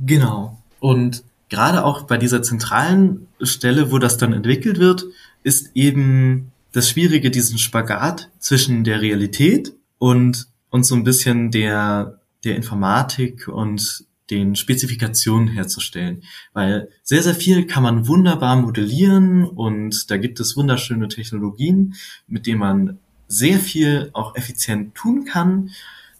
Genau. 0.00 0.58
Und 0.80 1.22
gerade 1.48 1.84
auch 1.84 2.02
bei 2.02 2.16
dieser 2.16 2.42
zentralen 2.42 3.28
Stelle, 3.40 3.92
wo 3.92 3.98
das 3.98 4.16
dann 4.16 4.32
entwickelt 4.32 4.78
wird, 4.78 5.04
ist 5.42 5.70
eben 5.74 6.50
das 6.72 6.90
Schwierige, 6.90 7.30
diesen 7.30 7.58
Spagat 7.58 8.30
zwischen 8.38 8.82
der 8.82 9.00
Realität 9.00 9.72
und, 9.98 10.48
und 10.70 10.84
so 10.84 10.94
ein 10.94 11.04
bisschen 11.04 11.50
der, 11.50 12.18
der 12.44 12.56
Informatik 12.56 13.48
und 13.48 14.04
den 14.30 14.56
Spezifikationen 14.56 15.48
herzustellen. 15.48 16.22
Weil 16.52 16.88
sehr, 17.02 17.22
sehr 17.22 17.34
viel 17.34 17.66
kann 17.66 17.82
man 17.82 18.08
wunderbar 18.08 18.56
modellieren 18.56 19.44
und 19.44 20.10
da 20.10 20.16
gibt 20.16 20.40
es 20.40 20.56
wunderschöne 20.56 21.08
Technologien, 21.08 21.94
mit 22.26 22.46
denen 22.46 22.60
man 22.60 22.98
sehr 23.28 23.58
viel 23.58 24.10
auch 24.12 24.36
effizient 24.36 24.94
tun 24.94 25.24
kann. 25.24 25.70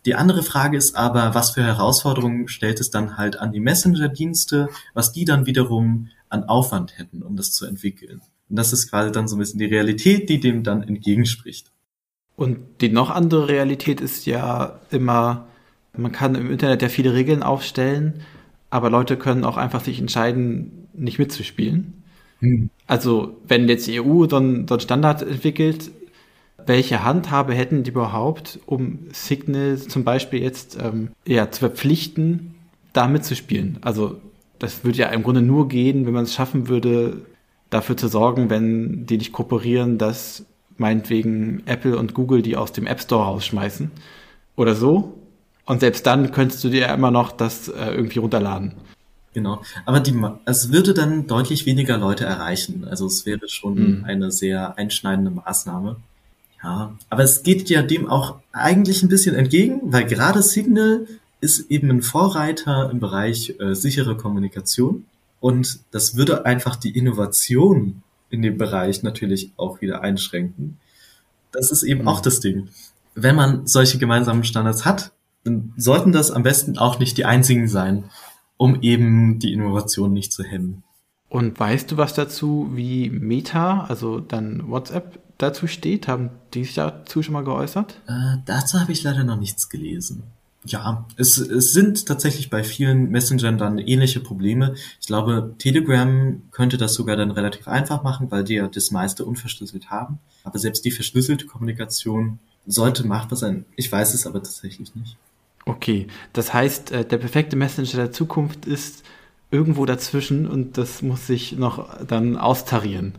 Die 0.04 0.14
andere 0.14 0.42
Frage 0.42 0.76
ist 0.76 0.94
aber, 0.94 1.34
was 1.34 1.50
für 1.50 1.64
Herausforderungen 1.64 2.48
stellt 2.48 2.80
es 2.80 2.90
dann 2.90 3.16
halt 3.16 3.38
an 3.38 3.52
die 3.52 3.60
Messenger-Dienste, 3.60 4.68
was 4.94 5.12
die 5.12 5.24
dann 5.24 5.46
wiederum 5.46 6.08
an 6.28 6.44
Aufwand 6.44 6.98
hätten, 6.98 7.22
um 7.22 7.36
das 7.36 7.52
zu 7.52 7.66
entwickeln. 7.66 8.20
Und 8.48 8.56
das 8.56 8.72
ist 8.72 8.88
quasi 8.88 9.10
dann 9.10 9.26
so 9.26 9.36
ein 9.36 9.40
bisschen 9.40 9.58
die 9.58 9.64
Realität, 9.64 10.28
die 10.28 10.38
dem 10.38 10.62
dann 10.62 10.82
entgegenspricht. 10.82 11.72
Und 12.36 12.58
die 12.80 12.90
noch 12.90 13.10
andere 13.10 13.48
Realität 13.48 14.00
ist 14.00 14.26
ja 14.26 14.78
immer, 14.90 15.48
man 15.98 16.12
kann 16.12 16.34
im 16.34 16.50
Internet 16.50 16.82
ja 16.82 16.88
viele 16.88 17.14
Regeln 17.14 17.42
aufstellen, 17.42 18.22
aber 18.70 18.90
Leute 18.90 19.16
können 19.16 19.44
auch 19.44 19.56
einfach 19.56 19.82
sich 19.82 20.00
entscheiden, 20.00 20.88
nicht 20.94 21.18
mitzuspielen. 21.18 22.04
Hm. 22.40 22.70
Also 22.86 23.36
wenn 23.46 23.68
jetzt 23.68 23.86
die 23.86 24.00
EU 24.00 24.26
so 24.28 24.36
einen, 24.36 24.68
so 24.68 24.74
einen 24.74 24.80
Standard 24.80 25.22
entwickelt, 25.22 25.90
welche 26.66 27.04
Handhabe 27.04 27.54
hätten 27.54 27.84
die 27.84 27.90
überhaupt, 27.90 28.58
um 28.66 28.98
Signal 29.12 29.78
zum 29.78 30.04
Beispiel 30.04 30.42
jetzt 30.42 30.76
ähm, 30.80 31.10
ja, 31.26 31.50
zu 31.50 31.60
verpflichten, 31.60 32.54
da 32.92 33.06
mitzuspielen? 33.06 33.78
Also 33.82 34.16
das 34.58 34.84
würde 34.84 34.98
ja 34.98 35.08
im 35.08 35.22
Grunde 35.22 35.42
nur 35.42 35.68
gehen, 35.68 36.06
wenn 36.06 36.14
man 36.14 36.24
es 36.24 36.34
schaffen 36.34 36.68
würde, 36.68 37.22
dafür 37.70 37.96
zu 37.96 38.08
sorgen, 38.08 38.50
wenn 38.50 39.06
die 39.06 39.18
nicht 39.18 39.32
kooperieren, 39.32 39.98
dass 39.98 40.44
meinetwegen 40.78 41.62
Apple 41.66 41.96
und 41.96 42.14
Google 42.14 42.42
die 42.42 42.56
aus 42.56 42.72
dem 42.72 42.86
App 42.86 43.00
Store 43.00 43.24
rausschmeißen 43.24 43.90
oder 44.56 44.74
so. 44.74 45.14
Und 45.66 45.80
selbst 45.80 46.06
dann 46.06 46.30
könntest 46.32 46.62
du 46.64 46.68
dir 46.68 46.82
ja 46.82 46.94
immer 46.94 47.10
noch 47.10 47.32
das 47.32 47.68
äh, 47.68 47.90
irgendwie 47.90 48.20
runterladen. 48.20 48.74
Genau. 49.34 49.60
Aber 49.84 50.00
die, 50.00 50.14
es 50.46 50.72
würde 50.72 50.94
dann 50.94 51.26
deutlich 51.26 51.66
weniger 51.66 51.98
Leute 51.98 52.24
erreichen. 52.24 52.86
Also 52.88 53.06
es 53.06 53.26
wäre 53.26 53.48
schon 53.48 53.74
mhm. 53.98 54.04
eine 54.04 54.30
sehr 54.32 54.78
einschneidende 54.78 55.30
Maßnahme. 55.30 55.96
Ja, 56.62 56.96
aber 57.10 57.22
es 57.22 57.42
geht 57.42 57.68
ja 57.68 57.82
dem 57.82 58.08
auch 58.08 58.36
eigentlich 58.52 59.02
ein 59.02 59.10
bisschen 59.10 59.34
entgegen, 59.34 59.80
weil 59.92 60.06
gerade 60.06 60.42
Signal 60.42 61.06
ist 61.40 61.70
eben 61.70 61.90
ein 61.90 62.02
Vorreiter 62.02 62.88
im 62.90 62.98
Bereich 62.98 63.54
äh, 63.60 63.74
sichere 63.74 64.16
Kommunikation. 64.16 65.04
Und 65.40 65.80
das 65.90 66.16
würde 66.16 66.46
einfach 66.46 66.76
die 66.76 66.96
Innovation 66.96 68.02
in 68.30 68.40
dem 68.40 68.56
Bereich 68.56 69.02
natürlich 69.02 69.52
auch 69.56 69.80
wieder 69.80 70.00
einschränken. 70.00 70.78
Das 71.52 71.70
ist 71.70 71.82
eben 71.82 72.02
mhm. 72.02 72.08
auch 72.08 72.20
das 72.20 72.40
Ding. 72.40 72.68
Wenn 73.14 73.36
man 73.36 73.66
solche 73.66 73.98
gemeinsamen 73.98 74.44
Standards 74.44 74.84
hat, 74.84 75.12
dann 75.46 75.72
sollten 75.76 76.12
das 76.12 76.30
am 76.30 76.42
besten 76.42 76.78
auch 76.78 76.98
nicht 76.98 77.16
die 77.16 77.24
einzigen 77.24 77.68
sein, 77.68 78.04
um 78.56 78.82
eben 78.82 79.38
die 79.38 79.52
Innovation 79.52 80.12
nicht 80.12 80.32
zu 80.32 80.42
hemmen. 80.42 80.82
Und 81.28 81.58
weißt 81.58 81.90
du 81.90 81.96
was 81.96 82.14
dazu, 82.14 82.70
wie 82.72 83.10
Meta, 83.10 83.84
also 83.88 84.20
dann 84.20 84.68
WhatsApp, 84.68 85.18
dazu 85.38 85.66
steht? 85.66 86.08
Haben 86.08 86.30
die 86.54 86.64
sich 86.64 86.74
dazu 86.74 87.22
schon 87.22 87.34
mal 87.34 87.44
geäußert? 87.44 88.00
Äh, 88.06 88.38
dazu 88.46 88.80
habe 88.80 88.92
ich 88.92 89.02
leider 89.02 89.24
noch 89.24 89.38
nichts 89.38 89.68
gelesen. 89.68 90.22
Ja, 90.64 91.06
es, 91.16 91.38
es 91.38 91.72
sind 91.72 92.06
tatsächlich 92.06 92.50
bei 92.50 92.64
vielen 92.64 93.10
Messengern 93.10 93.56
dann 93.56 93.78
ähnliche 93.78 94.18
Probleme. 94.18 94.74
Ich 95.00 95.06
glaube, 95.06 95.54
Telegram 95.58 96.42
könnte 96.50 96.76
das 96.76 96.94
sogar 96.94 97.16
dann 97.16 97.30
relativ 97.30 97.68
einfach 97.68 98.02
machen, 98.02 98.30
weil 98.30 98.42
die 98.42 98.54
ja 98.54 98.66
das 98.66 98.90
meiste 98.90 99.24
unverschlüsselt 99.24 99.90
haben. 99.90 100.18
Aber 100.42 100.58
selbst 100.58 100.84
die 100.84 100.90
verschlüsselte 100.90 101.46
Kommunikation 101.46 102.40
sollte 102.66 103.06
machbar 103.06 103.36
sein. 103.36 103.64
Ich 103.76 103.90
weiß 103.92 104.14
es 104.14 104.26
aber 104.26 104.42
tatsächlich 104.42 104.94
nicht. 104.96 105.16
Okay, 105.66 106.06
das 106.32 106.54
heißt, 106.54 106.92
äh, 106.92 107.04
der 107.04 107.18
perfekte 107.18 107.56
Messenger 107.56 107.96
der 107.96 108.12
Zukunft 108.12 108.66
ist 108.66 109.02
irgendwo 109.50 109.84
dazwischen 109.84 110.46
und 110.46 110.78
das 110.78 111.02
muss 111.02 111.26
sich 111.26 111.52
noch 111.52 112.04
dann 112.06 112.36
austarieren. 112.36 113.14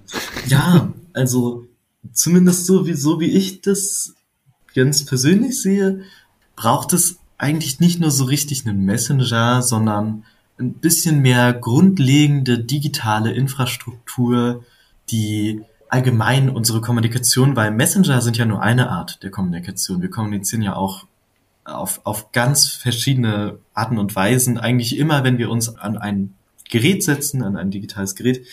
Ja, 0.48 0.94
also 1.14 1.68
zumindest 2.14 2.66
so 2.66 2.88
wie, 2.88 2.94
so 2.94 3.20
wie 3.20 3.32
ich 3.32 3.62
das 3.62 4.16
ganz 4.74 5.06
persönlich 5.06 5.62
sehe, 5.62 6.04
braucht 6.56 6.94
es 6.94 7.20
eigentlich 7.38 7.80
nicht 7.82 8.00
nur 8.00 8.12
so 8.12 8.24
richtig 8.24 8.66
einen 8.66 8.86
Messenger, 8.86 9.62
sondern 9.62 10.24
ein 10.58 10.74
bisschen 10.74 11.22
mehr 11.22 11.54
grundlegende 11.54 12.60
digitale 12.60 13.32
Infrastruktur, 13.32 14.64
die 15.10 15.62
allgemein 15.90 16.50
unsere 16.50 16.82
Kommunikation, 16.82 17.56
weil 17.56 17.72
Messenger 17.72 18.22
sind 18.22 18.38
ja 18.38 18.46
nur 18.46 18.62
eine 18.62 18.90
Art 18.90 19.22
der 19.24 19.32
Kommunikation. 19.32 20.02
Wir 20.02 20.10
kommunizieren 20.10 20.62
ja 20.62 20.76
auch 20.76 21.06
auf, 21.68 22.02
auf 22.06 22.32
ganz 22.32 22.68
verschiedene 22.68 23.60
Arten 23.74 23.98
und 23.98 24.16
Weisen. 24.16 24.58
Eigentlich 24.58 24.98
immer, 24.98 25.24
wenn 25.24 25.38
wir 25.38 25.50
uns 25.50 25.76
an 25.78 25.98
ein 25.98 26.34
Gerät 26.70 27.04
setzen, 27.04 27.44
an 27.44 27.56
ein 27.58 27.72
digitales 27.72 28.16
Gerät, 28.16 28.46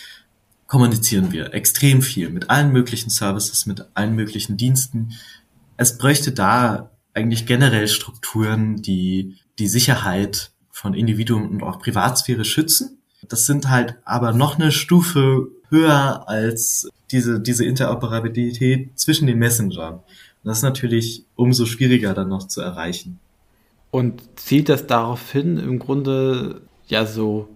kommunizieren 0.67 1.31
wir 1.31 1.53
extrem 1.53 2.01
viel 2.01 2.29
mit 2.29 2.49
allen 2.49 2.71
möglichen 2.71 3.09
Services, 3.09 3.65
mit 3.65 3.85
allen 3.93 4.15
möglichen 4.15 4.57
Diensten. 4.57 5.13
Es 5.77 5.97
bräuchte 5.97 6.31
da 6.31 6.91
eigentlich 7.13 7.45
generell 7.45 7.87
Strukturen, 7.87 8.81
die 8.81 9.37
die 9.59 9.67
Sicherheit 9.67 10.51
von 10.71 10.93
Individuen 10.93 11.47
und 11.47 11.63
auch 11.63 11.79
Privatsphäre 11.79 12.45
schützen. 12.45 12.99
Das 13.27 13.45
sind 13.45 13.69
halt 13.69 13.95
aber 14.03 14.33
noch 14.33 14.59
eine 14.59 14.71
Stufe 14.71 15.47
höher 15.69 16.27
als 16.27 16.89
diese, 17.11 17.39
diese 17.39 17.65
Interoperabilität 17.65 18.99
zwischen 18.99 19.27
den 19.27 19.37
Messengern. 19.37 20.01
Das 20.45 20.59
ist 20.59 20.63
natürlich 20.63 21.25
umso 21.35 21.65
schwieriger 21.65 22.13
dann 22.13 22.29
noch 22.29 22.47
zu 22.47 22.61
erreichen. 22.61 23.19
Und 23.91 24.21
zielt 24.35 24.69
das 24.69 24.87
darauf 24.87 25.31
hin, 25.31 25.57
im 25.57 25.79
Grunde 25.79 26.61
ja 26.87 27.05
so 27.05 27.47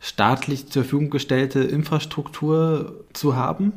staatlich 0.00 0.68
zur 0.68 0.82
Verfügung 0.82 1.10
gestellte 1.10 1.60
Infrastruktur 1.60 3.04
zu 3.12 3.36
haben? 3.36 3.74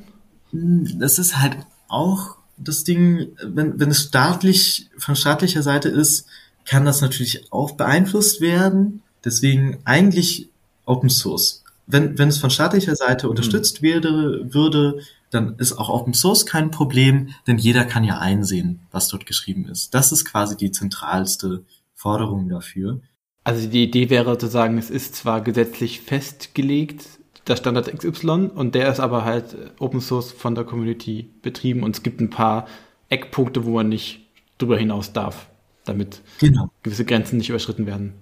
Das 0.52 1.20
ist 1.20 1.38
halt 1.38 1.58
auch 1.88 2.38
das 2.58 2.84
Ding, 2.84 3.28
wenn, 3.44 3.80
wenn 3.80 3.92
es 3.92 4.04
staatlich, 4.04 4.90
von 4.98 5.16
staatlicher 5.16 5.62
Seite 5.62 5.90
ist, 5.90 6.26
kann 6.66 6.86
das 6.86 7.02
natürlich 7.02 7.52
auch 7.52 7.72
beeinflusst 7.72 8.42
werden. 8.42 9.04
Deswegen 9.24 9.80
eigentlich 9.86 10.50
Open 10.86 11.10
Source. 11.10 11.64
Wenn, 11.88 12.18
wenn 12.18 12.30
es 12.30 12.40
von 12.40 12.50
staatlicher 12.50 12.96
Seite 12.96 13.30
unterstützt 13.30 13.82
mhm. 13.82 13.86
werde, 13.86 14.54
würde, 14.54 15.00
dann 15.36 15.56
ist 15.58 15.74
auch 15.74 15.90
Open 15.90 16.14
Source 16.14 16.46
kein 16.46 16.72
Problem, 16.72 17.30
denn 17.46 17.58
jeder 17.58 17.86
kann 17.86 18.04
ja 18.04 18.20
einsehen, 18.20 18.82
was 18.92 19.08
dort 19.08 19.26
geschrieben 19.26 19.68
ist. 19.68 19.94
Das 19.94 20.12
ist 20.12 20.26
quasi 20.26 20.58
die 20.58 20.72
zentralste 20.72 21.64
Forderung 21.94 22.50
dafür. 22.50 23.02
Also 23.44 23.68
die 23.68 23.84
Idee 23.84 24.10
wäre 24.10 24.38
zu 24.38 24.48
sagen, 24.48 24.78
es 24.78 24.90
ist 24.90 25.16
zwar 25.16 25.42
gesetzlich 25.42 26.02
festgelegt, 26.02 27.06
der 27.48 27.58
Standard 27.58 27.96
XY 27.96 28.50
und 28.56 28.74
der 28.74 28.90
ist 28.90 29.00
aber 29.00 29.24
halt 29.24 29.56
Open 29.80 30.02
Source 30.02 30.32
von 30.32 30.56
der 30.56 30.64
Community 30.64 31.30
betrieben 31.44 31.84
und 31.84 31.96
es 31.96 32.02
gibt 32.02 32.20
ein 32.20 32.32
paar 32.32 32.68
Eckpunkte, 33.10 33.66
wo 33.66 33.72
man 33.72 33.90
nicht 33.90 34.22
drüber 34.58 34.78
hinaus 34.78 35.14
darf, 35.14 35.48
damit 35.84 36.22
genau. 36.40 36.72
gewisse 36.82 37.06
Grenzen 37.06 37.38
nicht 37.38 37.50
überschritten 37.50 37.86
werden. 37.86 38.14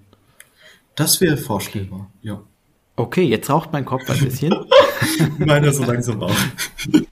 Das 0.94 1.20
wäre 1.20 1.38
vorstellbar, 1.38 2.10
ja. 2.20 2.42
Okay, 2.96 3.24
jetzt 3.24 3.50
raucht 3.50 3.72
mein 3.72 3.84
Kopf 3.84 4.08
ein 4.08 4.20
bisschen. 4.20 4.54
Meiner 5.38 5.72
so 5.72 5.84
langsam 5.84 6.22
auch. 6.22 6.36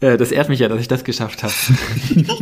Äh, 0.00 0.16
das 0.16 0.32
ehrt 0.32 0.48
mich 0.48 0.58
ja, 0.58 0.68
dass 0.68 0.80
ich 0.80 0.88
das 0.88 1.04
geschafft 1.04 1.44
habe. 1.44 1.52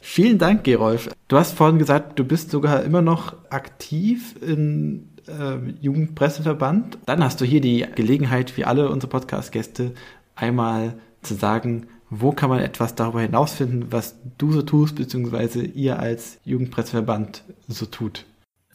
Vielen 0.00 0.38
Dank, 0.38 0.64
Gerolf. 0.64 1.08
Du 1.28 1.38
hast 1.38 1.56
vorhin 1.56 1.78
gesagt, 1.78 2.18
du 2.18 2.24
bist 2.24 2.50
sogar 2.50 2.82
immer 2.82 3.00
noch 3.00 3.36
aktiv 3.48 4.34
in 4.42 5.08
äh, 5.28 5.70
Jugendpresseverband. 5.80 6.98
Dann 7.06 7.22
hast 7.22 7.40
du 7.40 7.44
hier 7.44 7.60
die 7.60 7.86
Gelegenheit, 7.94 8.56
wie 8.56 8.64
alle 8.64 8.90
unsere 8.90 9.08
Podcast-Gäste, 9.08 9.92
einmal 10.34 10.94
zu 11.22 11.34
sagen, 11.34 11.86
wo 12.10 12.32
kann 12.32 12.50
man 12.50 12.58
etwas 12.58 12.94
darüber 12.94 13.22
hinausfinden, 13.22 13.86
was 13.90 14.16
du 14.36 14.52
so 14.52 14.62
tust, 14.62 14.96
beziehungsweise 14.96 15.64
ihr 15.64 15.98
als 15.98 16.38
Jugendpresseverband 16.44 17.44
so 17.68 17.86
tut. 17.86 18.26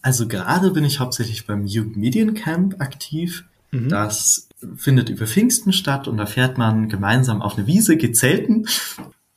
Also 0.02 0.28
gerade 0.28 0.72
bin 0.72 0.86
ich 0.86 1.00
hauptsächlich 1.00 1.45
beim 1.45 1.66
Jugendmediencamp 1.66 2.80
aktiv. 2.82 3.45
Mhm. 3.72 3.89
Das 3.89 4.48
findet 4.76 5.10
über 5.10 5.28
Pfingsten 5.28 5.74
statt 5.74 6.08
und 6.08 6.18
da 6.18 6.26
fährt 6.26 6.58
man 6.58 6.89
gemeinsam 6.89 7.41
auf 7.41 7.58
eine 7.58 7.68
Wiese, 7.68 7.98
geht 7.98 8.18
zelten 8.18 8.68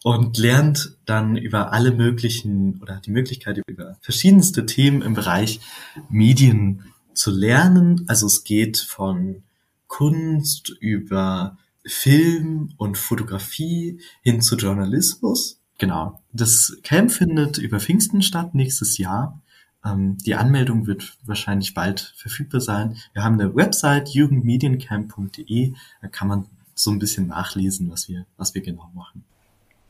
und 0.02 0.38
lernt 0.38 0.96
dann 1.04 1.36
über 1.36 1.72
alle 1.72 1.92
möglichen 1.92 2.80
oder 2.80 2.96
hat 2.96 3.06
die 3.06 3.10
Möglichkeit 3.10 3.60
über 3.66 3.96
verschiedenste 4.00 4.66
Themen 4.66 5.02
im 5.02 5.14
Bereich 5.14 5.60
Medien 6.08 6.84
zu 7.12 7.30
lernen. 7.30 8.04
Also 8.06 8.26
es 8.26 8.44
geht 8.44 8.78
von 8.78 9.42
Kunst 9.88 10.70
über 10.80 11.58
Film 11.84 12.72
und 12.76 12.96
Fotografie 12.96 14.00
hin 14.22 14.40
zu 14.40 14.56
Journalismus. 14.56 15.58
Genau. 15.78 16.22
Das 16.32 16.76
Camp 16.82 17.10
findet 17.10 17.58
über 17.58 17.80
Pfingsten 17.80 18.22
statt 18.22 18.54
nächstes 18.54 18.98
Jahr. 18.98 19.40
Ähm, 19.84 20.18
die 20.18 20.34
Anmeldung 20.34 20.86
wird 20.86 21.16
wahrscheinlich 21.24 21.74
bald 21.74 22.12
verfügbar 22.16 22.60
sein. 22.60 22.96
Wir 23.12 23.24
haben 23.24 23.40
eine 23.40 23.54
Website 23.54 24.10
jugendmediencamp.de. 24.10 25.74
Da 26.02 26.08
kann 26.08 26.28
man 26.28 26.46
so 26.74 26.90
ein 26.90 26.98
bisschen 26.98 27.26
nachlesen, 27.26 27.90
was 27.90 28.08
wir, 28.08 28.26
was 28.36 28.54
wir 28.54 28.62
genau 28.62 28.90
machen. 28.94 29.24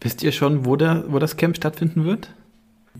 Wisst 0.00 0.22
ihr 0.22 0.32
schon, 0.32 0.64
wo, 0.64 0.76
der, 0.76 1.12
wo 1.12 1.18
das 1.18 1.36
Camp 1.36 1.56
stattfinden 1.56 2.04
wird? 2.04 2.34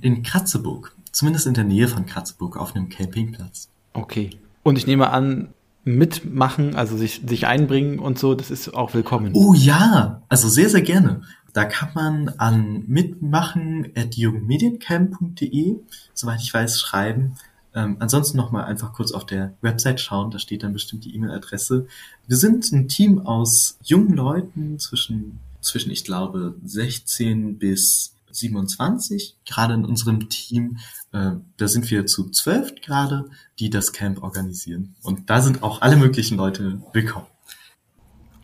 In 0.01 0.23
Kratzeburg. 0.23 0.95
Zumindest 1.13 1.47
in 1.47 1.55
der 1.55 1.65
Nähe 1.65 1.89
von 1.89 2.07
Kratzeburg 2.07 2.57
auf 2.57 2.77
einem 2.77 2.89
Campingplatz. 2.89 3.69
Okay. 3.93 4.31
Und 4.63 4.77
ich 4.77 4.87
nehme 4.87 5.11
an, 5.11 5.55
mitmachen, 5.85 6.77
also 6.77 6.97
sich, 6.97 7.23
sich 7.27 7.47
einbringen 7.47 7.99
und 7.99 8.19
so, 8.19 8.35
das 8.35 8.51
ist 8.51 8.75
auch 8.75 8.93
willkommen. 8.93 9.33
Oh 9.35 9.55
ja, 9.55 10.23
also 10.29 10.49
sehr, 10.49 10.69
sehr 10.69 10.83
gerne. 10.83 11.23
Da 11.53 11.65
kann 11.65 11.91
man 11.95 12.29
an 12.39 12.85
mitmachen 12.87 13.93
at 13.97 14.15
jugendmediencamp.de, 14.15 15.77
soweit 16.15 16.41
ich 16.41 16.53
weiß, 16.53 16.81
schreiben. 16.81 17.37
Ähm, 17.75 17.97
ansonsten 18.01 18.37
nochmal 18.37 18.65
einfach 18.65 18.93
kurz 18.93 19.13
auf 19.13 19.27
der 19.27 19.55
Website 19.61 20.01
schauen, 20.01 20.31
da 20.31 20.39
steht 20.39 20.63
dann 20.63 20.73
bestimmt 20.73 21.05
die 21.05 21.15
E-Mail-Adresse. 21.15 21.87
Wir 22.27 22.37
sind 22.37 22.71
ein 22.73 22.89
Team 22.89 23.21
aus 23.21 23.79
jungen 23.83 24.15
Leuten 24.15 24.79
zwischen, 24.79 25.39
zwischen, 25.61 25.91
ich 25.91 26.05
glaube, 26.05 26.57
16 26.65 27.59
bis 27.59 28.15
27, 28.33 29.37
gerade 29.45 29.75
in 29.75 29.85
unserem 29.85 30.29
Team. 30.29 30.79
Äh, 31.13 31.33
da 31.57 31.69
sind 31.69 31.91
wir 31.91 32.07
zu 32.07 32.31
zwölf 32.31 32.75
gerade, 32.83 33.31
die 33.59 33.71
das 33.71 33.93
Camp 33.93 34.23
organisieren. 34.23 34.95
Und 35.03 35.31
da 35.31 35.41
sind 35.41 35.63
auch 35.63 35.81
alle 35.83 35.97
möglichen 35.97 36.37
Leute 36.37 36.81
willkommen. 36.93 37.27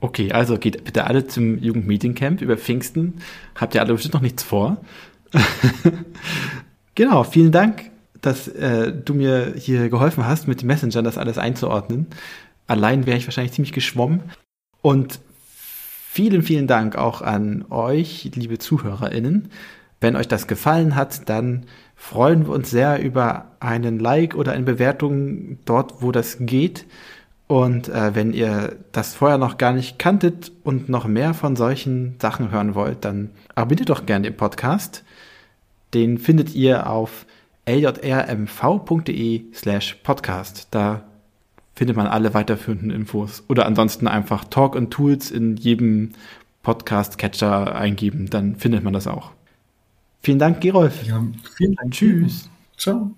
Okay, 0.00 0.32
also 0.32 0.58
geht 0.58 0.84
bitte 0.84 1.04
alle 1.04 1.26
zum 1.26 1.58
Jugendmediencamp 1.58 2.42
über 2.42 2.56
Pfingsten. 2.56 3.14
Habt 3.54 3.74
ihr 3.74 3.80
alle 3.80 3.94
bestimmt 3.94 4.14
noch 4.14 4.20
nichts 4.20 4.42
vor? 4.42 4.76
genau, 6.94 7.24
vielen 7.24 7.52
Dank, 7.52 7.90
dass 8.20 8.46
äh, 8.48 8.92
du 8.92 9.14
mir 9.14 9.54
hier 9.56 9.88
geholfen 9.88 10.26
hast, 10.26 10.48
mit 10.48 10.62
Messenger 10.62 11.02
das 11.02 11.18
alles 11.18 11.38
einzuordnen. 11.38 12.06
Allein 12.66 13.06
wäre 13.06 13.16
ich 13.16 13.26
wahrscheinlich 13.26 13.52
ziemlich 13.52 13.72
geschwommen. 13.72 14.20
Und 14.82 15.20
vielen, 16.10 16.42
vielen 16.42 16.66
Dank 16.66 16.96
auch 16.96 17.22
an 17.22 17.64
euch, 17.70 18.30
liebe 18.34 18.58
ZuhörerInnen. 18.58 19.50
Wenn 20.00 20.16
euch 20.16 20.28
das 20.28 20.46
gefallen 20.46 20.94
hat, 20.94 21.28
dann 21.28 21.64
freuen 21.94 22.46
wir 22.46 22.52
uns 22.52 22.70
sehr 22.70 23.02
über 23.02 23.52
einen 23.60 23.98
Like 23.98 24.34
oder 24.34 24.52
eine 24.52 24.64
Bewertung 24.64 25.58
dort, 25.64 26.02
wo 26.02 26.12
das 26.12 26.36
geht. 26.40 26.84
Und 27.48 27.88
äh, 27.88 28.14
wenn 28.14 28.32
ihr 28.32 28.76
das 28.92 29.14
vorher 29.14 29.38
noch 29.38 29.56
gar 29.56 29.72
nicht 29.72 29.98
kanntet 29.98 30.50
und 30.64 30.88
noch 30.88 31.06
mehr 31.06 31.32
von 31.32 31.54
solchen 31.54 32.16
Sachen 32.20 32.50
hören 32.50 32.74
wollt, 32.74 33.04
dann 33.04 33.30
abonniert 33.54 33.88
doch 33.88 34.04
gerne 34.04 34.30
den 34.30 34.36
Podcast. 34.36 35.04
Den 35.94 36.18
findet 36.18 36.54
ihr 36.54 36.90
auf 36.90 37.26
ljrmv.de 37.68 39.44
slash 39.54 39.94
podcast. 40.02 40.68
Da 40.72 41.04
findet 41.74 41.96
man 41.96 42.06
alle 42.06 42.34
weiterführenden 42.34 42.90
Infos. 42.90 43.44
Oder 43.48 43.66
ansonsten 43.66 44.08
einfach 44.08 44.44
Talk 44.44 44.76
and 44.76 44.90
Tools 44.90 45.30
in 45.30 45.56
jedem 45.56 46.12
Podcast-Catcher 46.62 47.76
eingeben, 47.76 48.28
dann 48.28 48.56
findet 48.56 48.82
man 48.82 48.92
das 48.92 49.06
auch. 49.06 49.30
Vielen 50.20 50.40
Dank, 50.40 50.60
Gerolf. 50.60 51.04
Ja, 51.04 51.24
vielen 51.56 51.74
Dank. 51.76 51.92
Tschüss. 51.92 52.50
Ciao. 52.76 53.14